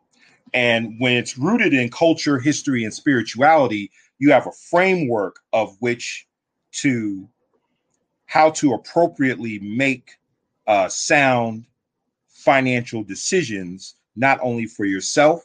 And 0.53 0.95
when 0.99 1.13
it's 1.13 1.37
rooted 1.37 1.73
in 1.73 1.89
culture, 1.89 2.39
history, 2.39 2.83
and 2.83 2.93
spirituality, 2.93 3.91
you 4.19 4.31
have 4.31 4.47
a 4.47 4.51
framework 4.69 5.39
of 5.51 5.75
which 5.79 6.27
to 6.73 7.27
how 8.25 8.51
to 8.51 8.73
appropriately 8.73 9.59
make 9.59 10.11
uh, 10.67 10.87
sound 10.87 11.65
financial 12.27 13.03
decisions, 13.03 13.95
not 14.15 14.39
only 14.41 14.65
for 14.65 14.85
yourself. 14.85 15.43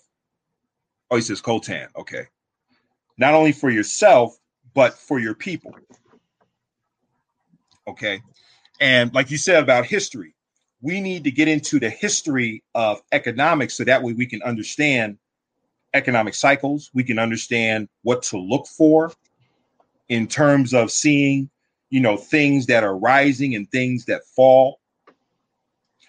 Oh, 1.10 1.16
he 1.16 1.22
says 1.22 1.40
Coltan. 1.40 1.88
Okay. 1.96 2.26
Not 3.18 3.34
only 3.34 3.52
for 3.52 3.70
yourself, 3.70 4.38
but 4.74 4.94
for 4.94 5.18
your 5.18 5.34
people. 5.34 5.74
Okay. 7.88 8.20
And 8.80 9.12
like 9.14 9.30
you 9.30 9.38
said 9.38 9.62
about 9.62 9.86
history, 9.86 10.34
we 10.82 11.00
need 11.00 11.24
to 11.24 11.30
get 11.30 11.48
into 11.48 11.78
the 11.80 11.90
history 11.90 12.62
of 12.74 13.00
economics 13.12 13.74
so 13.74 13.84
that 13.84 14.02
way 14.02 14.12
we 14.12 14.26
can 14.26 14.42
understand 14.42 15.18
economic 15.94 16.34
cycles. 16.34 16.90
We 16.94 17.04
can 17.04 17.18
understand 17.18 17.88
what 18.02 18.22
to 18.24 18.38
look 18.38 18.66
for 18.66 19.12
in 20.08 20.26
terms 20.26 20.74
of 20.74 20.90
seeing, 20.90 21.50
you 21.90 22.00
know, 22.00 22.16
things 22.16 22.66
that 22.66 22.84
are 22.84 22.96
rising 22.96 23.54
and 23.54 23.70
things 23.70 24.04
that 24.06 24.22
fall. 24.34 24.80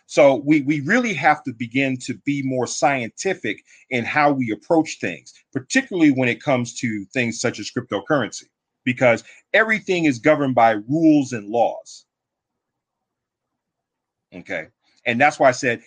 So 0.06 0.36
we 0.46 0.62
we 0.62 0.82
really 0.82 1.14
have 1.16 1.44
to 1.44 1.54
begin 1.54 1.98
to 2.00 2.14
be 2.26 2.42
more 2.42 2.68
scientific 2.68 3.64
in 3.90 4.06
how 4.06 4.32
we 4.32 4.52
approach 4.52 5.00
things, 5.00 5.34
particularly 5.52 6.12
when 6.12 6.30
it 6.30 6.42
comes 6.42 6.74
to 6.76 7.06
things 7.14 7.42
such 7.42 7.60
as 7.60 7.72
cryptocurrency, 7.72 8.46
because 8.88 9.26
everything 9.54 10.06
is 10.06 10.18
governed 10.18 10.56
by 10.56 10.72
rules 10.72 11.34
and 11.34 11.50
laws. 11.50 12.06
Okay. 14.34 14.68
And 15.06 15.20
that's 15.20 15.38
why 15.40 15.50
I 15.50 15.52
said 15.52 15.82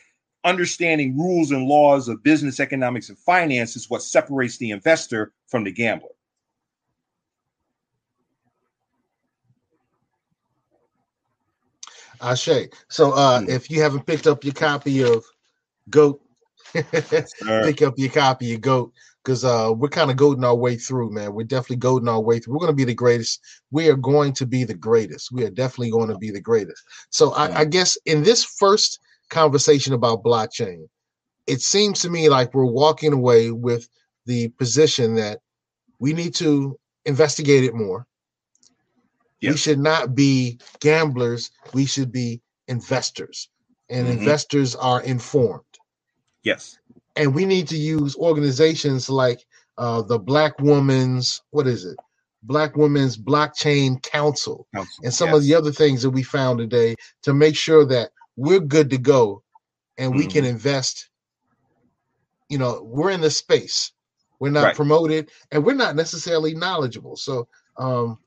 understanding 0.45 1.17
rules 1.19 1.51
and 1.51 1.67
laws 1.67 2.09
of 2.09 2.23
business, 2.23 2.61
economics, 2.61 3.09
and 3.09 3.19
finance 3.19 3.75
is 3.75 3.89
what 3.89 4.03
separates 4.03 4.59
the 4.59 4.71
investor 4.71 5.33
from 5.49 5.65
the 5.65 5.73
gambler. 5.73 6.11
Ashe. 12.21 12.69
So 12.89 13.13
uh 13.13 13.41
Hmm. 13.41 13.49
if 13.49 13.71
you 13.71 13.81
haven't 13.83 14.07
picked 14.07 14.27
up 14.27 14.45
your 14.45 14.55
copy 14.55 15.03
of 15.03 15.25
Goat. 15.89 16.21
Pick 16.73 17.83
up 17.83 17.95
your 17.97 18.11
copy 18.11 18.55
of 18.55 18.61
Goat 18.61 18.93
because 19.25 19.45
uh 19.45 19.73
we're 19.75 19.89
kind 19.89 20.11
of 20.11 20.17
goading 20.17 20.45
our 20.45 20.55
way 20.55 20.77
through, 20.77 21.11
man. 21.13 21.35
We're 21.35 21.45
definitely 21.45 21.77
goading 21.77 22.09
our 22.09 22.21
way 22.21 22.39
through. 22.39 22.55
We're 22.55 22.61
gonna 22.61 22.73
be 22.73 22.85
the 22.85 22.95
greatest. 22.95 23.41
We 23.71 23.89
are 23.89 23.97
going 23.97 24.33
to 24.35 24.47
be 24.47 24.65
the 24.65 24.75
greatest. 24.75 25.31
We 25.33 25.45
are 25.45 25.51
definitely 25.51 25.91
going 25.91 26.09
to 26.09 26.19
be 26.19 26.31
the 26.31 26.41
greatest. 26.41 26.83
So 27.11 27.33
I, 27.33 27.61
I 27.61 27.65
guess 27.65 27.97
in 28.07 28.23
this 28.23 28.45
first 28.45 28.99
conversation 29.31 29.93
about 29.95 30.25
blockchain, 30.25 30.89
it 31.47 31.61
seems 31.61 32.01
to 32.03 32.11
me 32.11 32.29
like 32.29 32.55
we're 32.55 32.65
walking 32.65 33.13
away 33.13 33.51
with 33.51 33.89
the 34.27 34.49
position 34.51 35.15
that 35.17 35.41
we 35.99 36.13
need 36.13 36.35
to 36.37 36.79
investigate 37.05 37.65
it 37.65 37.75
more. 37.75 38.07
We 39.43 39.57
should 39.57 39.79
not 39.79 40.15
be 40.15 40.59
gamblers. 40.81 41.51
We 41.73 41.87
should 41.87 42.13
be 42.13 42.41
investors. 42.69 43.49
And 43.89 44.07
Mhm. 44.07 44.13
investors 44.19 44.77
are 44.77 45.01
informed. 45.03 45.70
Yes. 46.43 46.79
And 47.17 47.35
we 47.35 47.45
need 47.45 47.69
to 47.69 47.77
use 47.77 48.17
organizations 48.17 49.11
like 49.11 49.45
uh, 49.79 50.03
the 50.03 50.19
Black 50.19 50.59
Woman's, 50.61 51.43
what 51.51 51.67
is 51.67 51.85
it? 51.85 51.97
Black 52.43 52.77
Women's 52.77 53.17
Blockchain 53.19 54.03
Council 54.03 54.67
Council. 54.75 55.05
and 55.05 55.13
some 55.13 55.29
of 55.35 55.43
the 55.43 55.55
other 55.55 55.73
things 55.73 56.03
that 56.03 56.11
we 56.11 56.23
found 56.23 56.59
today 56.59 56.95
to 57.23 57.35
make 57.35 57.55
sure 57.57 57.85
that 57.87 58.11
we're 58.37 58.61
good 58.61 58.89
to 58.91 58.99
go 58.99 59.43
and 59.99 60.15
we 60.15 60.27
can 60.27 60.45
invest. 60.47 61.11
You 62.49 62.59
know, 62.59 62.83
we're 62.83 63.11
in 63.11 63.21
the 63.21 63.31
space. 63.31 63.93
We're 64.39 64.51
not 64.51 64.65
Right. 64.65 64.77
promoted 64.77 65.31
and 65.51 65.65
we're 65.65 65.75
not 65.75 65.97
necessarily 65.97 66.55
knowledgeable. 66.55 67.17
So, 67.17 67.47
um, 67.77 68.19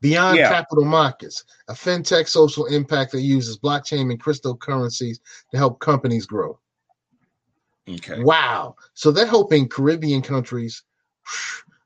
beyond 0.00 0.38
Yeah. 0.38 0.48
capital 0.48 0.84
markets, 0.84 1.44
a 1.68 1.72
fintech 1.74 2.28
social 2.28 2.66
impact 2.66 3.12
that 3.12 3.20
uses 3.22 3.58
blockchain 3.58 4.10
and 4.10 4.22
cryptocurrencies 4.22 5.18
to 5.50 5.56
help 5.58 5.80
companies 5.80 6.26
grow. 6.26 6.58
Okay. 7.88 8.20
Wow. 8.22 8.76
So 8.94 9.10
they're 9.10 9.26
helping 9.26 9.68
Caribbean 9.68 10.22
countries. 10.22 10.82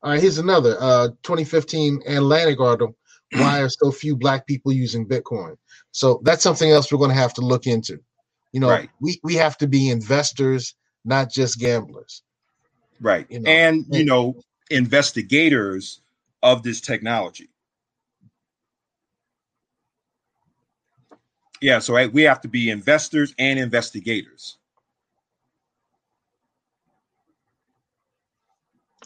All 0.03 0.11
right, 0.11 0.21
here's 0.21 0.39
another 0.39 0.77
uh 0.81 1.09
2015 1.23 2.03
Atlantic 2.07 2.61
article. 2.61 2.97
Why 3.35 3.61
are 3.63 3.69
so 3.69 3.91
few 3.91 4.15
black 4.17 4.47
people 4.47 4.73
using 4.73 5.07
Bitcoin? 5.07 5.57
So 5.93 6.21
that's 6.25 6.43
something 6.43 6.71
else 6.71 6.93
we're 6.93 6.99
going 6.99 7.11
to 7.11 7.17
have 7.17 7.33
to 7.35 7.41
look 7.41 7.67
into. 7.67 7.99
You 8.53 8.61
know, 8.61 8.69
Right. 8.69 8.91
we, 9.01 9.19
we 9.23 9.35
have 9.37 9.57
to 9.59 9.67
be 9.67 9.89
investors, 9.89 10.75
not 11.07 11.31
just 11.31 11.59
gamblers. 11.59 12.23
Right. 13.01 13.27
You 13.31 13.41
know, 13.41 13.51
and 13.51 13.87
you 13.91 14.05
know, 14.05 14.37
investigators 14.71 16.01
of 16.43 16.63
this 16.63 16.81
technology. 16.83 17.49
Yeah, 21.63 21.79
so 21.79 21.95
right, 21.95 22.13
we 22.13 22.23
have 22.23 22.41
to 22.41 22.49
be 22.49 22.71
investors 22.71 23.35
and 23.39 23.57
investigators. 23.57 24.59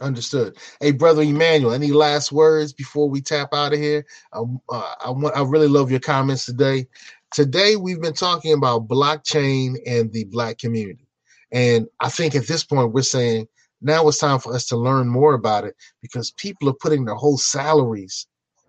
Understood. 0.00 0.56
Hey, 0.80 0.92
brother 0.92 1.22
Emmanuel, 1.22 1.72
any 1.72 1.92
last 1.92 2.32
words 2.32 2.72
before 2.72 3.08
we 3.10 3.20
tap 3.20 3.52
out 3.52 3.74
of 3.74 3.78
here? 3.78 4.04
I, 4.32 4.40
uh, 4.70 4.94
I 5.04 5.10
want. 5.10 5.36
I 5.36 5.42
really 5.42 5.68
love 5.68 5.90
your 5.90 6.00
comments 6.00 6.46
today. 6.46 6.86
Today 7.32 7.76
we've 7.76 8.00
been 8.00 8.14
talking 8.14 8.54
about 8.54 8.88
blockchain 8.88 9.76
and 9.86 10.10
the 10.12 10.24
black 10.24 10.58
community, 10.58 11.06
and 11.52 11.86
I 12.00 12.08
think 12.08 12.34
at 12.34 12.46
this 12.46 12.64
point 12.64 12.92
we're 12.92 13.02
saying 13.02 13.48
now 13.82 14.06
it's 14.08 14.18
time 14.18 14.38
for 14.38 14.54
us 14.54 14.66
to 14.68 14.76
learn 14.76 15.08
more 15.08 15.34
about 15.34 15.64
it 15.64 15.76
because 16.00 16.30
people 16.32 16.68
are 16.70 16.74
putting 16.80 17.04
their 17.04 17.14
whole 17.14 17.38
salaries 17.38 18.26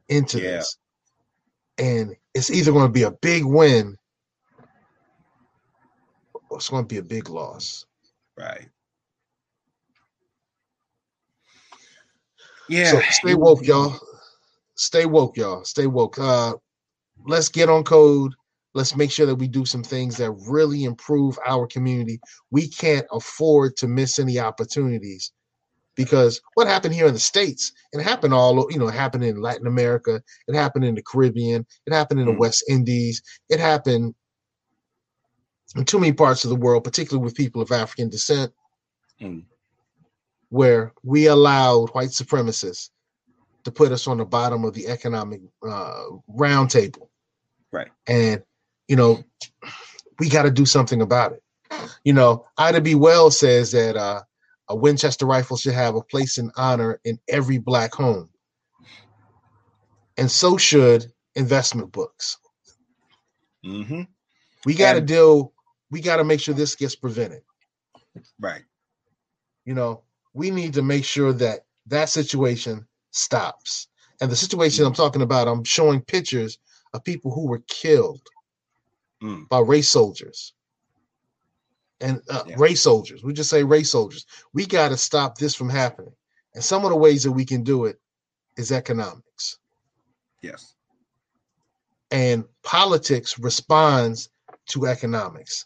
into 0.09 0.39
Yeah. 0.39 0.57
this, 0.57 0.77
and 1.77 2.15
it's 2.33 2.51
either 2.51 2.71
going 2.71 2.87
to 2.87 2.91
be 2.91 3.03
a 3.03 3.11
big 3.11 3.45
win 3.45 3.97
or 6.49 6.57
it's 6.57 6.69
going 6.69 6.83
to 6.83 6.87
be 6.87 6.97
a 6.97 7.03
big 7.03 7.29
loss. 7.29 7.85
Right. 8.37 8.67
Yeah. 12.69 12.91
So 12.91 13.01
stay 13.09 13.35
woke, 13.35 13.65
y'all. 13.65 13.99
Stay 14.75 15.05
woke, 15.05 15.37
y'all. 15.37 15.63
Stay 15.63 15.87
woke. 15.87 16.19
Uh, 16.19 16.53
let's 17.25 17.49
get 17.49 17.69
on 17.69 17.83
code. 17.83 18.33
Let's 18.73 18.95
make 18.95 19.11
sure 19.11 19.25
that 19.25 19.35
we 19.35 19.47
do 19.47 19.65
some 19.65 19.83
things 19.83 20.17
that 20.17 20.31
really 20.47 20.83
improve 20.83 21.39
our 21.45 21.65
community. 21.65 22.19
We 22.51 22.67
can't 22.67 23.07
afford 23.11 23.75
to 23.77 23.87
miss 23.87 24.19
any 24.19 24.37
opportunities 24.37 25.31
because 25.97 26.39
what 26.53 26.67
happened 26.67 26.93
here 26.93 27.07
in 27.07 27.13
the 27.13 27.19
states, 27.19 27.73
it 27.91 28.01
happened 28.01 28.33
all, 28.33 28.71
you 28.71 28.77
know, 28.79 28.87
it 28.87 28.93
happened 28.93 29.23
in 29.23 29.41
Latin 29.41 29.67
America, 29.67 30.21
it 30.47 30.55
happened 30.55 30.85
in 30.85 30.95
the 30.95 31.01
Caribbean, 31.01 31.65
it 31.85 31.93
happened 31.93 32.19
in 32.19 32.27
the 32.27 32.31
Mm. 32.31 32.39
West 32.39 32.63
Indies, 32.69 33.21
it 33.49 33.59
happened 33.59 34.15
in 35.75 35.83
too 35.83 35.99
many 35.99 36.13
parts 36.13 36.45
of 36.45 36.49
the 36.49 36.55
world, 36.55 36.83
particularly 36.83 37.23
with 37.25 37.35
people 37.35 37.61
of 37.61 37.71
African 37.71 38.09
descent 38.09 38.53
Mm. 39.19 39.43
where 40.49 40.93
we 41.03 41.25
allowed 41.25 41.89
white 41.89 42.09
supremacists 42.09 42.89
to 43.63 43.71
put 43.71 43.91
us 43.91 44.07
on 44.07 44.17
the 44.17 44.25
bottom 44.25 44.63
of 44.63 44.73
the 44.73 44.87
economic 44.87 45.41
uh, 45.67 46.03
round 46.27 46.69
table. 46.69 47.09
Right. 47.71 47.89
And, 48.07 48.43
you 48.87 48.95
know, 48.95 49.23
we 50.19 50.29
got 50.29 50.43
to 50.43 50.51
do 50.51 50.65
something 50.65 51.01
about 51.01 51.33
it. 51.33 51.43
You 52.05 52.13
know, 52.13 52.45
Ida 52.57 52.79
B. 52.79 52.95
Wells 52.95 53.37
says 53.37 53.71
that 53.73 53.97
uh, 53.97 54.23
a 54.69 54.75
Winchester 54.75 55.25
rifle 55.25 55.57
should 55.57 55.73
have 55.73 55.95
a 55.95 56.01
place 56.01 56.37
in 56.37 56.51
honor 56.57 56.99
in 57.05 57.19
every 57.29 57.57
black 57.57 57.93
home. 57.93 58.29
And 60.17 60.29
so 60.31 60.57
should 60.57 61.11
investment 61.35 61.91
books. 61.91 62.37
hmm 63.63 64.03
We 64.65 64.75
got 64.75 64.93
to 64.93 65.01
deal, 65.01 65.53
we 65.91 66.01
got 66.01 66.17
to 66.17 66.23
make 66.25 66.39
sure 66.41 66.55
this 66.55 66.75
gets 66.75 66.95
prevented. 66.95 67.41
Right. 68.39 68.63
you 69.65 69.73
know, 69.73 70.03
we 70.33 70.51
need 70.51 70.73
to 70.75 70.81
make 70.81 71.05
sure 71.05 71.33
that 71.33 71.61
that 71.87 72.09
situation 72.09 72.87
stops. 73.11 73.87
And 74.21 74.31
the 74.31 74.35
situation 74.35 74.85
I'm 74.85 74.93
talking 74.93 75.21
about, 75.21 75.47
I'm 75.47 75.63
showing 75.63 76.01
pictures 76.01 76.59
of 76.93 77.03
people 77.03 77.31
who 77.33 77.47
were 77.47 77.63
killed 77.67 78.21
Mm. 79.23 79.49
by 79.49 79.59
race 79.59 79.89
soldiers. 79.89 80.53
And 82.01 82.21
uh, 82.29 82.43
race 82.57 82.81
soldiers. 82.81 83.23
We 83.23 83.33
just 83.33 83.49
say 83.49 83.63
race 83.63 83.91
soldiers. 83.91 84.25
We 84.53 84.65
got 84.65 84.89
to 84.89 84.97
stop 84.97 85.37
this 85.37 85.55
from 85.55 85.69
happening. 85.69 86.13
And 86.53 86.63
some 86.63 86.83
of 86.83 86.91
the 86.91 86.97
ways 86.97 87.23
that 87.23 87.31
we 87.31 87.45
can 87.45 87.63
do 87.63 87.85
it 87.85 87.99
is 88.57 88.71
economics. 88.71 89.57
Yes. 90.41 90.75
And 92.11 92.45
politics 92.63 93.37
responds 93.39 94.29
to 94.67 94.87
economics. 94.87 95.65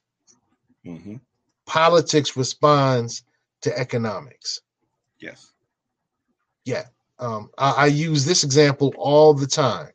hmm 0.83 1.15
Politics 1.65 2.35
responds 2.35 3.23
to 3.61 3.77
economics. 3.77 4.61
Yes. 5.19 5.53
Yeah. 6.65 6.85
Um, 7.19 7.51
I, 7.57 7.71
I 7.71 7.85
use 7.85 8.25
this 8.25 8.43
example 8.43 8.93
all 8.97 9.33
the 9.33 9.47
time. 9.47 9.91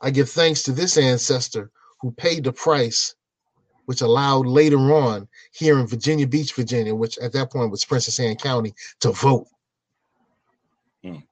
I 0.00 0.10
give 0.10 0.30
thanks 0.30 0.62
to 0.64 0.72
this 0.72 0.96
ancestor 0.98 1.70
who 2.00 2.10
paid 2.12 2.44
the 2.44 2.52
price, 2.52 3.14
which 3.86 4.00
allowed 4.00 4.46
later 4.46 4.94
on 4.94 5.28
here 5.52 5.78
in 5.78 5.86
Virginia 5.86 6.26
Beach, 6.26 6.54
Virginia, 6.54 6.94
which 6.94 7.18
at 7.18 7.32
that 7.32 7.50
point 7.50 7.70
was 7.70 7.84
Princess 7.84 8.18
Anne 8.20 8.36
County, 8.36 8.74
to 9.00 9.12
vote. 9.12 9.46
Mm. 11.04 11.22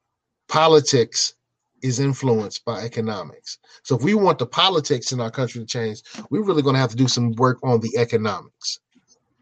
Politics 0.49 1.35
is 1.83 1.99
influenced 1.99 2.65
by 2.65 2.81
economics. 2.83 3.59
So 3.83 3.97
if 3.97 4.03
we 4.03 4.15
want 4.15 4.39
the 4.39 4.47
politics 4.47 5.13
in 5.13 5.21
our 5.21 5.31
country 5.31 5.61
to 5.61 5.67
change, 5.67 6.03
we're 6.31 6.45
really 6.45 6.63
going 6.63 6.75
to 6.75 6.81
have 6.81 6.91
to 6.91 6.97
do 6.97 7.09
some 7.09 7.33
work 7.33 7.59
on 7.63 7.81
the 7.81 7.97
economics. 7.99 8.81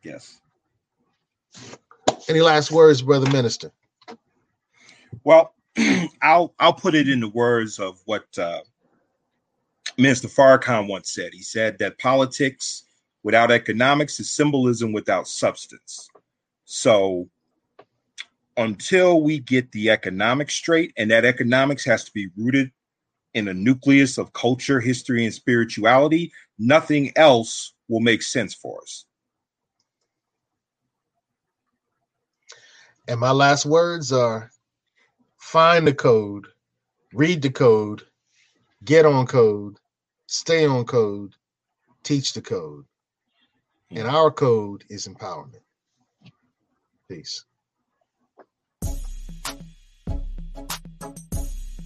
Yes. 0.02 0.40
Any 2.28 2.40
last 2.40 2.70
words, 2.70 3.02
brother 3.02 3.30
minister? 3.30 3.72
Well, 5.24 5.54
I'll 6.22 6.54
I'll 6.58 6.72
put 6.72 6.94
it 6.94 7.08
in 7.08 7.20
the 7.20 7.28
words 7.28 7.78
of 7.78 8.00
what 8.06 8.26
uh, 8.38 8.60
Minister 9.98 10.28
Farrakhan 10.28 10.88
once 10.88 11.12
said. 11.12 11.32
He 11.32 11.42
said 11.42 11.78
that 11.78 11.98
politics 11.98 12.84
without 13.22 13.50
economics 13.50 14.20
is 14.20 14.30
symbolism 14.30 14.92
without 14.92 15.28
substance. 15.28 16.08
So 16.64 17.28
until 18.56 19.22
we 19.22 19.38
get 19.38 19.72
the 19.72 19.90
economics 19.90 20.54
straight, 20.54 20.92
and 20.96 21.10
that 21.10 21.24
economics 21.24 21.84
has 21.84 22.04
to 22.04 22.12
be 22.12 22.28
rooted 22.36 22.70
in 23.34 23.48
a 23.48 23.54
nucleus 23.54 24.18
of 24.18 24.32
culture, 24.32 24.80
history, 24.80 25.24
and 25.24 25.32
spirituality, 25.32 26.32
nothing 26.58 27.12
else 27.16 27.74
will 27.88 28.00
make 28.00 28.22
sense 28.22 28.54
for 28.54 28.80
us. 28.82 29.04
And 33.08 33.18
my 33.18 33.30
last 33.30 33.66
words 33.66 34.12
are 34.12 34.50
find 35.38 35.86
the 35.86 35.94
code, 35.94 36.46
read 37.12 37.42
the 37.42 37.50
code, 37.50 38.02
get 38.84 39.04
on 39.04 39.26
code, 39.26 39.78
stay 40.26 40.66
on 40.66 40.84
code, 40.84 41.34
teach 42.02 42.34
the 42.34 42.42
code. 42.42 42.84
And 43.92 44.06
our 44.06 44.30
code 44.30 44.84
is 44.88 45.08
empowerment. 45.08 45.62
Peace. 47.08 47.44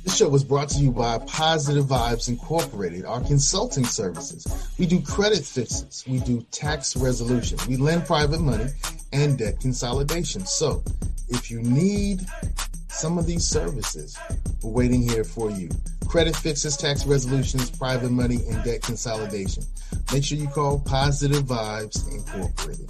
This 0.05 0.19
show 0.19 0.29
was 0.29 0.45
brought 0.45 0.69
to 0.71 0.79
you 0.79 0.91
by 0.91 1.19
Positive 1.21 1.87
Vibes 1.87 2.29
Incorporated, 2.29 3.07
our 3.07 3.23
consulting 3.23 3.87
services. 3.87 4.47
We 4.79 4.85
do 4.85 5.01
credit 5.01 5.47
fixes, 5.47 6.05
we 6.07 6.19
do 6.19 6.43
tax 6.51 6.95
resolution, 6.95 7.59
we 7.67 7.79
lend 7.79 8.05
private 8.05 8.41
money 8.41 8.67
and 9.15 9.39
debt 9.39 9.61
consolidation. 9.61 10.45
So 10.45 10.85
if 11.31 11.51
you 11.51 11.63
need 11.63 12.21
some 12.95 13.19
of 13.19 13.27
these 13.27 13.45
services, 13.47 14.17
we're 14.63 14.71
waiting 14.71 15.03
here 15.03 15.25
for 15.25 15.51
you. 15.51 15.69
Credit 16.07 16.35
fixes, 16.37 16.77
tax 16.77 17.05
resolutions, 17.05 17.71
private 17.71 18.11
money, 18.11 18.39
and 18.49 18.63
debt 18.63 18.83
consolidation. 18.83 19.65
Make 20.13 20.25
sure 20.25 20.39
you 20.39 20.49
call 20.49 20.79
Positive 20.79 21.43
Vibes 21.43 22.09
Incorporated. 22.09 22.89